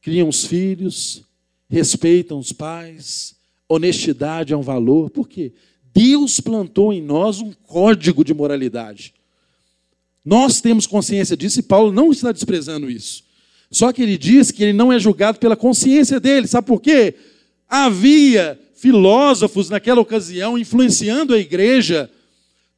criam 0.01 0.29
os 0.29 0.45
filhos, 0.45 1.23
respeitam 1.69 2.39
os 2.39 2.53
pais, 2.53 3.37
honestidade 3.69 4.53
é 4.53 4.57
um 4.57 4.63
valor. 4.63 5.11
Por 5.11 5.29
quê? 5.29 5.53
Deus 5.95 6.41
plantou 6.41 6.93
em 6.93 7.01
nós 7.01 7.41
um 7.41 7.53
código 7.53 8.25
de 8.25 8.35
moralidade. 8.35 9.15
Nós 10.25 10.61
temos 10.61 10.87
consciência 10.87 11.37
disso 11.37 11.61
e 11.61 11.63
Paulo 11.63 11.93
não 11.93 12.11
está 12.11 12.33
desprezando 12.33 12.91
isso. 12.91 13.25
Só 13.71 13.93
que 13.93 14.03
ele 14.03 14.19
diz 14.19 14.51
que 14.51 14.63
ele 14.63 14.73
não 14.73 14.93
é 14.93 14.99
julgado 14.99 15.39
pela 15.39 15.57
consciência 15.57 16.19
dele. 16.19 16.47
Sabe 16.47 16.67
por 16.67 16.81
quê? 16.81 17.15
Havia 17.69 18.61
filósofos 18.83 19.71
naquela 19.71 20.01
ocasião 20.01 20.59
influenciando 20.59 21.33
a 21.33 21.39
igreja, 21.39 22.11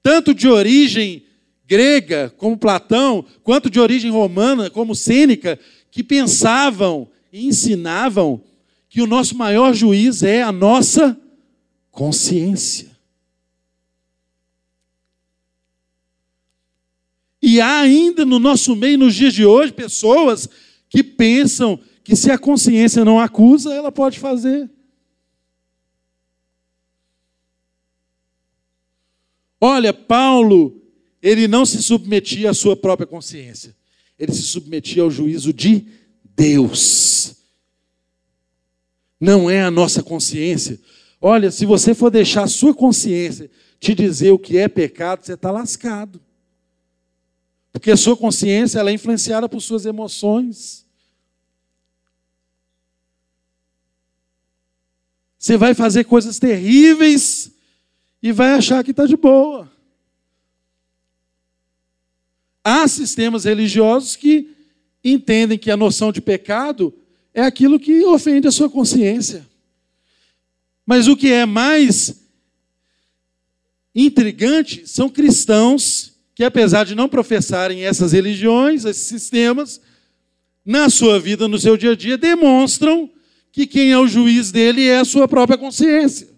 tanto 0.03 0.35
de 0.35 0.47
origem 0.47 1.25
grega, 1.67 2.31
como 2.37 2.59
Platão, 2.59 3.25
quanto 3.43 3.71
de 3.71 3.81
origem 3.81 4.11
romana, 4.11 4.69
como 4.69 4.95
Sêneca, 4.95 5.59
que 5.91 6.05
pensavam 6.05 7.09
e 7.33 7.47
ensinavam 7.47 8.43
que 8.87 9.01
o 9.01 9.07
nosso 9.07 9.35
maior 9.35 9.73
juiz 9.73 10.23
é 10.23 10.43
a 10.43 10.53
nossa 10.53 11.19
consciência. 11.91 12.91
E 17.41 17.63
há 17.63 17.81
ainda 17.81 18.27
no 18.27 18.39
nosso 18.39 18.77
meio, 18.77 18.99
nos 18.99 19.15
dias 19.15 19.33
de 19.33 19.47
hoje, 19.47 19.73
pessoas 19.73 20.51
que 20.87 21.03
pensam 21.03 21.81
que 22.05 22.15
se 22.15 22.31
a 22.31 22.37
consciência 22.37 23.07
não 23.07 23.19
acusa, 23.19 23.73
ela 23.73 23.91
pode 23.91 24.19
fazer. 24.19 24.69
Olha, 29.61 29.93
Paulo, 29.93 30.83
ele 31.23 31.49
não 31.49 31.65
se 31.65 31.83
submetia 31.83 32.51
à 32.51 32.55
sua 32.55 32.77
própria 32.77 33.07
consciência, 33.07 33.75
ele 34.19 34.33
se 34.33 34.43
submetia 34.43 35.03
ao 35.03 35.11
juízo 35.11 35.53
de 35.53 35.87
Deus. 36.37 37.37
Não 39.19 39.49
é 39.49 39.63
a 39.63 39.71
nossa 39.71 40.03
consciência. 40.03 40.79
Olha, 41.21 41.51
se 41.51 41.65
você 41.65 41.95
for 41.95 42.11
deixar 42.11 42.43
a 42.43 42.49
sua 42.49 42.75
consciência 42.75 43.51
te 43.81 43.95
dizer 43.95 44.33
o 44.33 44.39
que 44.39 44.59
é 44.59 44.69
pecado, 44.69 45.25
você 45.25 45.33
está 45.33 45.51
lascado. 45.51 46.21
Porque 47.73 47.91
a 47.91 47.97
sua 47.97 48.17
consciência 48.17 48.79
ela 48.79 48.91
é 48.91 48.95
influenciada 48.95 49.49
por 49.49 49.61
suas 49.61 49.87
emoções. 49.87 50.87
Você 55.39 55.57
vai 55.57 55.75
fazer 55.75 56.05
coisas 56.05 56.39
terríveis 56.39 57.54
e 58.25 58.33
vai 58.33 58.53
achar 58.53 58.83
que 58.83 58.91
está 58.91 59.05
de 59.05 59.19
boa. 59.19 59.71
Há 62.65 62.89
sistemas 62.89 63.45
religiosos 63.45 64.17
que 64.17 64.49
entendem 65.05 65.59
que 65.59 65.71
a 65.71 65.77
noção 65.77 66.11
de 66.11 66.23
pecado 66.23 66.95
é 67.35 67.43
aquilo 67.43 67.79
que 67.79 68.03
ofende 68.07 68.49
a 68.49 68.51
sua 68.51 68.71
consciência. 68.71 69.47
Mas 70.87 71.07
o 71.07 71.15
que 71.15 71.31
é 71.31 71.45
mais 71.45 72.25
intrigante 73.95 74.89
são 74.89 75.11
cristãos 75.11 76.15
que, 76.35 76.45
apesar 76.45 76.85
de 76.85 76.95
não 76.95 77.11
professarem 77.11 77.85
essas 77.85 78.13
religiões, 78.13 78.87
esses 78.87 79.05
sistemas, 79.05 79.83
na 80.65 80.89
sua 80.89 81.21
vida, 81.21 81.47
no 81.47 81.59
seu 81.59 81.77
dia 81.77 81.93
a 81.93 81.95
dia, 81.95 82.17
demonstram 82.17 83.11
que 83.53 83.67
quem 83.67 83.93
é 83.93 83.99
o 83.99 84.09
juiz 84.09 84.51
dele 84.51 84.89
é 84.89 85.01
a 85.01 85.05
sua 85.05 85.29
própria 85.29 85.59
consciência. 85.59 86.34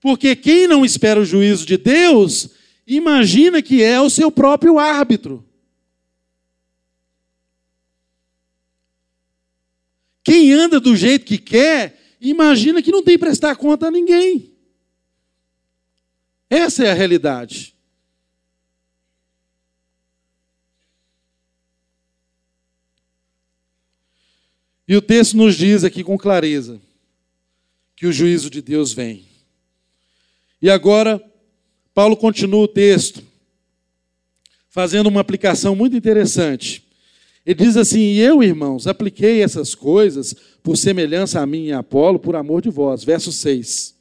Porque 0.00 0.36
quem 0.36 0.66
não 0.66 0.84
espera 0.84 1.20
o 1.20 1.24
juízo 1.24 1.66
de 1.66 1.76
Deus, 1.76 2.50
imagina 2.86 3.60
que 3.60 3.82
é 3.82 4.00
o 4.00 4.10
seu 4.10 4.30
próprio 4.30 4.78
árbitro. 4.78 5.44
Quem 10.22 10.52
anda 10.52 10.78
do 10.78 10.94
jeito 10.94 11.24
que 11.24 11.38
quer, 11.38 12.16
imagina 12.20 12.82
que 12.82 12.92
não 12.92 13.02
tem 13.02 13.14
que 13.14 13.24
prestar 13.24 13.56
conta 13.56 13.86
a 13.88 13.90
ninguém. 13.90 14.52
Essa 16.50 16.84
é 16.84 16.90
a 16.90 16.94
realidade. 16.94 17.74
E 24.86 24.96
o 24.96 25.02
texto 25.02 25.36
nos 25.36 25.54
diz 25.54 25.84
aqui 25.84 26.02
com 26.02 26.16
clareza 26.16 26.80
que 27.94 28.06
o 28.06 28.12
juízo 28.12 28.48
de 28.48 28.62
Deus 28.62 28.92
vem. 28.94 29.27
E 30.60 30.70
agora, 30.70 31.22
Paulo 31.94 32.16
continua 32.16 32.64
o 32.64 32.68
texto, 32.68 33.22
fazendo 34.68 35.08
uma 35.08 35.20
aplicação 35.20 35.74
muito 35.74 35.96
interessante. 35.96 36.84
Ele 37.44 37.64
diz 37.64 37.76
assim: 37.76 38.00
E 38.00 38.20
eu, 38.20 38.42
irmãos, 38.42 38.86
apliquei 38.86 39.42
essas 39.42 39.74
coisas 39.74 40.34
por 40.62 40.76
semelhança 40.76 41.40
a 41.40 41.46
mim 41.46 41.66
e 41.66 41.72
a 41.72 41.78
Apolo, 41.78 42.18
por 42.18 42.36
amor 42.36 42.62
de 42.62 42.70
vós. 42.70 43.04
Verso 43.04 43.32
6 43.32 43.98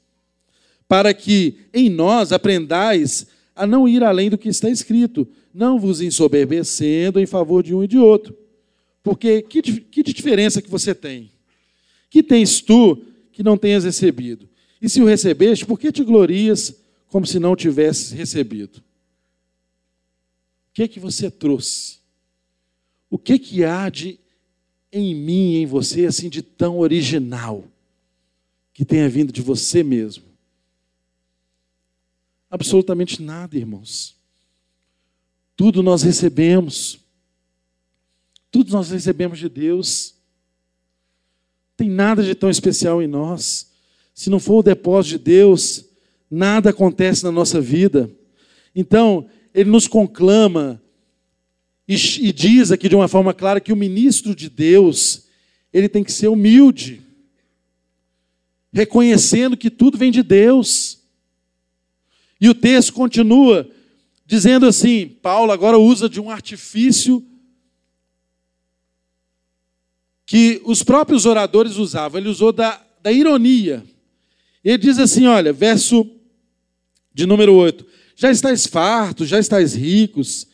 para 0.88 1.14
que 1.14 1.58
em 1.74 1.89
nós 1.89 2.32
aprendais 2.32 3.28
a 3.55 3.68
não 3.68 3.88
ir 3.88 4.03
além 4.03 4.30
do 4.30 4.38
que 4.38 4.47
está 4.47 4.70
escrito, 4.70 5.28
não 5.53 5.80
vos 5.80 5.99
ensoberbecendo 6.01 7.20
em 7.20 7.26
favor 7.26 7.62
de 7.62 7.74
um 7.76 7.84
e 7.84 7.88
de 7.88 7.97
outro. 7.97 8.36
Porque 9.03 9.41
que, 9.41 9.62
que 9.62 10.03
diferença 10.03 10.62
que 10.62 10.70
você 10.70 10.93
tem? 10.93 11.32
Que 12.10 12.24
tens 12.24 12.62
tu 12.62 13.01
que 13.32 13.43
não 13.43 13.58
tenhas 13.58 13.84
recebido? 13.84 14.47
E 14.82 14.88
se 14.88 15.01
o 15.01 15.05
recebeste, 15.05 15.65
por 15.65 15.80
que 15.80 15.91
te 15.91 16.03
glorias 16.03 16.73
como 17.07 17.25
se 17.25 17.39
não 17.39 17.55
tivesses 17.55 18.11
recebido? 18.11 18.78
O 18.78 20.73
que 20.73 20.84
é 20.84 20.88
que 20.88 20.99
você 20.99 21.32
trouxe? 21.32 21.97
O 23.09 23.17
que 23.17 23.39
que 23.39 23.63
há 23.63 23.89
de 23.89 24.19
em 24.91 25.13
mim, 25.13 25.55
em 25.55 25.65
você, 25.65 26.05
assim 26.05 26.30
de 26.30 26.41
tão 26.41 26.80
original 26.80 27.63
que 28.73 28.86
tenha 28.86 29.09
vindo 29.09 29.34
de 29.34 29.41
você 29.41 29.84
mesmo? 29.84 30.25
Absolutamente 32.49 33.21
nada, 33.21 33.57
irmãos. 33.57 34.15
Tudo 35.55 35.84
nós 35.84 36.03
recebemos. 36.03 36.99
Tudo 38.51 38.71
nós 38.71 38.89
recebemos 38.89 39.39
de 39.39 39.49
Deus. 39.49 40.15
Tem 41.75 41.89
nada 41.89 42.23
de 42.23 42.34
tão 42.36 42.49
especial 42.49 43.01
em 43.01 43.07
nós. 43.07 43.66
Se 44.18 44.32
não 44.32 44.39
for 44.39 44.57
o 44.57 44.63
depósito 44.63 45.20
de 45.20 45.26
Deus, 45.26 45.86
nada 46.28 46.72
acontece 46.72 47.24
na 47.24 47.32
nossa 47.32 47.61
vida. 47.61 48.09
Então, 48.74 49.30
ele 49.53 49.70
nos 49.70 49.88
conclama 49.88 50.82
e, 51.88 51.93
e 51.93 52.34
diz 52.34 52.72
aqui 52.72 52.89
de 52.89 52.95
uma 52.95 53.07
forma 53.07 53.32
clara 53.32 53.61
que 53.61 53.72
o 53.72 53.76
ministro 53.76 54.34
de 54.34 54.49
Deus, 54.49 55.28
ele 55.72 55.88
tem 55.88 56.03
que 56.03 56.11
ser 56.11 56.30
humilde, 56.30 56.99
reconhecendo 58.74 59.55
que 59.55 59.70
tudo 59.70 59.99
vem 59.99 60.11
de 60.11 60.24
Deus. 60.24 60.99
E 62.41 62.49
o 62.49 62.55
texto 62.55 62.93
continua 62.93 63.70
dizendo 64.26 64.65
assim: 64.65 65.07
Paulo 65.07 65.51
agora 65.51 65.78
usa 65.78 66.09
de 66.09 66.20
um 66.20 66.32
artifício 66.32 67.24
que 70.26 70.59
os 70.65 70.82
próprios 70.82 71.28
oradores 71.28 71.76
usavam, 71.76 72.20
ele 72.20 72.30
usou 72.30 72.51
da, 72.51 72.84
da 72.99 73.11
ironia. 73.11 73.86
Ele 74.68 74.80
diz 74.80 74.99
assim: 74.99 75.26
olha, 75.28 75.53
verso 75.53 76.05
de 77.13 77.26
número 77.26 77.53
8: 77.53 77.86
Já 78.18 78.30
estáis 78.30 78.68
fartos, 78.68 79.30
já 79.30 79.39
estáis 79.39 79.74
ricos, 79.74 80.45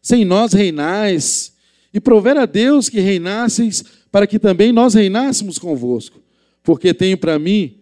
sem 0.00 0.24
nós 0.24 0.54
reinais, 0.54 1.52
e 1.92 2.00
prover 2.00 2.38
a 2.38 2.46
Deus 2.46 2.88
que 2.88 2.98
reinasseis, 2.98 3.84
para 4.10 4.26
que 4.26 4.38
também 4.38 4.72
nós 4.72 4.94
reinássemos 4.94 5.58
convosco. 5.58 6.18
Porque 6.62 6.94
tenho 6.94 7.18
para 7.18 7.38
mim 7.38 7.76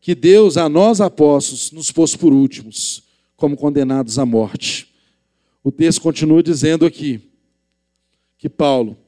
que 0.00 0.16
Deus 0.16 0.56
a 0.56 0.68
nós 0.68 1.00
apóstolos 1.00 1.70
nos 1.70 1.92
pôs 1.92 2.16
por 2.16 2.32
últimos, 2.32 3.04
como 3.36 3.56
condenados 3.56 4.18
à 4.18 4.26
morte. 4.26 4.92
O 5.62 5.70
texto 5.70 6.00
continua 6.00 6.42
dizendo 6.42 6.84
aqui 6.84 7.20
que 8.36 8.48
Paulo, 8.48 8.98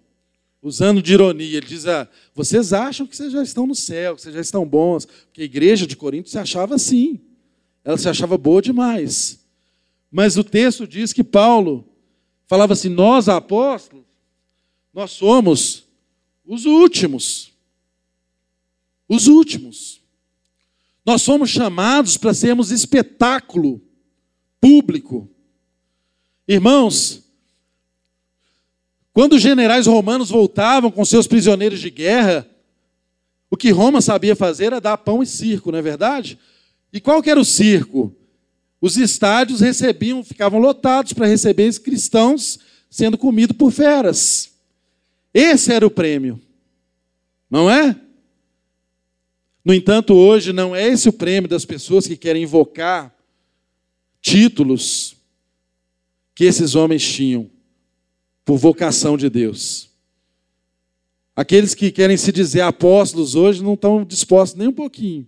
usando 0.62 1.02
de 1.02 1.12
ironia, 1.12 1.56
ele 1.56 1.66
diz: 1.66 1.86
ah, 1.86 2.08
vocês 2.34 2.72
acham 2.72 3.06
que 3.06 3.16
vocês 3.16 3.32
já 3.32 3.42
estão 3.42 3.66
no 3.66 3.74
céu, 3.74 4.14
que 4.14 4.22
vocês 4.22 4.34
já 4.34 4.40
estão 4.40 4.64
bons, 4.64 5.04
porque 5.04 5.42
a 5.42 5.44
igreja 5.44 5.86
de 5.86 5.96
Corinto 5.96 6.30
se 6.30 6.38
achava 6.38 6.76
assim, 6.76 7.20
ela 7.84 7.98
se 7.98 8.08
achava 8.08 8.38
boa 8.38 8.62
demais. 8.62 9.44
Mas 10.10 10.36
o 10.36 10.44
texto 10.44 10.86
diz 10.86 11.12
que 11.12 11.24
Paulo 11.24 11.88
falava 12.46 12.74
assim: 12.74 12.88
nós 12.88 13.28
apóstolos, 13.28 14.04
nós 14.94 15.10
somos 15.10 15.84
os 16.44 16.64
últimos. 16.64 17.50
Os 19.08 19.26
últimos. 19.26 20.00
Nós 21.04 21.22
somos 21.22 21.50
chamados 21.50 22.16
para 22.16 22.32
sermos 22.32 22.70
espetáculo 22.70 23.82
público. 24.60 25.28
Irmãos, 26.46 27.24
quando 29.12 29.34
os 29.34 29.42
generais 29.42 29.86
romanos 29.86 30.30
voltavam 30.30 30.90
com 30.90 31.04
seus 31.04 31.26
prisioneiros 31.26 31.80
de 31.80 31.90
guerra, 31.90 32.48
o 33.50 33.56
que 33.56 33.70
Roma 33.70 34.00
sabia 34.00 34.34
fazer 34.34 34.66
era 34.66 34.80
dar 34.80 34.96
pão 34.96 35.22
e 35.22 35.26
circo, 35.26 35.70
não 35.70 35.78
é 35.78 35.82
verdade? 35.82 36.38
E 36.92 37.00
qual 37.00 37.22
que 37.22 37.30
era 37.30 37.38
o 37.38 37.44
circo? 37.44 38.14
Os 38.80 38.96
estádios 38.96 39.60
recebiam, 39.60 40.24
ficavam 40.24 40.58
lotados 40.58 41.12
para 41.12 41.26
receber 41.26 41.68
os 41.68 41.78
cristãos 41.78 42.58
sendo 42.88 43.18
comidos 43.18 43.56
por 43.56 43.70
feras. 43.70 44.50
Esse 45.32 45.72
era 45.72 45.86
o 45.86 45.90
prêmio. 45.90 46.40
Não 47.50 47.70
é? 47.70 47.94
No 49.64 49.72
entanto, 49.72 50.14
hoje 50.14 50.52
não 50.52 50.74
é 50.74 50.88
esse 50.88 51.08
o 51.08 51.12
prêmio 51.12 51.48
das 51.48 51.64
pessoas 51.64 52.06
que 52.06 52.16
querem 52.16 52.42
invocar 52.42 53.14
títulos 54.20 55.16
que 56.34 56.44
esses 56.44 56.74
homens 56.74 57.06
tinham 57.06 57.50
por 58.44 58.58
vocação 58.58 59.16
de 59.16 59.28
Deus. 59.28 59.90
Aqueles 61.34 61.74
que 61.74 61.90
querem 61.90 62.16
se 62.16 62.30
dizer 62.30 62.60
apóstolos 62.60 63.34
hoje 63.34 63.62
não 63.62 63.74
estão 63.74 64.04
dispostos 64.04 64.58
nem 64.58 64.68
um 64.68 64.72
pouquinho 64.72 65.26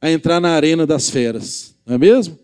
a 0.00 0.10
entrar 0.10 0.40
na 0.40 0.50
arena 0.50 0.86
das 0.86 1.10
feras, 1.10 1.74
não 1.84 1.96
é 1.96 1.98
mesmo? 1.98 2.38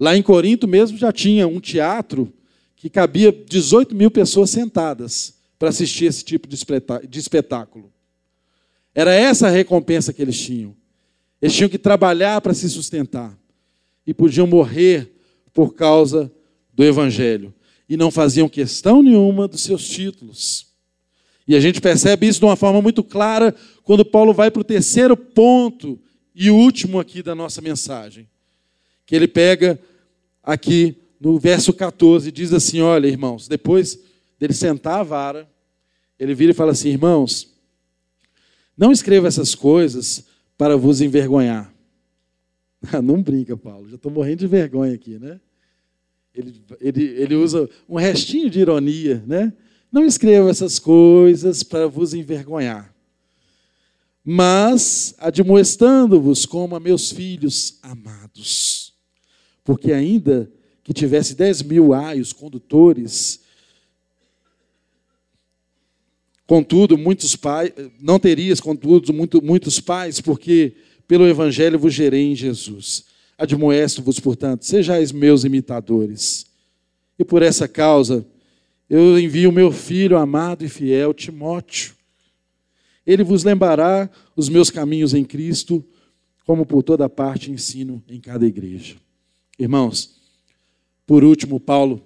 Lá 0.00 0.16
em 0.16 0.22
Corinto 0.22 0.66
mesmo 0.66 0.96
já 0.96 1.12
tinha 1.12 1.46
um 1.46 1.60
teatro 1.60 2.32
que 2.74 2.88
cabia 2.88 3.30
18 3.30 3.94
mil 3.94 4.10
pessoas 4.10 4.50
sentadas 4.50 5.34
para 5.58 5.68
assistir 5.68 6.06
esse 6.06 6.24
tipo 6.24 6.48
de 6.48 7.18
espetáculo. 7.18 7.92
Era 8.94 9.14
essa 9.14 9.48
a 9.48 9.50
recompensa 9.50 10.12
que 10.12 10.22
eles 10.22 10.38
tinham. 10.38 10.74
Eles 11.40 11.54
tinham 11.54 11.68
que 11.68 11.78
trabalhar 11.78 12.40
para 12.40 12.54
se 12.54 12.68
sustentar 12.68 13.36
e 14.06 14.14
podiam 14.14 14.46
morrer 14.46 15.12
por 15.52 15.74
causa 15.74 16.30
do 16.72 16.84
Evangelho. 16.84 17.54
E 17.88 17.96
não 17.96 18.10
faziam 18.10 18.48
questão 18.48 19.02
nenhuma 19.02 19.46
dos 19.46 19.62
seus 19.62 19.86
títulos. 19.86 20.74
E 21.46 21.54
a 21.54 21.60
gente 21.60 21.80
percebe 21.80 22.26
isso 22.26 22.38
de 22.38 22.46
uma 22.46 22.56
forma 22.56 22.80
muito 22.80 23.04
clara 23.04 23.54
quando 23.82 24.04
Paulo 24.04 24.32
vai 24.32 24.50
para 24.50 24.60
o 24.60 24.64
terceiro 24.64 25.16
ponto 25.16 26.00
e 26.34 26.50
último 26.50 26.98
aqui 26.98 27.22
da 27.22 27.34
nossa 27.34 27.60
mensagem. 27.60 28.28
Que 29.04 29.14
ele 29.14 29.28
pega 29.28 29.78
aqui 30.42 30.96
no 31.20 31.38
verso 31.38 31.72
14 31.72 32.28
e 32.28 32.32
diz 32.32 32.52
assim: 32.52 32.80
Olha, 32.80 33.06
irmãos, 33.06 33.46
depois 33.46 33.98
dele 34.38 34.54
sentar 34.54 35.00
a 35.00 35.02
vara, 35.02 35.50
ele 36.18 36.34
vira 36.34 36.52
e 36.52 36.54
fala 36.54 36.72
assim: 36.72 36.88
Irmãos, 36.88 37.54
não 38.76 38.90
escreva 38.90 39.28
essas 39.28 39.54
coisas 39.54 40.24
para 40.56 40.76
vos 40.76 41.00
envergonhar. 41.00 41.72
Não 43.02 43.22
brinca, 43.22 43.56
Paulo, 43.56 43.88
já 43.88 43.96
estou 43.96 44.12
morrendo 44.12 44.40
de 44.40 44.46
vergonha 44.46 44.94
aqui, 44.94 45.18
né? 45.18 45.40
Ele, 46.34 46.62
ele, 46.80 47.04
ele 47.04 47.34
usa 47.36 47.70
um 47.88 47.96
restinho 47.96 48.50
de 48.50 48.60
ironia, 48.60 49.22
né? 49.26 49.52
Não 49.90 50.04
escreva 50.04 50.50
essas 50.50 50.80
coisas 50.80 51.62
para 51.62 51.86
vos 51.86 52.12
envergonhar, 52.14 52.92
mas 54.24 55.14
admoestando-vos 55.18 56.44
como 56.44 56.74
a 56.74 56.80
meus 56.80 57.12
filhos 57.12 57.78
amados. 57.80 58.92
Porque 59.62 59.92
ainda 59.92 60.50
que 60.82 60.92
tivesse 60.92 61.36
dez 61.36 61.62
mil 61.62 61.94
aios 61.94 62.32
condutores, 62.32 63.40
contudo, 66.46 66.98
muitos 66.98 67.36
pais, 67.36 67.72
não 68.00 68.18
terias, 68.18 68.60
contudo, 68.60 69.12
muito, 69.12 69.40
muitos 69.40 69.78
pais, 69.78 70.20
porque 70.20 70.74
pelo 71.06 71.26
Evangelho 71.26 71.78
vos 71.78 71.94
gerei 71.94 72.32
em 72.32 72.34
Jesus. 72.34 73.13
Admoesto-vos, 73.36 74.20
portanto, 74.20 74.64
sejais 74.64 75.10
meus 75.12 75.44
imitadores. 75.44 76.46
E 77.18 77.24
por 77.24 77.42
essa 77.42 77.66
causa, 77.66 78.26
eu 78.88 79.18
envio 79.18 79.50
meu 79.50 79.72
filho 79.72 80.16
amado 80.16 80.64
e 80.64 80.68
fiel, 80.68 81.12
Timóteo. 81.12 81.94
Ele 83.06 83.22
vos 83.22 83.44
lembrará 83.44 84.08
os 84.36 84.48
meus 84.48 84.70
caminhos 84.70 85.14
em 85.14 85.24
Cristo, 85.24 85.84
como 86.46 86.64
por 86.64 86.82
toda 86.82 87.08
parte 87.08 87.50
ensino 87.50 88.02
em 88.08 88.20
cada 88.20 88.46
igreja. 88.46 88.96
Irmãos, 89.58 90.20
por 91.06 91.22
último, 91.22 91.60
Paulo, 91.60 92.04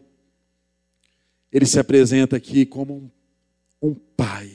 ele 1.53 1.67
se 1.67 1.79
apresenta 1.79 2.37
aqui 2.37 2.67
como 2.67 3.11
um, 3.83 3.91
um 3.91 3.95
pai. 3.95 4.51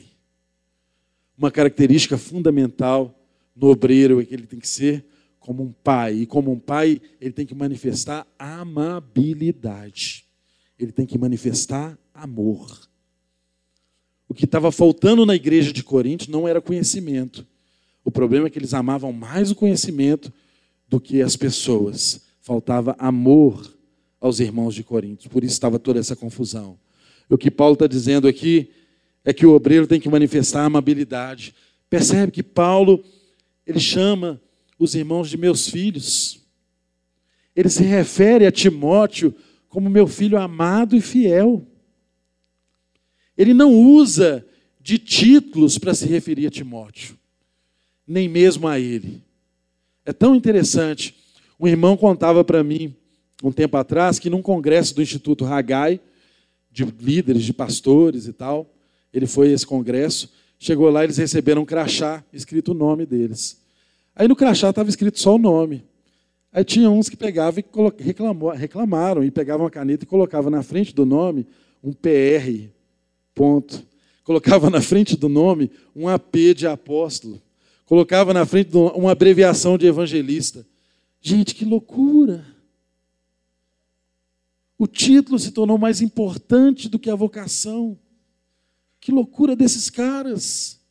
Uma 1.36 1.50
característica 1.50 2.16
fundamental 2.16 3.18
no 3.54 3.68
obreiro 3.68 4.20
é 4.20 4.24
que 4.24 4.34
ele 4.34 4.46
tem 4.46 4.60
que 4.60 4.68
ser 4.68 5.04
como 5.44 5.62
um 5.62 5.72
pai. 5.72 6.14
E 6.14 6.26
como 6.26 6.50
um 6.50 6.58
pai, 6.58 7.02
ele 7.20 7.32
tem 7.32 7.44
que 7.44 7.54
manifestar 7.54 8.26
amabilidade. 8.38 10.24
Ele 10.78 10.90
tem 10.90 11.04
que 11.04 11.18
manifestar 11.18 11.98
amor. 12.14 12.88
O 14.26 14.32
que 14.32 14.46
estava 14.46 14.72
faltando 14.72 15.26
na 15.26 15.34
igreja 15.34 15.70
de 15.70 15.84
Corinto 15.84 16.30
não 16.30 16.48
era 16.48 16.62
conhecimento. 16.62 17.46
O 18.02 18.10
problema 18.10 18.46
é 18.46 18.50
que 18.50 18.58
eles 18.58 18.72
amavam 18.72 19.12
mais 19.12 19.50
o 19.50 19.54
conhecimento 19.54 20.32
do 20.88 20.98
que 20.98 21.20
as 21.20 21.36
pessoas. 21.36 22.22
Faltava 22.40 22.96
amor 22.98 23.70
aos 24.18 24.40
irmãos 24.40 24.74
de 24.74 24.82
Corinto. 24.82 25.28
Por 25.28 25.44
isso 25.44 25.52
estava 25.52 25.78
toda 25.78 26.00
essa 26.00 26.16
confusão. 26.16 26.78
O 27.28 27.36
que 27.36 27.50
Paulo 27.50 27.74
está 27.74 27.86
dizendo 27.86 28.26
aqui 28.26 28.70
é 29.22 29.30
que 29.34 29.44
o 29.44 29.54
obreiro 29.54 29.86
tem 29.86 30.00
que 30.00 30.08
manifestar 30.08 30.64
amabilidade. 30.64 31.54
Percebe 31.90 32.32
que 32.32 32.42
Paulo 32.42 33.04
ele 33.66 33.80
chama 33.80 34.40
os 34.78 34.94
irmãos 34.94 35.30
de 35.30 35.36
meus 35.36 35.68
filhos. 35.68 36.40
Ele 37.54 37.68
se 37.68 37.84
refere 37.84 38.46
a 38.46 38.52
Timóteo 38.52 39.34
como 39.68 39.90
meu 39.90 40.06
filho 40.06 40.38
amado 40.38 40.96
e 40.96 41.00
fiel. 41.00 41.66
Ele 43.36 43.52
não 43.52 43.72
usa 43.72 44.46
de 44.80 44.98
títulos 44.98 45.78
para 45.78 45.94
se 45.94 46.06
referir 46.06 46.46
a 46.46 46.50
Timóteo, 46.50 47.16
nem 48.06 48.28
mesmo 48.28 48.68
a 48.68 48.78
ele. 48.78 49.22
É 50.04 50.12
tão 50.12 50.34
interessante. 50.34 51.14
Um 51.58 51.66
irmão 51.66 51.96
contava 51.96 52.44
para 52.44 52.62
mim, 52.62 52.94
um 53.42 53.50
tempo 53.50 53.76
atrás, 53.76 54.18
que 54.18 54.28
num 54.28 54.42
congresso 54.42 54.94
do 54.94 55.02
Instituto 55.02 55.44
Hagai, 55.44 56.00
de 56.70 56.84
líderes, 56.84 57.44
de 57.44 57.52
pastores 57.52 58.26
e 58.26 58.32
tal, 58.32 58.72
ele 59.12 59.26
foi 59.26 59.48
a 59.48 59.52
esse 59.52 59.66
congresso, 59.66 60.32
chegou 60.58 60.90
lá, 60.90 61.04
eles 61.04 61.16
receberam 61.16 61.62
um 61.62 61.64
crachá 61.64 62.24
escrito 62.32 62.72
o 62.72 62.74
nome 62.74 63.06
deles. 63.06 63.63
Aí 64.14 64.28
no 64.28 64.36
crachá 64.36 64.70
estava 64.70 64.88
escrito 64.88 65.18
só 65.18 65.34
o 65.34 65.38
nome. 65.38 65.84
Aí 66.52 66.64
tinha 66.64 66.88
uns 66.88 67.08
que 67.08 67.16
pegavam 67.16 67.58
e 67.58 68.02
reclamou, 68.02 68.50
reclamaram 68.50 69.24
e 69.24 69.30
pegavam 69.30 69.66
a 69.66 69.70
caneta 69.70 70.04
e 70.04 70.06
colocavam 70.06 70.50
na 70.50 70.62
frente 70.62 70.94
do 70.94 71.04
nome 71.04 71.46
um 71.82 71.92
PR, 71.92 72.68
ponto. 73.34 73.84
Colocava 74.22 74.70
na 74.70 74.80
frente 74.80 75.16
do 75.16 75.28
nome 75.28 75.70
um 75.94 76.08
AP 76.08 76.54
de 76.56 76.66
apóstolo. 76.66 77.42
Colocava 77.84 78.32
na 78.32 78.46
frente 78.46 78.70
uma 78.76 79.12
abreviação 79.12 79.76
de 79.76 79.86
evangelista. 79.86 80.64
Gente, 81.20 81.54
que 81.54 81.64
loucura! 81.64 82.46
O 84.78 84.86
título 84.86 85.38
se 85.38 85.50
tornou 85.50 85.76
mais 85.76 86.00
importante 86.00 86.88
do 86.88 86.98
que 86.98 87.10
a 87.10 87.14
vocação. 87.14 87.98
Que 89.00 89.10
loucura 89.10 89.56
desses 89.56 89.90
caras! 89.90 90.83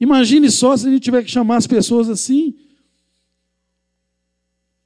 Imagine 0.00 0.50
só 0.50 0.76
se 0.76 0.88
a 0.88 0.90
gente 0.90 1.02
tiver 1.02 1.22
que 1.22 1.30
chamar 1.30 1.56
as 1.56 1.66
pessoas 1.66 2.08
assim. 2.08 2.54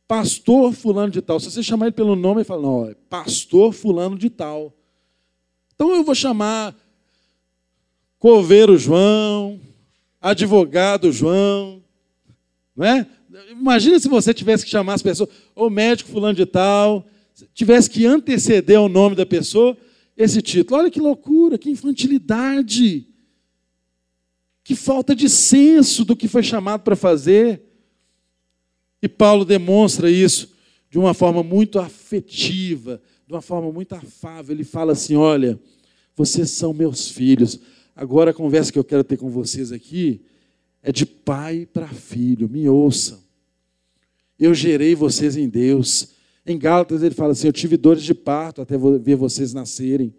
Pastor 0.09 0.73
fulano 0.73 1.13
de 1.13 1.23
tal. 1.23 1.39
Se 1.39 1.51
você 1.51 1.63
chamar 1.63 1.87
ele 1.87 1.95
pelo 1.95 2.17
nome, 2.17 2.41
ele 2.41 2.45
fala, 2.45 2.63
não, 2.63 2.91
é 2.91 2.95
pastor 3.09 3.73
fulano 3.73 4.19
de 4.19 4.29
tal. 4.29 4.77
Então 5.75 5.95
eu 5.95 6.03
vou 6.03 6.15
chamar 6.15 6.75
coveiro 8.19 8.77
João, 8.77 9.61
advogado 10.21 11.13
João, 11.13 11.83
não 12.77 12.85
é? 12.87 13.07
Imagina 13.51 13.99
se 13.99 14.09
você 14.09 14.33
tivesse 14.33 14.65
que 14.65 14.71
chamar 14.71 14.95
as 14.95 15.03
pessoas, 15.03 15.29
ou 15.55 15.69
médico 15.69 16.11
fulano 16.11 16.35
de 16.35 16.47
tal, 16.47 17.07
tivesse 17.53 17.91
que 17.91 18.07
anteceder 18.07 18.81
o 18.81 18.89
nome 18.89 19.17
da 19.17 19.27
pessoa, 19.27 19.77
esse 20.17 20.41
título. 20.41 20.81
Olha 20.81 20.91
que 20.91 21.01
loucura, 21.01 21.59
que 21.59 21.71
infantilidade. 21.71 23.09
Que 24.65 24.75
falta 24.75 25.15
de 25.15 25.29
senso 25.29 26.05
do 26.05 26.17
que 26.17 26.27
foi 26.27 26.43
chamado 26.43 26.81
para 26.81 26.97
fazer. 26.97 27.63
E 29.03 29.09
Paulo 29.09 29.45
demonstra 29.45 30.11
isso 30.11 30.55
de 30.89 30.99
uma 30.99 31.13
forma 31.13 31.43
muito 31.43 31.79
afetiva, 31.79 33.03
de 33.27 33.35
uma 33.35 33.43
forma 33.43 33.71
muito 33.71 33.95
afável. 33.95 34.55
Ele 34.55 34.65
fala 34.65 34.93
assim: 34.93 35.17
Olha, 35.17 35.61
vocês 36.17 36.51
são 36.51 36.73
meus 36.73 37.11
filhos. 37.11 37.61
Agora 37.95 38.31
a 38.31 38.35
conversa 38.35 38.73
que 38.73 38.79
eu 38.79 38.85
quero 38.85 39.05
ter 39.05 39.19
com 39.19 39.29
vocês 39.29 39.71
aqui 39.71 40.23
é 40.83 40.91
de 40.91 41.05
pai 41.05 41.69
para 41.71 41.87
filho. 41.89 42.49
Me 42.49 42.67
ouçam. 42.67 43.19
Eu 44.39 44.55
gerei 44.55 44.95
vocês 44.95 45.37
em 45.37 45.49
Deus. 45.49 46.15
Em 46.47 46.59
Gálatas 46.59 47.03
ele 47.03 47.15
fala 47.15 47.33
assim: 47.33 47.49
Eu 47.49 47.53
tive 47.53 47.77
dores 47.77 48.03
de 48.03 48.15
parto 48.15 48.63
até 48.63 48.77
ver 48.79 49.17
vocês 49.17 49.53
nascerem. 49.53 50.15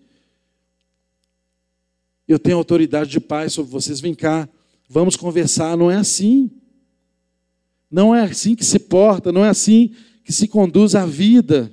Eu 2.27 2.39
tenho 2.39 2.57
autoridade 2.57 3.09
de 3.09 3.19
pai 3.19 3.49
sobre 3.49 3.71
vocês. 3.71 3.99
Vem 3.99 4.13
cá, 4.13 4.49
vamos 4.89 5.15
conversar. 5.15 5.77
Não 5.77 5.91
é 5.91 5.95
assim. 5.95 6.49
Não 7.89 8.13
é 8.13 8.23
assim 8.23 8.55
que 8.55 8.65
se 8.65 8.79
porta, 8.79 9.31
não 9.31 9.45
é 9.45 9.49
assim 9.49 9.93
que 10.23 10.33
se 10.33 10.47
conduz 10.47 10.95
a 10.95 11.05
vida. 11.05 11.71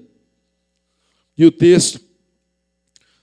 E 1.36 1.44
o 1.46 1.50
texto 1.50 2.00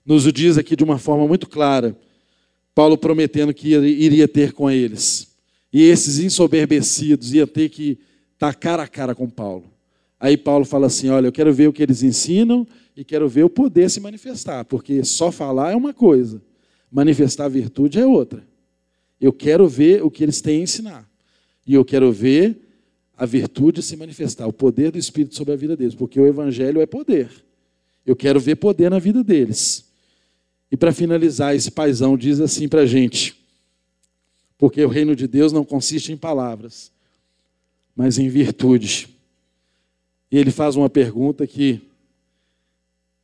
nos 0.06 0.26
o 0.26 0.32
diz 0.32 0.58
aqui 0.58 0.76
de 0.76 0.84
uma 0.84 0.98
forma 0.98 1.28
muito 1.28 1.48
clara. 1.48 1.96
Paulo 2.74 2.98
prometendo 2.98 3.54
que 3.54 3.70
iria 3.70 4.28
ter 4.28 4.54
com 4.54 4.70
eles. 4.70 5.28
E 5.72 5.84
esses 5.84 6.18
ensoberbecidos 6.18 7.34
iam 7.34 7.46
ter 7.46 7.70
que 7.70 8.00
estar 8.34 8.56
cara 8.56 8.84
a 8.84 8.88
cara 8.88 9.14
com 9.14 9.30
Paulo. 9.30 9.72
Aí 10.20 10.36
Paulo 10.36 10.66
fala 10.66 10.88
assim: 10.88 11.10
Olha, 11.10 11.28
eu 11.28 11.32
quero 11.32 11.54
ver 11.54 11.68
o 11.68 11.74
que 11.74 11.84
eles 11.84 12.02
ensinam 12.02 12.68
e 12.96 13.04
quero 13.04 13.30
ver 13.30 13.44
o 13.44 13.50
poder 13.50 13.90
se 13.90 14.00
manifestar, 14.00 14.66
porque 14.66 15.04
só 15.04 15.32
falar 15.32 15.72
é 15.72 15.76
uma 15.76 15.94
coisa, 15.94 16.42
manifestar 16.92 17.48
virtude 17.50 18.00
é 18.00 18.06
outra. 18.06 18.44
Eu 19.20 19.34
quero 19.34 19.68
ver 19.68 20.04
o 20.04 20.10
que 20.10 20.24
eles 20.24 20.42
têm 20.42 20.60
a 20.60 20.64
ensinar. 20.64 21.10
E 21.68 21.74
eu 21.74 21.84
quero 21.84 22.12
ver 22.12 22.58
a 23.18 23.26
virtude 23.26 23.84
se 23.84 23.96
manifestar, 23.98 24.48
o 24.48 24.54
poder 24.54 24.92
do 24.92 24.98
Espírito 24.98 25.36
sobre 25.36 25.54
a 25.54 25.58
vida 25.58 25.76
deles, 25.76 25.94
porque 25.94 26.20
o 26.20 26.26
Evangelho 26.26 26.80
é 26.82 26.86
poder. 26.86 27.30
Eu 28.06 28.16
quero 28.16 28.40
ver 28.40 28.56
poder 28.56 28.90
na 28.90 28.98
vida 28.98 29.24
deles. 29.24 29.86
E 30.72 30.78
para 30.78 30.94
finalizar, 30.94 31.56
esse 31.56 31.70
paisão 31.70 32.18
diz 32.18 32.40
assim 32.40 32.68
para 32.70 32.82
a 32.82 32.86
gente: 32.86 33.36
porque 34.58 34.84
o 34.84 34.88
reino 34.88 35.16
de 35.16 35.28
Deus 35.28 35.52
não 35.52 35.66
consiste 35.66 36.12
em 36.12 36.18
palavras, 36.18 36.92
mas 37.96 38.18
em 38.18 38.30
virtude. 38.30 39.10
E 40.32 40.38
ele 40.38 40.52
faz 40.52 40.76
uma 40.76 40.90
pergunta 40.90 41.46
que 41.46 41.82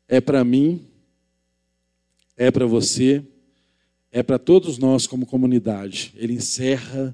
é 0.08 0.20
para 0.20 0.44
mim, 0.44 0.82
é 2.36 2.52
para 2.52 2.66
você, 2.66 3.24
é 4.16 4.24
para 4.24 4.40
todos 4.40 4.78
nós 4.78 5.06
como 5.06 5.26
comunidade. 5.26 6.14
Ele 6.16 6.32
encerra 6.32 7.14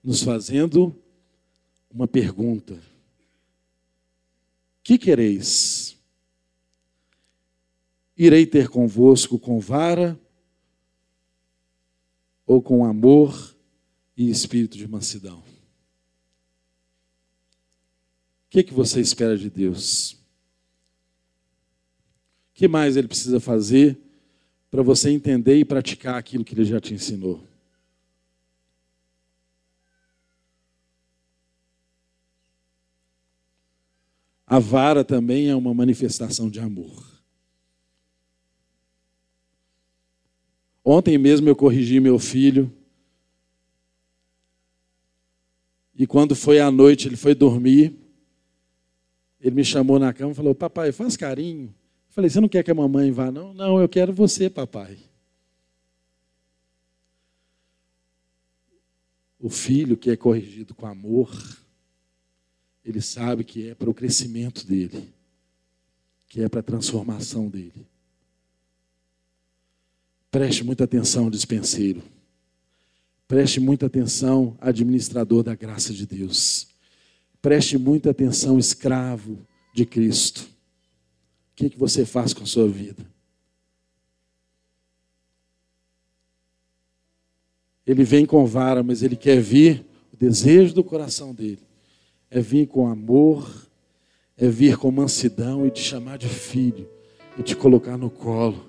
nos 0.00 0.22
fazendo 0.22 0.96
uma 1.90 2.06
pergunta: 2.06 2.80
Que 4.80 4.96
quereis? 4.96 5.98
Irei 8.16 8.46
ter 8.46 8.68
convosco 8.68 9.40
com 9.40 9.58
vara 9.58 10.16
ou 12.46 12.62
com 12.62 12.84
amor 12.84 13.56
e 14.16 14.30
espírito 14.30 14.78
de 14.78 14.86
mansidão? 14.86 15.40
O 15.40 15.44
que, 18.50 18.62
que 18.62 18.72
você 18.72 19.00
espera 19.00 19.36
de 19.36 19.50
Deus? 19.50 20.12
O 20.12 20.18
que 22.54 22.68
mais 22.68 22.96
ele 22.96 23.08
precisa 23.08 23.40
fazer 23.40 24.05
para 24.70 24.82
você 24.82 25.10
entender 25.10 25.56
e 25.56 25.64
praticar 25.64 26.16
aquilo 26.16 26.44
que 26.44 26.54
ele 26.54 26.64
já 26.64 26.80
te 26.80 26.94
ensinou? 26.94 27.42
A 34.46 34.60
vara 34.60 35.04
também 35.04 35.48
é 35.48 35.56
uma 35.56 35.74
manifestação 35.74 36.48
de 36.48 36.60
amor. 36.60 37.04
Ontem 40.84 41.18
mesmo 41.18 41.48
eu 41.48 41.56
corrigi 41.56 41.98
meu 41.98 42.16
filho. 42.16 42.72
E 45.96 46.06
quando 46.06 46.36
foi 46.36 46.60
à 46.60 46.70
noite, 46.70 47.08
ele 47.08 47.16
foi 47.16 47.34
dormir. 47.34 47.96
Ele 49.40 49.56
me 49.56 49.64
chamou 49.64 49.98
na 49.98 50.12
cama 50.12 50.30
e 50.30 50.34
falou: 50.34 50.54
Papai, 50.54 50.92
faz 50.92 51.16
carinho. 51.16 51.74
Falei: 52.16 52.28
Você 52.28 52.40
não 52.40 52.48
quer 52.48 52.64
que 52.64 52.70
a 52.72 52.74
mamãe 52.74 53.12
vá? 53.12 53.30
Não, 53.30 53.54
não, 53.54 53.80
eu 53.80 53.88
quero 53.88 54.12
você, 54.12 54.50
papai. 54.50 54.98
O 59.38 59.48
filho 59.48 59.96
que 59.96 60.10
é 60.10 60.16
corrigido 60.16 60.74
com 60.74 60.86
amor 60.86 61.30
ele 62.86 63.00
sabe 63.00 63.42
que 63.42 63.68
é 63.68 63.74
para 63.74 63.90
o 63.90 63.94
crescimento 63.94 64.64
dele, 64.64 65.12
que 66.28 66.40
é 66.40 66.48
para 66.48 66.60
a 66.60 66.62
transformação 66.62 67.48
dele. 67.48 67.84
Preste 70.30 70.62
muita 70.62 70.84
atenção, 70.84 71.28
dispenseiro. 71.28 72.00
Preste 73.26 73.58
muita 73.58 73.86
atenção, 73.86 74.56
administrador 74.60 75.42
da 75.42 75.56
graça 75.56 75.92
de 75.92 76.06
Deus. 76.06 76.68
Preste 77.42 77.76
muita 77.76 78.10
atenção, 78.10 78.56
escravo 78.56 79.44
de 79.74 79.84
Cristo. 79.84 80.55
O 81.56 81.58
que, 81.58 81.70
que 81.70 81.78
você 81.78 82.04
faz 82.04 82.34
com 82.34 82.42
a 82.42 82.46
sua 82.46 82.68
vida? 82.68 83.04
Ele 87.86 88.04
vem 88.04 88.26
com 88.26 88.44
vara, 88.44 88.82
mas 88.82 89.02
ele 89.02 89.16
quer 89.16 89.40
vir 89.40 89.84
o 90.12 90.16
desejo 90.16 90.74
do 90.74 90.84
coração 90.84 91.34
dele 91.34 91.66
é 92.30 92.40
vir 92.40 92.66
com 92.66 92.86
amor, 92.86 93.66
é 94.36 94.48
vir 94.48 94.76
com 94.76 94.90
mansidão 94.90 95.66
e 95.66 95.70
te 95.70 95.80
chamar 95.80 96.18
de 96.18 96.28
filho 96.28 96.88
e 97.38 97.42
te 97.42 97.54
colocar 97.54 97.96
no 97.96 98.10
colo. 98.10 98.64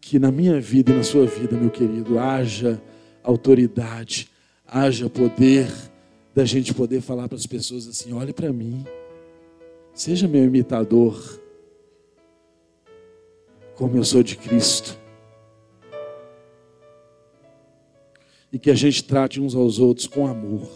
Que 0.00 0.18
na 0.18 0.30
minha 0.30 0.60
vida 0.60 0.92
e 0.92 0.96
na 0.96 1.02
sua 1.02 1.26
vida, 1.26 1.56
meu 1.56 1.70
querido, 1.70 2.18
haja 2.18 2.80
autoridade, 3.22 4.28
haja 4.66 5.10
poder 5.10 5.70
da 6.34 6.44
gente 6.44 6.72
poder 6.72 7.00
falar 7.00 7.28
para 7.28 7.36
as 7.36 7.46
pessoas 7.46 7.86
assim: 7.86 8.12
olhe 8.12 8.32
para 8.32 8.52
mim, 8.52 8.84
seja 9.98 10.28
meu 10.28 10.44
imitador, 10.44 11.40
como 13.74 13.96
eu 13.96 14.04
sou 14.04 14.22
de 14.22 14.36
Cristo. 14.36 14.98
e 18.52 18.58
que 18.58 18.70
a 18.70 18.74
gente 18.74 19.04
trate 19.04 19.40
uns 19.40 19.54
aos 19.54 19.78
outros 19.78 20.06
com 20.06 20.26
amor, 20.26 20.68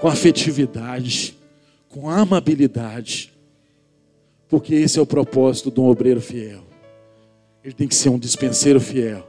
com 0.00 0.08
afetividade, 0.08 1.36
com 1.88 2.08
amabilidade, 2.08 3.32
porque 4.48 4.74
esse 4.74 4.98
é 4.98 5.02
o 5.02 5.06
propósito 5.06 5.70
de 5.70 5.80
um 5.80 5.86
obreiro 5.86 6.20
fiel. 6.20 6.62
Ele 7.62 7.74
tem 7.74 7.86
que 7.86 7.94
ser 7.94 8.08
um 8.08 8.18
dispenseiro 8.18 8.80
fiel. 8.80 9.26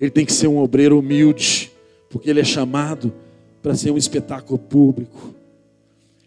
Ele 0.00 0.10
tem 0.10 0.24
que 0.24 0.32
ser 0.32 0.46
um 0.46 0.58
obreiro 0.58 0.98
humilde, 0.98 1.70
porque 2.08 2.30
ele 2.30 2.40
é 2.40 2.44
chamado 2.44 3.12
para 3.62 3.74
ser 3.74 3.90
um 3.90 3.98
espetáculo 3.98 4.58
público. 4.58 5.34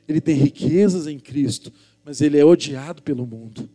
Ele 0.08 0.20
tem 0.20 0.36
riquezas 0.36 1.08
em 1.08 1.20
Cristo, 1.20 1.72
mas 2.04 2.22
ele 2.22 2.38
é 2.38 2.45
odiado 2.45 3.01
pelo 3.01 3.26
mundo. 3.26 3.70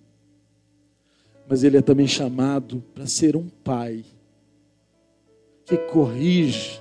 Mas 1.48 1.64
ele 1.64 1.78
é 1.78 1.82
também 1.82 2.06
chamado 2.06 2.82
para 2.94 3.06
ser 3.06 3.36
um 3.36 3.48
pai 3.48 4.04
que 5.64 5.76
corrige, 5.76 6.80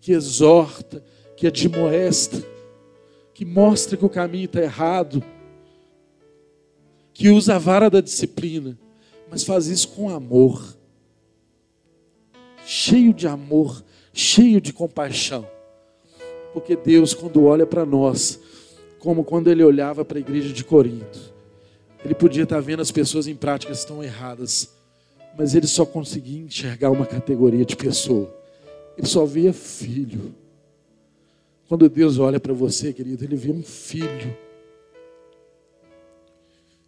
que 0.00 0.12
exorta, 0.12 1.02
que 1.36 1.46
admoesta, 1.46 2.42
que 3.32 3.44
mostra 3.44 3.96
que 3.96 4.04
o 4.04 4.08
caminho 4.08 4.44
está 4.44 4.60
errado, 4.60 5.22
que 7.12 7.28
usa 7.28 7.56
a 7.56 7.58
vara 7.58 7.88
da 7.88 8.00
disciplina, 8.00 8.78
mas 9.30 9.44
faz 9.44 9.66
isso 9.66 9.88
com 9.88 10.10
amor, 10.10 10.76
cheio 12.64 13.12
de 13.12 13.26
amor, 13.26 13.84
cheio 14.12 14.60
de 14.60 14.72
compaixão. 14.72 15.48
Porque 16.52 16.76
Deus, 16.76 17.14
quando 17.14 17.44
olha 17.44 17.66
para 17.66 17.86
nós, 17.86 18.38
como 18.98 19.24
quando 19.24 19.50
ele 19.50 19.64
olhava 19.64 20.04
para 20.04 20.18
a 20.18 20.20
igreja 20.20 20.52
de 20.52 20.62
Corinto, 20.62 21.32
ele 22.04 22.14
podia 22.14 22.42
estar 22.42 22.60
vendo 22.60 22.82
as 22.82 22.90
pessoas 22.90 23.26
em 23.26 23.34
práticas 23.34 23.84
tão 23.84 24.02
erradas, 24.02 24.72
mas 25.36 25.54
ele 25.54 25.66
só 25.66 25.84
conseguia 25.86 26.42
enxergar 26.42 26.90
uma 26.90 27.06
categoria 27.06 27.64
de 27.64 27.76
pessoa. 27.76 28.32
Ele 28.96 29.06
só 29.06 29.24
via 29.24 29.52
filho. 29.52 30.34
Quando 31.68 31.88
Deus 31.88 32.18
olha 32.18 32.38
para 32.38 32.52
você, 32.52 32.92
querido, 32.92 33.24
ele 33.24 33.36
vê 33.36 33.50
um 33.50 33.62
filho. 33.62 34.36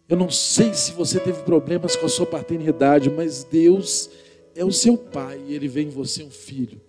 Eu 0.07 0.15
não 0.15 0.29
sei 0.29 0.73
se 0.73 0.91
você 0.91 1.19
teve 1.19 1.41
problemas 1.41 1.95
com 1.95 2.05
a 2.05 2.09
sua 2.09 2.27
paternidade, 2.27 3.09
mas 3.09 3.43
Deus 3.43 4.09
é 4.53 4.63
o 4.63 4.71
seu 4.71 4.95
pai 4.95 5.41
e 5.47 5.55
ele 5.55 5.67
vê 5.67 5.81
em 5.81 5.89
você 5.89 6.23
um 6.23 6.29
filho. 6.29 6.79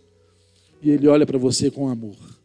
E 0.82 0.90
ele 0.90 1.08
olha 1.08 1.24
para 1.24 1.38
você 1.38 1.70
com 1.70 1.88
amor. 1.88 2.35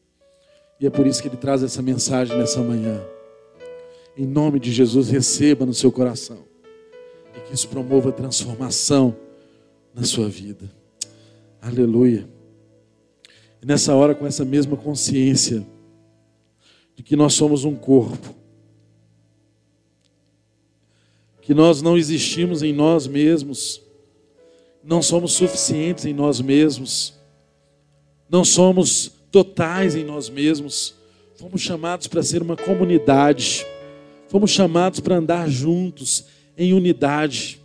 E 0.82 0.88
é 0.88 0.90
por 0.90 1.06
isso 1.06 1.22
que 1.22 1.28
ele 1.28 1.38
traz 1.38 1.62
essa 1.62 1.80
mensagem 1.80 2.36
nessa 2.36 2.60
manhã. 2.60 3.00
Em 4.18 4.26
nome 4.26 4.60
de 4.60 4.72
Jesus, 4.72 5.10
receba 5.10 5.64
no 5.64 5.76
seu 5.76 5.92
coração 5.92 6.44
e 7.38 7.40
que 7.42 7.54
isso 7.54 7.70
promova 7.70 8.12
transformação 8.12 9.16
na 9.94 10.04
sua 10.04 10.28
vida. 10.28 10.72
Aleluia. 11.62 12.28
E 13.62 13.66
nessa 13.66 13.94
hora, 13.94 14.16
com 14.16 14.26
essa 14.26 14.44
mesma 14.44 14.76
consciência 14.76 15.64
de 16.96 17.04
que 17.04 17.16
nós 17.16 17.36
somos 17.36 17.64
um 17.64 17.76
corpo, 17.76 18.34
que 21.44 21.54
nós 21.54 21.84
não 21.84 21.96
existimos 21.96 22.64
em 22.64 22.74
nós 22.74 23.06
mesmos, 23.06 23.84
não 24.84 25.00
somos 25.04 25.34
suficientes 25.34 26.06
em 26.06 26.14
nós 26.14 26.42
mesmos, 26.42 27.14
não 28.28 28.44
somos 28.44 29.20
totais 29.32 29.96
em 29.96 30.04
nós 30.04 30.30
mesmos, 30.30 30.96
fomos 31.36 31.62
chamados 31.62 32.08
para 32.08 32.22
ser 32.22 32.42
uma 32.42 32.56
comunidade, 32.56 33.66
fomos 34.28 34.52
chamados 34.52 35.00
para 35.00 35.16
andar 35.16 35.50
juntos 35.50 36.26
em 36.58 36.74
unidade. 36.74 37.62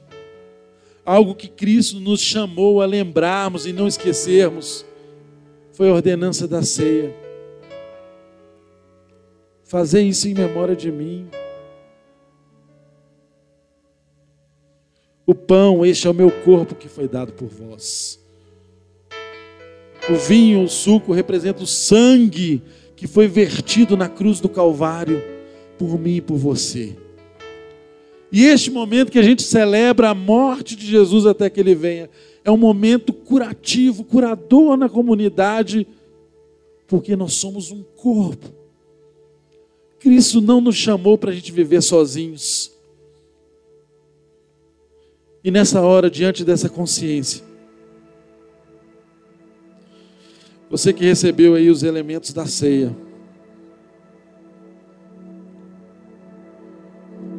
Algo 1.04 1.34
que 1.34 1.48
Cristo 1.48 2.00
nos 2.00 2.20
chamou 2.20 2.80
a 2.80 2.86
lembrarmos 2.86 3.66
e 3.66 3.72
não 3.72 3.86
esquecermos 3.86 4.84
foi 5.72 5.88
a 5.88 5.92
ordenança 5.92 6.48
da 6.48 6.62
ceia. 6.62 7.14
Fazer 9.64 10.02
isso 10.02 10.28
em 10.28 10.34
memória 10.34 10.74
de 10.74 10.90
mim. 10.90 11.28
o 15.26 15.34
pão, 15.34 15.84
este 15.84 16.06
é 16.06 16.10
o 16.10 16.14
meu 16.14 16.30
corpo 16.30 16.76
que 16.76 16.88
foi 16.88 17.08
dado 17.08 17.32
por 17.32 17.48
vós. 17.48 18.24
O 20.08 20.14
vinho, 20.14 20.62
o 20.62 20.68
suco 20.68 21.12
representa 21.12 21.62
o 21.62 21.66
sangue 21.66 22.62
que 22.94 23.06
foi 23.06 23.26
vertido 23.26 23.96
na 23.96 24.08
cruz 24.08 24.40
do 24.40 24.48
Calvário 24.48 25.22
por 25.78 25.98
mim 25.98 26.16
e 26.16 26.20
por 26.20 26.36
você. 26.36 26.96
E 28.30 28.44
este 28.44 28.70
momento 28.70 29.10
que 29.10 29.18
a 29.18 29.22
gente 29.22 29.42
celebra 29.42 30.10
a 30.10 30.14
morte 30.14 30.76
de 30.76 30.86
Jesus 30.86 31.26
até 31.26 31.48
que 31.50 31.60
ele 31.60 31.74
venha, 31.74 32.10
é 32.44 32.50
um 32.50 32.56
momento 32.56 33.12
curativo, 33.12 34.04
curador 34.04 34.76
na 34.76 34.88
comunidade, 34.88 35.86
porque 36.86 37.16
nós 37.16 37.34
somos 37.34 37.70
um 37.70 37.82
corpo. 37.82 38.46
Cristo 39.98 40.40
não 40.40 40.60
nos 40.60 40.76
chamou 40.76 41.18
para 41.18 41.30
a 41.30 41.34
gente 41.34 41.50
viver 41.50 41.82
sozinhos. 41.82 42.72
E 45.42 45.50
nessa 45.50 45.80
hora, 45.80 46.10
diante 46.10 46.44
dessa 46.44 46.68
consciência, 46.68 47.45
você 50.68 50.92
que 50.92 51.04
recebeu 51.04 51.54
aí 51.54 51.70
os 51.70 51.82
elementos 51.82 52.32
da 52.32 52.46
ceia, 52.46 52.94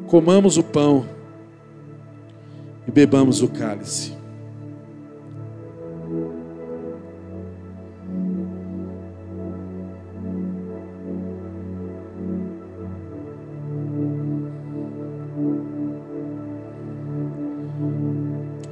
comamos 0.08 0.58
o 0.58 0.64
pão 0.64 1.06
e 2.88 2.92
bebamos 2.92 3.42
o 3.42 3.48
cálice. 3.48 4.16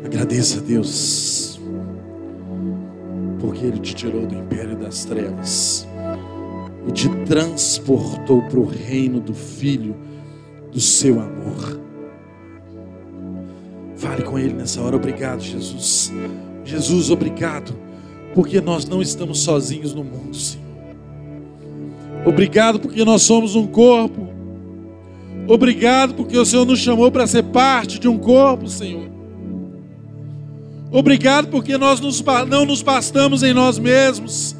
Agradeça 0.03 0.59
a 0.59 0.61
Deus, 0.61 1.54
porque 3.39 3.65
Ele 3.65 3.79
te 3.79 3.93
tirou 3.93 4.25
do 4.25 4.35
império 4.35 4.75
das 4.75 5.05
trevas 5.05 5.87
e 6.87 6.91
te 6.91 7.09
transportou 7.25 8.41
para 8.43 8.59
o 8.59 8.65
reino 8.65 9.19
do 9.19 9.33
Filho 9.33 9.95
do 10.71 10.79
seu 10.79 11.19
amor. 11.19 11.79
Fale 13.95 14.23
com 14.23 14.37
Ele 14.37 14.53
nessa 14.53 14.81
hora. 14.81 14.95
Obrigado, 14.95 15.41
Jesus. 15.41 16.11
Jesus, 16.63 17.09
obrigado, 17.09 17.75
porque 18.33 18.59
nós 18.59 18.85
não 18.85 19.01
estamos 19.01 19.39
sozinhos 19.39 19.93
no 19.93 20.03
mundo, 20.03 20.35
Senhor. 20.35 20.65
Obrigado 22.25 22.79
porque 22.79 23.05
nós 23.05 23.21
somos 23.21 23.55
um 23.55 23.67
corpo. 23.67 24.27
Obrigado 25.47 26.15
porque 26.15 26.37
o 26.37 26.45
Senhor 26.45 26.65
nos 26.65 26.79
chamou 26.79 27.11
para 27.11 27.27
ser 27.27 27.43
parte 27.43 27.99
de 27.99 28.07
um 28.07 28.17
corpo, 28.17 28.67
Senhor. 28.67 29.14
Obrigado 30.95 31.49
porque 31.49 31.77
nós 31.77 31.99
não 32.47 32.65
nos 32.65 32.81
bastamos 32.81 33.43
em 33.43 33.53
nós 33.53 33.77
mesmos. 33.77 34.55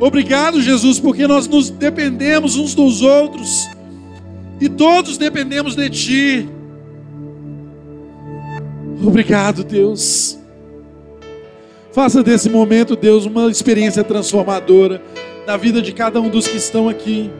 Obrigado, 0.00 0.60
Jesus, 0.60 0.98
porque 0.98 1.24
nós 1.28 1.46
nos 1.46 1.70
dependemos 1.70 2.56
uns 2.56 2.74
dos 2.74 3.00
outros 3.00 3.70
e 4.60 4.68
todos 4.68 5.16
dependemos 5.16 5.76
de 5.76 5.88
Ti. 5.88 6.48
Obrigado, 9.06 9.62
Deus. 9.62 10.36
Faça 11.92 12.20
desse 12.20 12.50
momento, 12.50 12.96
Deus, 12.96 13.24
uma 13.24 13.48
experiência 13.48 14.02
transformadora 14.02 15.00
na 15.46 15.56
vida 15.56 15.80
de 15.80 15.92
cada 15.92 16.20
um 16.20 16.28
dos 16.28 16.48
que 16.48 16.56
estão 16.56 16.88
aqui. 16.88 17.30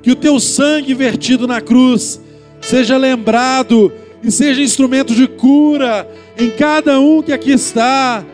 Que 0.00 0.12
o 0.12 0.16
Teu 0.16 0.40
sangue 0.40 0.94
vertido 0.94 1.46
na 1.46 1.60
cruz 1.60 2.18
seja 2.62 2.96
lembrado 2.96 3.92
e 4.26 4.30
seja 4.32 4.60
instrumento 4.60 5.14
de 5.14 5.28
cura 5.28 6.10
em 6.36 6.50
cada 6.50 6.98
um 6.98 7.22
que 7.22 7.32
aqui 7.32 7.52
está. 7.52 8.26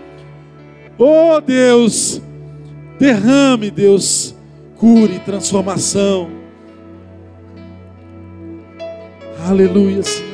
Oh 0.96 1.38
Deus, 1.38 2.22
derrame, 2.98 3.70
Deus, 3.70 4.34
cure, 4.78 5.18
transformação. 5.18 6.30
Aleluia, 9.46 10.02
Senhor. 10.02 10.32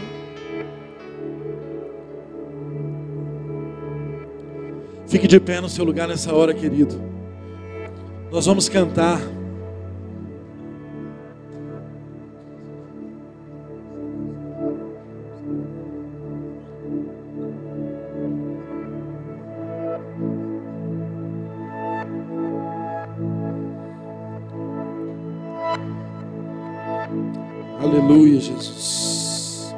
Fique 5.08 5.26
de 5.26 5.40
pé 5.40 5.60
no 5.60 5.68
seu 5.68 5.84
lugar 5.84 6.06
nessa 6.06 6.32
hora, 6.32 6.54
querido. 6.54 7.02
Nós 8.30 8.46
vamos 8.46 8.68
cantar. 8.68 9.20
Aleluia, 28.38 28.40
Jesus. 28.40 29.74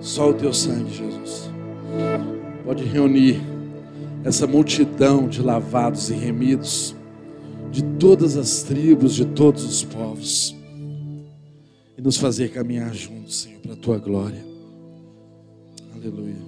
Só 0.00 0.30
o 0.30 0.34
teu 0.34 0.52
sangue, 0.52 0.90
Jesus, 0.90 1.50
pode 2.64 2.84
reunir 2.84 3.40
essa 4.24 4.46
multidão 4.46 5.28
de 5.28 5.42
lavados 5.42 6.10
e 6.10 6.14
remidos 6.14 6.94
de 7.70 7.82
todas 7.98 8.36
as 8.36 8.62
tribos, 8.62 9.14
de 9.14 9.24
todos 9.24 9.64
os 9.64 9.84
povos, 9.84 10.56
e 11.96 12.02
nos 12.02 12.16
fazer 12.16 12.50
caminhar 12.50 12.94
juntos, 12.94 13.42
Senhor, 13.42 13.60
para 13.60 13.72
a 13.74 13.76
tua 13.76 13.98
glória. 13.98 14.44
Aleluia. 15.94 16.47